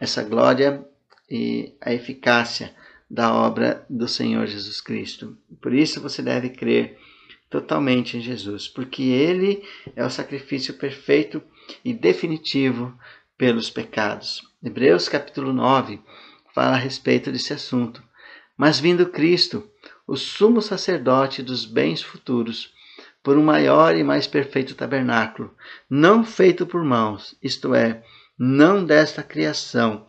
essa 0.01 0.23
glória 0.23 0.83
e 1.29 1.75
a 1.79 1.93
eficácia 1.93 2.75
da 3.09 3.31
obra 3.31 3.85
do 3.87 4.07
Senhor 4.07 4.47
Jesus 4.47 4.81
Cristo. 4.81 5.37
Por 5.61 5.71
isso 5.71 6.01
você 6.01 6.23
deve 6.23 6.49
crer 6.49 6.97
totalmente 7.47 8.17
em 8.17 8.21
Jesus, 8.21 8.67
porque 8.67 9.03
ele 9.03 9.63
é 9.95 10.03
o 10.03 10.09
sacrifício 10.09 10.73
perfeito 10.73 11.41
e 11.85 11.93
definitivo 11.93 12.97
pelos 13.37 13.69
pecados. 13.69 14.41
Hebreus 14.63 15.07
capítulo 15.07 15.53
9 15.53 16.01
fala 16.55 16.73
a 16.75 16.79
respeito 16.79 17.31
desse 17.31 17.53
assunto. 17.53 18.03
Mas 18.57 18.79
vindo 18.79 19.09
Cristo, 19.09 19.69
o 20.07 20.15
sumo 20.15 20.61
sacerdote 20.61 21.43
dos 21.43 21.65
bens 21.65 22.01
futuros, 22.01 22.73
por 23.21 23.37
um 23.37 23.43
maior 23.43 23.95
e 23.95 24.03
mais 24.03 24.25
perfeito 24.25 24.73
tabernáculo, 24.73 25.53
não 25.89 26.23
feito 26.23 26.65
por 26.65 26.83
mãos, 26.83 27.35
isto 27.43 27.75
é, 27.75 28.01
não 28.39 28.85
desta 28.85 29.21
criação, 29.21 30.07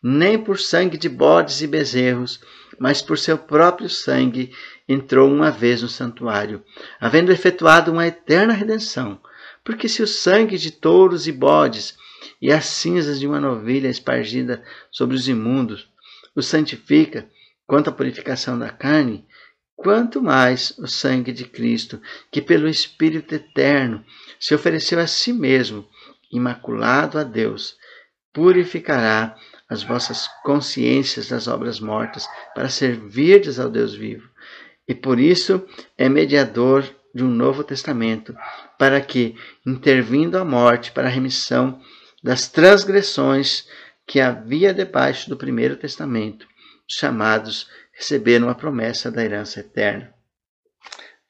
nem 0.00 0.38
por 0.38 0.58
sangue 0.58 0.96
de 0.96 1.08
bodes 1.08 1.60
e 1.62 1.66
bezerros, 1.66 2.40
mas 2.78 3.02
por 3.02 3.18
seu 3.18 3.36
próprio 3.36 3.90
sangue, 3.90 4.52
entrou 4.88 5.30
uma 5.30 5.50
vez 5.50 5.82
no 5.82 5.88
santuário, 5.88 6.64
havendo 7.00 7.32
efetuado 7.32 7.92
uma 7.92 8.06
eterna 8.06 8.54
redenção. 8.54 9.20
Porque 9.62 9.88
se 9.88 10.02
o 10.02 10.06
sangue 10.06 10.56
de 10.56 10.70
touros 10.70 11.26
e 11.26 11.32
bodes 11.32 11.96
e 12.40 12.50
as 12.50 12.64
cinzas 12.64 13.20
de 13.20 13.26
uma 13.26 13.40
novilha 13.40 13.88
espargida 13.88 14.62
sobre 14.90 15.14
os 15.14 15.28
imundos 15.28 15.90
o 16.34 16.42
santifica 16.42 17.28
quanto 17.66 17.90
à 17.90 17.92
purificação 17.92 18.58
da 18.58 18.70
carne, 18.70 19.26
quanto 19.82 20.22
mais 20.22 20.74
o 20.78 20.86
sangue 20.86 21.32
de 21.32 21.44
Cristo, 21.44 22.00
que 22.30 22.42
pelo 22.42 22.68
Espírito 22.68 23.34
eterno 23.34 24.04
se 24.38 24.54
ofereceu 24.54 25.00
a 25.00 25.06
si 25.06 25.32
mesmo, 25.32 25.88
imaculado 26.30 27.18
a 27.18 27.24
Deus, 27.24 27.76
purificará 28.32 29.34
as 29.68 29.82
vossas 29.82 30.28
consciências 30.44 31.28
das 31.28 31.48
obras 31.48 31.80
mortas, 31.80 32.28
para 32.54 32.68
servirdes 32.68 33.58
ao 33.58 33.70
Deus 33.70 33.94
vivo. 33.94 34.28
E 34.86 34.94
por 34.94 35.18
isso 35.18 35.66
é 35.96 36.08
mediador 36.08 36.84
de 37.14 37.24
um 37.24 37.30
novo 37.30 37.64
testamento, 37.64 38.36
para 38.78 39.00
que, 39.00 39.34
intervindo 39.66 40.36
a 40.36 40.44
morte 40.44 40.92
para 40.92 41.06
a 41.06 41.10
remissão 41.10 41.80
das 42.22 42.48
transgressões 42.48 43.66
que 44.06 44.20
havia 44.20 44.74
debaixo 44.74 45.30
do 45.30 45.36
primeiro 45.36 45.76
testamento, 45.76 46.46
os 46.88 46.96
chamados 46.96 47.66
receberam 48.00 48.48
a 48.48 48.54
promessa 48.54 49.10
da 49.10 49.22
herança 49.22 49.60
eterna. 49.60 50.10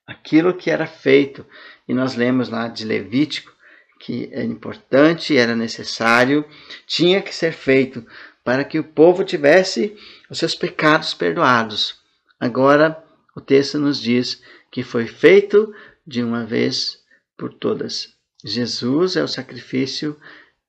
Aquilo 0.06 0.54
que 0.54 0.70
era 0.70 0.86
feito, 0.86 1.44
e 1.88 1.92
nós 1.92 2.14
lemos 2.14 2.48
lá 2.48 2.68
de 2.68 2.84
Levítico, 2.84 3.52
que 3.98 4.30
é 4.32 4.44
importante, 4.44 5.36
era 5.36 5.56
necessário, 5.56 6.44
tinha 6.86 7.20
que 7.20 7.34
ser 7.34 7.52
feito 7.52 8.06
para 8.44 8.64
que 8.64 8.78
o 8.78 8.84
povo 8.84 9.24
tivesse 9.24 9.96
os 10.30 10.38
seus 10.38 10.54
pecados 10.54 11.12
perdoados. 11.12 11.98
Agora, 12.38 13.02
o 13.36 13.40
texto 13.40 13.76
nos 13.76 14.00
diz 14.00 14.40
que 14.70 14.84
foi 14.84 15.08
feito 15.08 15.74
de 16.06 16.22
uma 16.22 16.44
vez 16.46 17.00
por 17.36 17.52
todas. 17.52 18.14
Jesus 18.44 19.16
é 19.16 19.24
o 19.24 19.28
sacrifício 19.28 20.16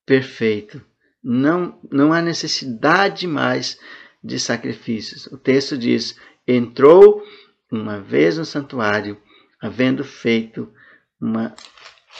perfeito. 0.03 0.81
Não, 1.23 1.79
não 1.91 2.11
há 2.11 2.23
necessidade 2.23 3.27
mais 3.27 3.79
de 4.23 4.39
sacrifícios. 4.39 5.27
O 5.27 5.37
texto 5.37 5.77
diz: 5.77 6.17
entrou 6.47 7.23
uma 7.71 7.99
vez 7.99 8.37
no 8.37 8.45
santuário, 8.45 9.17
havendo 9.59 10.03
feito 10.03 10.71
uma 11.19 11.55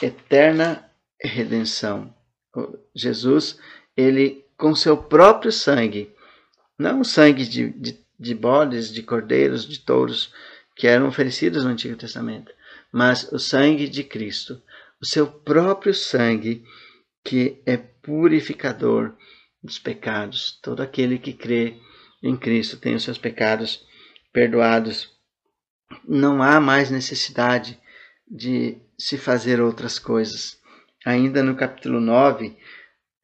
eterna 0.00 0.90
redenção. 1.20 2.14
Jesus, 2.94 3.58
ele 3.96 4.44
com 4.56 4.74
seu 4.74 4.96
próprio 4.96 5.50
sangue, 5.50 6.14
não 6.78 7.00
o 7.00 7.04
sangue 7.04 7.44
de, 7.46 7.70
de, 7.70 7.98
de 8.18 8.34
bodes, 8.34 8.92
de 8.92 9.02
cordeiros, 9.02 9.66
de 9.66 9.80
touros 9.80 10.32
que 10.76 10.86
eram 10.86 11.08
oferecidos 11.08 11.64
no 11.64 11.70
Antigo 11.70 11.96
Testamento, 11.96 12.52
mas 12.92 13.30
o 13.32 13.38
sangue 13.38 13.88
de 13.88 14.04
Cristo, 14.04 14.62
o 15.00 15.06
seu 15.06 15.26
próprio 15.26 15.92
sangue 15.92 16.64
que 17.24 17.60
é 17.66 17.76
purificador 17.76 19.14
dos 19.62 19.78
pecados. 19.78 20.58
Todo 20.62 20.82
aquele 20.82 21.18
que 21.18 21.32
crê 21.32 21.78
em 22.22 22.36
Cristo 22.36 22.76
tem 22.76 22.94
os 22.94 23.02
seus 23.02 23.18
pecados 23.18 23.84
perdoados. 24.32 25.10
Não 26.06 26.42
há 26.42 26.60
mais 26.60 26.90
necessidade 26.90 27.78
de 28.26 28.78
se 28.96 29.18
fazer 29.18 29.60
outras 29.60 29.98
coisas. 29.98 30.58
Ainda 31.04 31.42
no 31.42 31.56
capítulo 31.56 32.00
9 32.00 32.56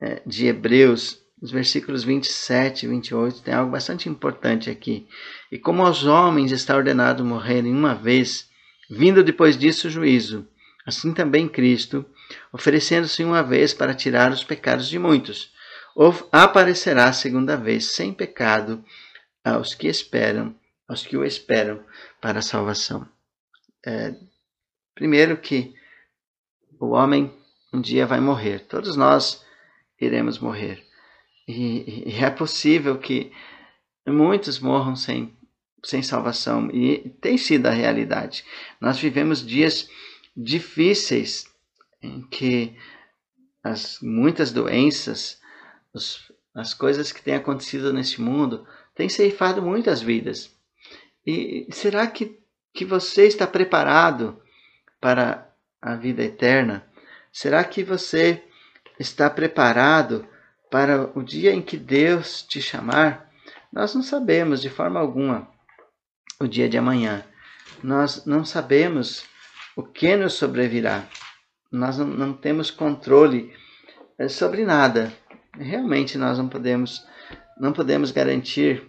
eh, 0.00 0.22
de 0.26 0.46
Hebreus, 0.46 1.22
nos 1.40 1.52
versículos 1.52 2.02
27 2.02 2.84
e 2.84 2.88
28, 2.88 3.42
tem 3.42 3.54
algo 3.54 3.70
bastante 3.70 4.08
importante 4.08 4.68
aqui. 4.68 5.06
E 5.50 5.58
como 5.58 5.86
aos 5.86 6.04
homens 6.04 6.50
está 6.50 6.76
ordenado 6.76 7.24
morrerem 7.24 7.72
uma 7.72 7.94
vez, 7.94 8.48
vindo 8.90 9.22
depois 9.22 9.56
disso 9.56 9.86
o 9.86 9.90
juízo, 9.90 10.46
assim 10.84 11.14
também 11.14 11.48
Cristo, 11.48 12.04
oferecendo-se 12.52 13.22
uma 13.22 13.42
vez 13.42 13.72
para 13.72 13.94
tirar 13.94 14.32
os 14.32 14.42
pecados 14.42 14.88
de 14.88 14.98
muitos, 14.98 15.52
aparecerá 16.30 17.12
segunda 17.12 17.56
vez 17.56 17.92
sem 17.92 18.12
pecado 18.12 18.84
aos 19.44 19.74
que 19.74 19.88
esperam, 19.88 20.54
aos 20.86 21.04
que 21.04 21.16
o 21.16 21.24
esperam 21.24 21.84
para 22.20 22.38
a 22.38 22.42
salvação. 22.42 23.08
É, 23.84 24.14
primeiro 24.94 25.36
que 25.36 25.74
o 26.78 26.90
homem 26.90 27.32
um 27.72 27.80
dia 27.80 28.06
vai 28.06 28.20
morrer, 28.20 28.60
todos 28.60 28.96
nós 28.96 29.44
iremos 30.00 30.38
morrer. 30.38 30.84
E, 31.46 32.04
e 32.06 32.24
é 32.24 32.30
possível 32.30 32.98
que 32.98 33.32
muitos 34.06 34.58
morram 34.58 34.94
sem, 34.94 35.36
sem 35.84 36.02
salvação, 36.02 36.70
e 36.70 37.10
tem 37.20 37.36
sido 37.36 37.66
a 37.66 37.70
realidade. 37.70 38.44
Nós 38.80 38.98
vivemos 38.98 39.44
dias 39.44 39.88
difíceis 40.36 41.46
em 42.00 42.22
que 42.28 42.76
as 43.62 43.98
muitas 44.00 44.52
doenças, 44.52 45.40
os, 45.92 46.32
as 46.54 46.74
coisas 46.74 47.12
que 47.12 47.22
têm 47.22 47.34
acontecido 47.34 47.92
nesse 47.92 48.20
mundo, 48.20 48.66
têm 48.94 49.08
ceifado 49.08 49.62
muitas 49.62 50.00
vidas. 50.00 50.54
E 51.26 51.66
será 51.70 52.06
que, 52.06 52.38
que 52.72 52.84
você 52.84 53.26
está 53.26 53.46
preparado 53.46 54.40
para 55.00 55.50
a 55.80 55.94
vida 55.94 56.22
eterna? 56.22 56.86
Será 57.32 57.62
que 57.64 57.84
você 57.84 58.42
está 58.98 59.30
preparado 59.30 60.26
para 60.70 61.10
o 61.14 61.22
dia 61.22 61.52
em 61.52 61.62
que 61.62 61.76
Deus 61.76 62.42
te 62.42 62.60
chamar, 62.60 63.30
nós 63.72 63.94
não 63.94 64.02
sabemos 64.02 64.60
de 64.60 64.68
forma 64.68 65.00
alguma 65.00 65.48
o 66.40 66.46
dia 66.46 66.68
de 66.68 66.78
amanhã. 66.78 67.24
Nós 67.82 68.24
não 68.26 68.44
sabemos 68.44 69.24
o 69.76 69.82
que 69.82 70.16
nos 70.16 70.34
sobrevirá. 70.34 71.04
Nós 71.70 71.98
não, 71.98 72.06
não 72.06 72.32
temos 72.32 72.70
controle 72.70 73.52
eh, 74.18 74.28
sobre 74.28 74.64
nada. 74.64 75.12
Realmente 75.58 76.16
nós 76.16 76.38
não 76.38 76.48
podemos 76.48 77.06
não 77.58 77.72
podemos 77.72 78.12
garantir 78.12 78.88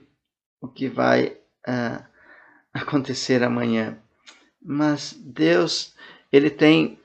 o 0.61 0.67
que 0.67 0.87
vai 0.87 1.37
uh, 1.67 2.05
acontecer 2.73 3.43
amanhã. 3.43 3.97
Mas 4.61 5.13
Deus, 5.13 5.95
ele 6.31 6.49
tem 6.49 6.99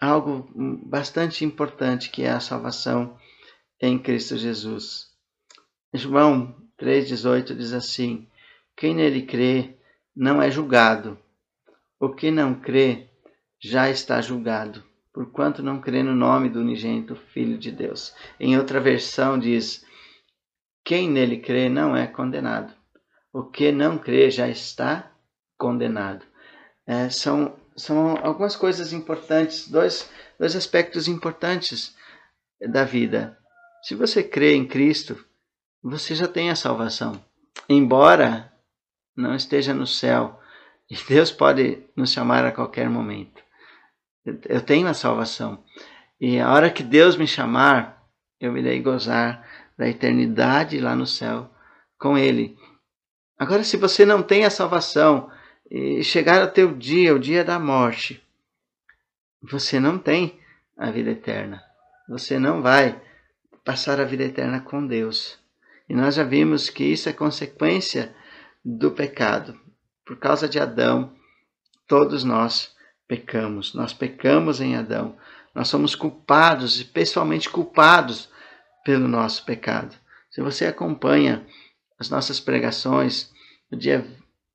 algo 0.00 0.48
bastante 0.86 1.44
importante 1.44 2.10
que 2.10 2.22
é 2.22 2.30
a 2.30 2.40
salvação 2.40 3.18
em 3.80 3.98
Cristo 3.98 4.36
Jesus. 4.36 5.08
João 5.92 6.54
3,18 6.80 7.56
diz 7.56 7.72
assim: 7.72 8.28
Quem 8.76 8.94
nele 8.94 9.22
crê 9.22 9.76
não 10.14 10.40
é 10.40 10.50
julgado. 10.50 11.18
O 11.98 12.10
que 12.10 12.30
não 12.30 12.54
crê 12.54 13.08
já 13.60 13.90
está 13.90 14.20
julgado, 14.20 14.84
porquanto 15.18 15.64
não 15.64 15.80
crê 15.80 16.00
no 16.00 16.14
nome 16.14 16.48
do 16.48 16.60
unigênito 16.60 17.16
Filho 17.16 17.58
de 17.58 17.72
Deus. 17.72 18.14
Em 18.38 18.56
outra 18.56 18.78
versão 18.78 19.36
diz: 19.36 19.84
Quem 20.84 21.10
nele 21.10 21.38
crê 21.38 21.68
não 21.68 21.96
é 21.96 22.06
condenado. 22.06 22.72
O 23.32 23.42
que 23.42 23.72
não 23.72 23.98
crê 23.98 24.30
já 24.30 24.48
está 24.48 25.10
condenado. 25.58 26.24
É, 26.86 27.10
são, 27.10 27.58
são 27.76 28.16
algumas 28.24 28.54
coisas 28.54 28.92
importantes, 28.92 29.68
dois, 29.68 30.08
dois 30.38 30.54
aspectos 30.54 31.08
importantes 31.08 31.96
da 32.60 32.84
vida. 32.84 33.36
Se 33.82 33.96
você 33.96 34.22
crê 34.22 34.54
em 34.54 34.68
Cristo, 34.68 35.18
você 35.82 36.14
já 36.14 36.28
tem 36.28 36.48
a 36.48 36.54
salvação. 36.54 37.20
Embora 37.68 38.52
não 39.16 39.34
esteja 39.34 39.74
no 39.74 39.84
céu. 39.84 40.40
E 40.88 40.94
Deus 41.08 41.32
pode 41.32 41.82
nos 41.96 42.12
chamar 42.12 42.44
a 42.44 42.52
qualquer 42.52 42.88
momento. 42.88 43.47
Eu 44.48 44.60
tenho 44.60 44.88
a 44.88 44.94
salvação. 44.94 45.62
E 46.20 46.38
a 46.40 46.52
hora 46.52 46.70
que 46.70 46.82
Deus 46.82 47.16
me 47.16 47.26
chamar, 47.26 48.04
eu 48.40 48.56
irei 48.56 48.82
gozar 48.82 49.46
da 49.76 49.88
eternidade 49.88 50.80
lá 50.80 50.96
no 50.96 51.06
céu 51.06 51.50
com 51.98 52.18
Ele. 52.18 52.56
Agora, 53.38 53.62
se 53.62 53.76
você 53.76 54.04
não 54.04 54.22
tem 54.22 54.44
a 54.44 54.50
salvação 54.50 55.30
e 55.70 56.02
chegar 56.02 56.40
ao 56.42 56.50
teu 56.50 56.74
dia, 56.74 57.14
o 57.14 57.18
dia 57.18 57.44
da 57.44 57.58
morte, 57.58 58.22
você 59.40 59.78
não 59.78 59.98
tem 59.98 60.40
a 60.76 60.90
vida 60.90 61.10
eterna. 61.10 61.62
Você 62.08 62.38
não 62.38 62.60
vai 62.62 63.00
passar 63.64 64.00
a 64.00 64.04
vida 64.04 64.24
eterna 64.24 64.60
com 64.60 64.84
Deus. 64.84 65.38
E 65.88 65.94
nós 65.94 66.16
já 66.16 66.24
vimos 66.24 66.68
que 66.68 66.84
isso 66.84 67.08
é 67.08 67.12
consequência 67.12 68.14
do 68.64 68.90
pecado. 68.90 69.58
Por 70.04 70.16
causa 70.16 70.48
de 70.48 70.58
Adão, 70.58 71.12
todos 71.86 72.24
nós 72.24 72.74
pecamos. 73.08 73.74
Nós 73.74 73.92
pecamos 73.92 74.60
em 74.60 74.76
Adão. 74.76 75.16
Nós 75.54 75.68
somos 75.68 75.94
culpados 75.94 76.82
pessoalmente 76.82 77.48
culpados 77.48 78.28
pelo 78.84 79.08
nosso 79.08 79.44
pecado. 79.44 79.96
Se 80.30 80.40
você 80.42 80.66
acompanha 80.66 81.44
as 81.98 82.10
nossas 82.10 82.38
pregações, 82.38 83.32
no 83.70 83.78
dia 83.78 84.06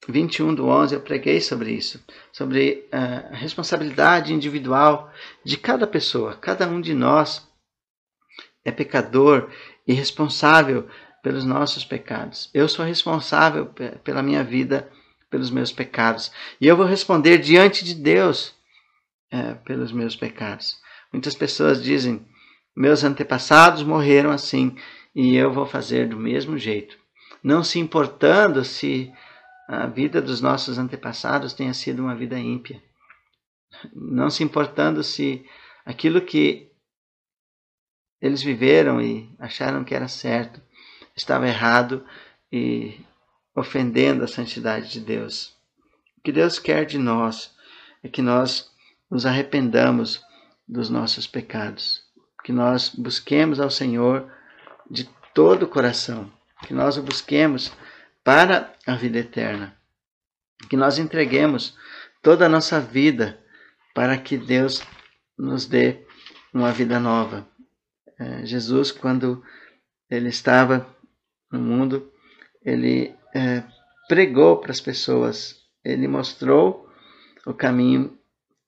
21 0.07 0.53
do 0.53 0.67
11 0.67 0.95
eu 0.95 1.01
preguei 1.01 1.41
sobre 1.41 1.71
isso, 1.71 2.03
sobre 2.31 2.87
a 2.91 3.35
responsabilidade 3.35 4.33
individual 4.33 5.11
de 5.43 5.57
cada 5.57 5.87
pessoa. 5.87 6.35
Cada 6.35 6.67
um 6.67 6.79
de 6.79 6.93
nós 6.93 7.47
é 8.63 8.71
pecador 8.71 9.49
e 9.87 9.93
responsável 9.93 10.87
pelos 11.21 11.45
nossos 11.45 11.85
pecados. 11.85 12.49
Eu 12.53 12.67
sou 12.67 12.85
responsável 12.85 13.67
pela 14.03 14.21
minha 14.21 14.43
vida, 14.43 14.89
pelos 15.33 15.49
meus 15.49 15.71
pecados. 15.71 16.31
E 16.61 16.67
eu 16.67 16.77
vou 16.77 16.85
responder 16.85 17.39
diante 17.39 17.83
de 17.83 17.95
Deus 17.95 18.53
é, 19.31 19.55
pelos 19.55 19.91
meus 19.91 20.15
pecados. 20.15 20.79
Muitas 21.11 21.33
pessoas 21.33 21.81
dizem: 21.81 22.23
meus 22.75 23.03
antepassados 23.03 23.81
morreram 23.81 24.29
assim 24.29 24.77
e 25.15 25.35
eu 25.35 25.51
vou 25.51 25.65
fazer 25.65 26.07
do 26.07 26.17
mesmo 26.17 26.55
jeito. 26.55 26.95
Não 27.43 27.63
se 27.63 27.79
importando 27.79 28.63
se 28.63 29.11
a 29.67 29.87
vida 29.87 30.21
dos 30.21 30.39
nossos 30.39 30.77
antepassados 30.77 31.53
tenha 31.53 31.73
sido 31.73 32.03
uma 32.03 32.13
vida 32.13 32.37
ímpia. 32.37 32.79
Não 33.91 34.29
se 34.29 34.43
importando 34.43 35.03
se 35.03 35.43
aquilo 35.83 36.21
que 36.21 36.69
eles 38.21 38.43
viveram 38.43 39.01
e 39.01 39.33
acharam 39.39 39.83
que 39.83 39.95
era 39.95 40.07
certo 40.07 40.61
estava 41.15 41.47
errado 41.47 42.05
e 42.51 43.03
ofendendo 43.55 44.23
a 44.23 44.27
santidade 44.27 44.91
de 44.91 44.99
Deus. 44.99 45.55
O 46.17 46.21
que 46.21 46.31
Deus 46.31 46.59
quer 46.59 46.85
de 46.85 46.97
nós 46.97 47.53
é 48.03 48.09
que 48.09 48.21
nós 48.21 48.71
nos 49.09 49.25
arrependamos 49.25 50.21
dos 50.67 50.89
nossos 50.89 51.27
pecados, 51.27 52.01
que 52.43 52.51
nós 52.51 52.89
busquemos 52.89 53.59
ao 53.59 53.69
Senhor 53.69 54.31
de 54.89 55.09
todo 55.33 55.63
o 55.63 55.67
coração, 55.67 56.31
que 56.65 56.73
nós 56.73 56.97
o 56.97 57.03
busquemos 57.03 57.71
para 58.23 58.73
a 58.87 58.95
vida 58.95 59.19
eterna, 59.19 59.75
que 60.69 60.77
nós 60.77 60.97
entreguemos 60.97 61.77
toda 62.21 62.45
a 62.45 62.49
nossa 62.49 62.79
vida 62.79 63.39
para 63.93 64.17
que 64.17 64.37
Deus 64.37 64.81
nos 65.37 65.65
dê 65.65 66.05
uma 66.53 66.71
vida 66.71 66.99
nova. 66.99 67.47
É, 68.17 68.45
Jesus, 68.45 68.91
quando 68.91 69.43
ele 70.09 70.29
estava 70.29 70.87
no 71.51 71.59
mundo, 71.59 72.12
ele 72.65 73.15
é, 73.33 73.63
pregou 74.07 74.57
para 74.57 74.71
as 74.71 74.79
pessoas, 74.79 75.61
ele 75.83 76.07
mostrou 76.07 76.89
o 77.45 77.53
caminho 77.53 78.17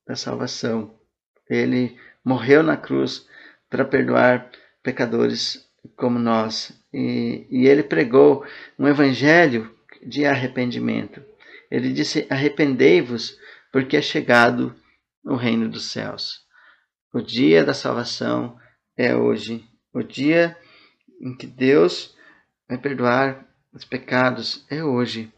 da 0.05 0.15
salvação. 0.15 0.93
Ele 1.49 1.97
morreu 2.23 2.63
na 2.63 2.75
cruz 2.75 3.27
para 3.69 3.85
perdoar 3.85 4.49
pecadores 4.83 5.69
como 5.95 6.19
nós. 6.19 6.71
E, 6.93 7.45
e 7.49 7.67
ele 7.67 7.83
pregou 7.83 8.45
um 8.77 8.87
evangelho 8.87 9.73
de 10.05 10.25
arrependimento. 10.25 11.23
Ele 11.69 11.91
disse: 11.91 12.27
Arrependei-vos, 12.29 13.37
porque 13.71 13.97
é 13.97 14.01
chegado 14.01 14.75
o 15.23 15.35
reino 15.35 15.69
dos 15.69 15.91
céus. 15.91 16.41
O 17.13 17.21
dia 17.21 17.63
da 17.63 17.73
salvação 17.73 18.57
é 18.97 19.15
hoje. 19.15 19.63
O 19.93 20.03
dia 20.03 20.57
em 21.21 21.35
que 21.35 21.47
Deus 21.47 22.15
vai 22.67 22.77
perdoar 22.77 23.45
os 23.75 23.83
pecados 23.83 24.65
é 24.69 24.81
hoje. 24.83 25.31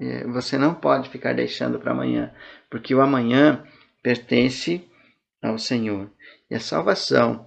É, 0.00 0.24
você 0.28 0.56
não 0.56 0.72
pode 0.72 1.10
ficar 1.10 1.34
deixando 1.34 1.78
para 1.78 1.90
amanhã, 1.90 2.32
porque 2.70 2.94
o 2.94 3.02
amanhã 3.02 3.64
pertence 4.02 4.88
ao 5.42 5.58
Senhor. 5.58 6.08
E 6.48 6.54
a 6.54 6.60
salvação 6.60 7.46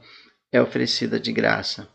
é 0.52 0.62
oferecida 0.62 1.20
de 1.20 1.32
graça. 1.32 1.88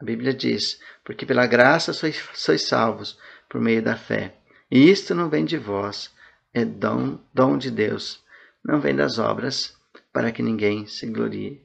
A 0.00 0.04
Bíblia 0.04 0.34
diz: 0.34 0.80
Porque 1.04 1.24
pela 1.24 1.46
graça 1.46 1.92
sois, 1.92 2.22
sois 2.34 2.62
salvos 2.62 3.16
por 3.48 3.60
meio 3.60 3.82
da 3.82 3.96
fé. 3.96 4.34
E 4.70 4.90
isto 4.90 5.14
não 5.14 5.30
vem 5.30 5.44
de 5.44 5.56
vós, 5.56 6.12
é 6.52 6.64
dom, 6.64 7.18
dom 7.32 7.56
de 7.56 7.70
Deus. 7.70 8.22
Não 8.64 8.80
vem 8.80 8.94
das 8.94 9.18
obras, 9.18 9.74
para 10.12 10.32
que 10.32 10.42
ninguém 10.42 10.86
se 10.86 11.06
glorie. 11.06 11.62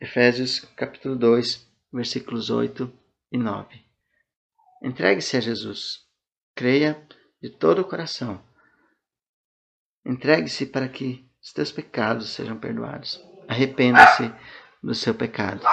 Efésios 0.00 0.60
capítulo 0.76 1.16
2, 1.16 1.66
versículos 1.92 2.50
8 2.50 2.92
e 3.32 3.38
9. 3.38 3.85
Entregue-se 4.86 5.36
a 5.36 5.40
Jesus. 5.40 6.06
Creia 6.54 7.04
de 7.42 7.50
todo 7.50 7.80
o 7.80 7.84
coração. 7.84 8.40
Entregue-se 10.06 10.64
para 10.64 10.88
que 10.88 11.28
os 11.42 11.52
teus 11.52 11.72
pecados 11.72 12.30
sejam 12.30 12.56
perdoados. 12.56 13.20
Arrependa-se 13.48 14.32
do 14.80 14.94
seu 14.94 15.12
pecado. 15.12 15.66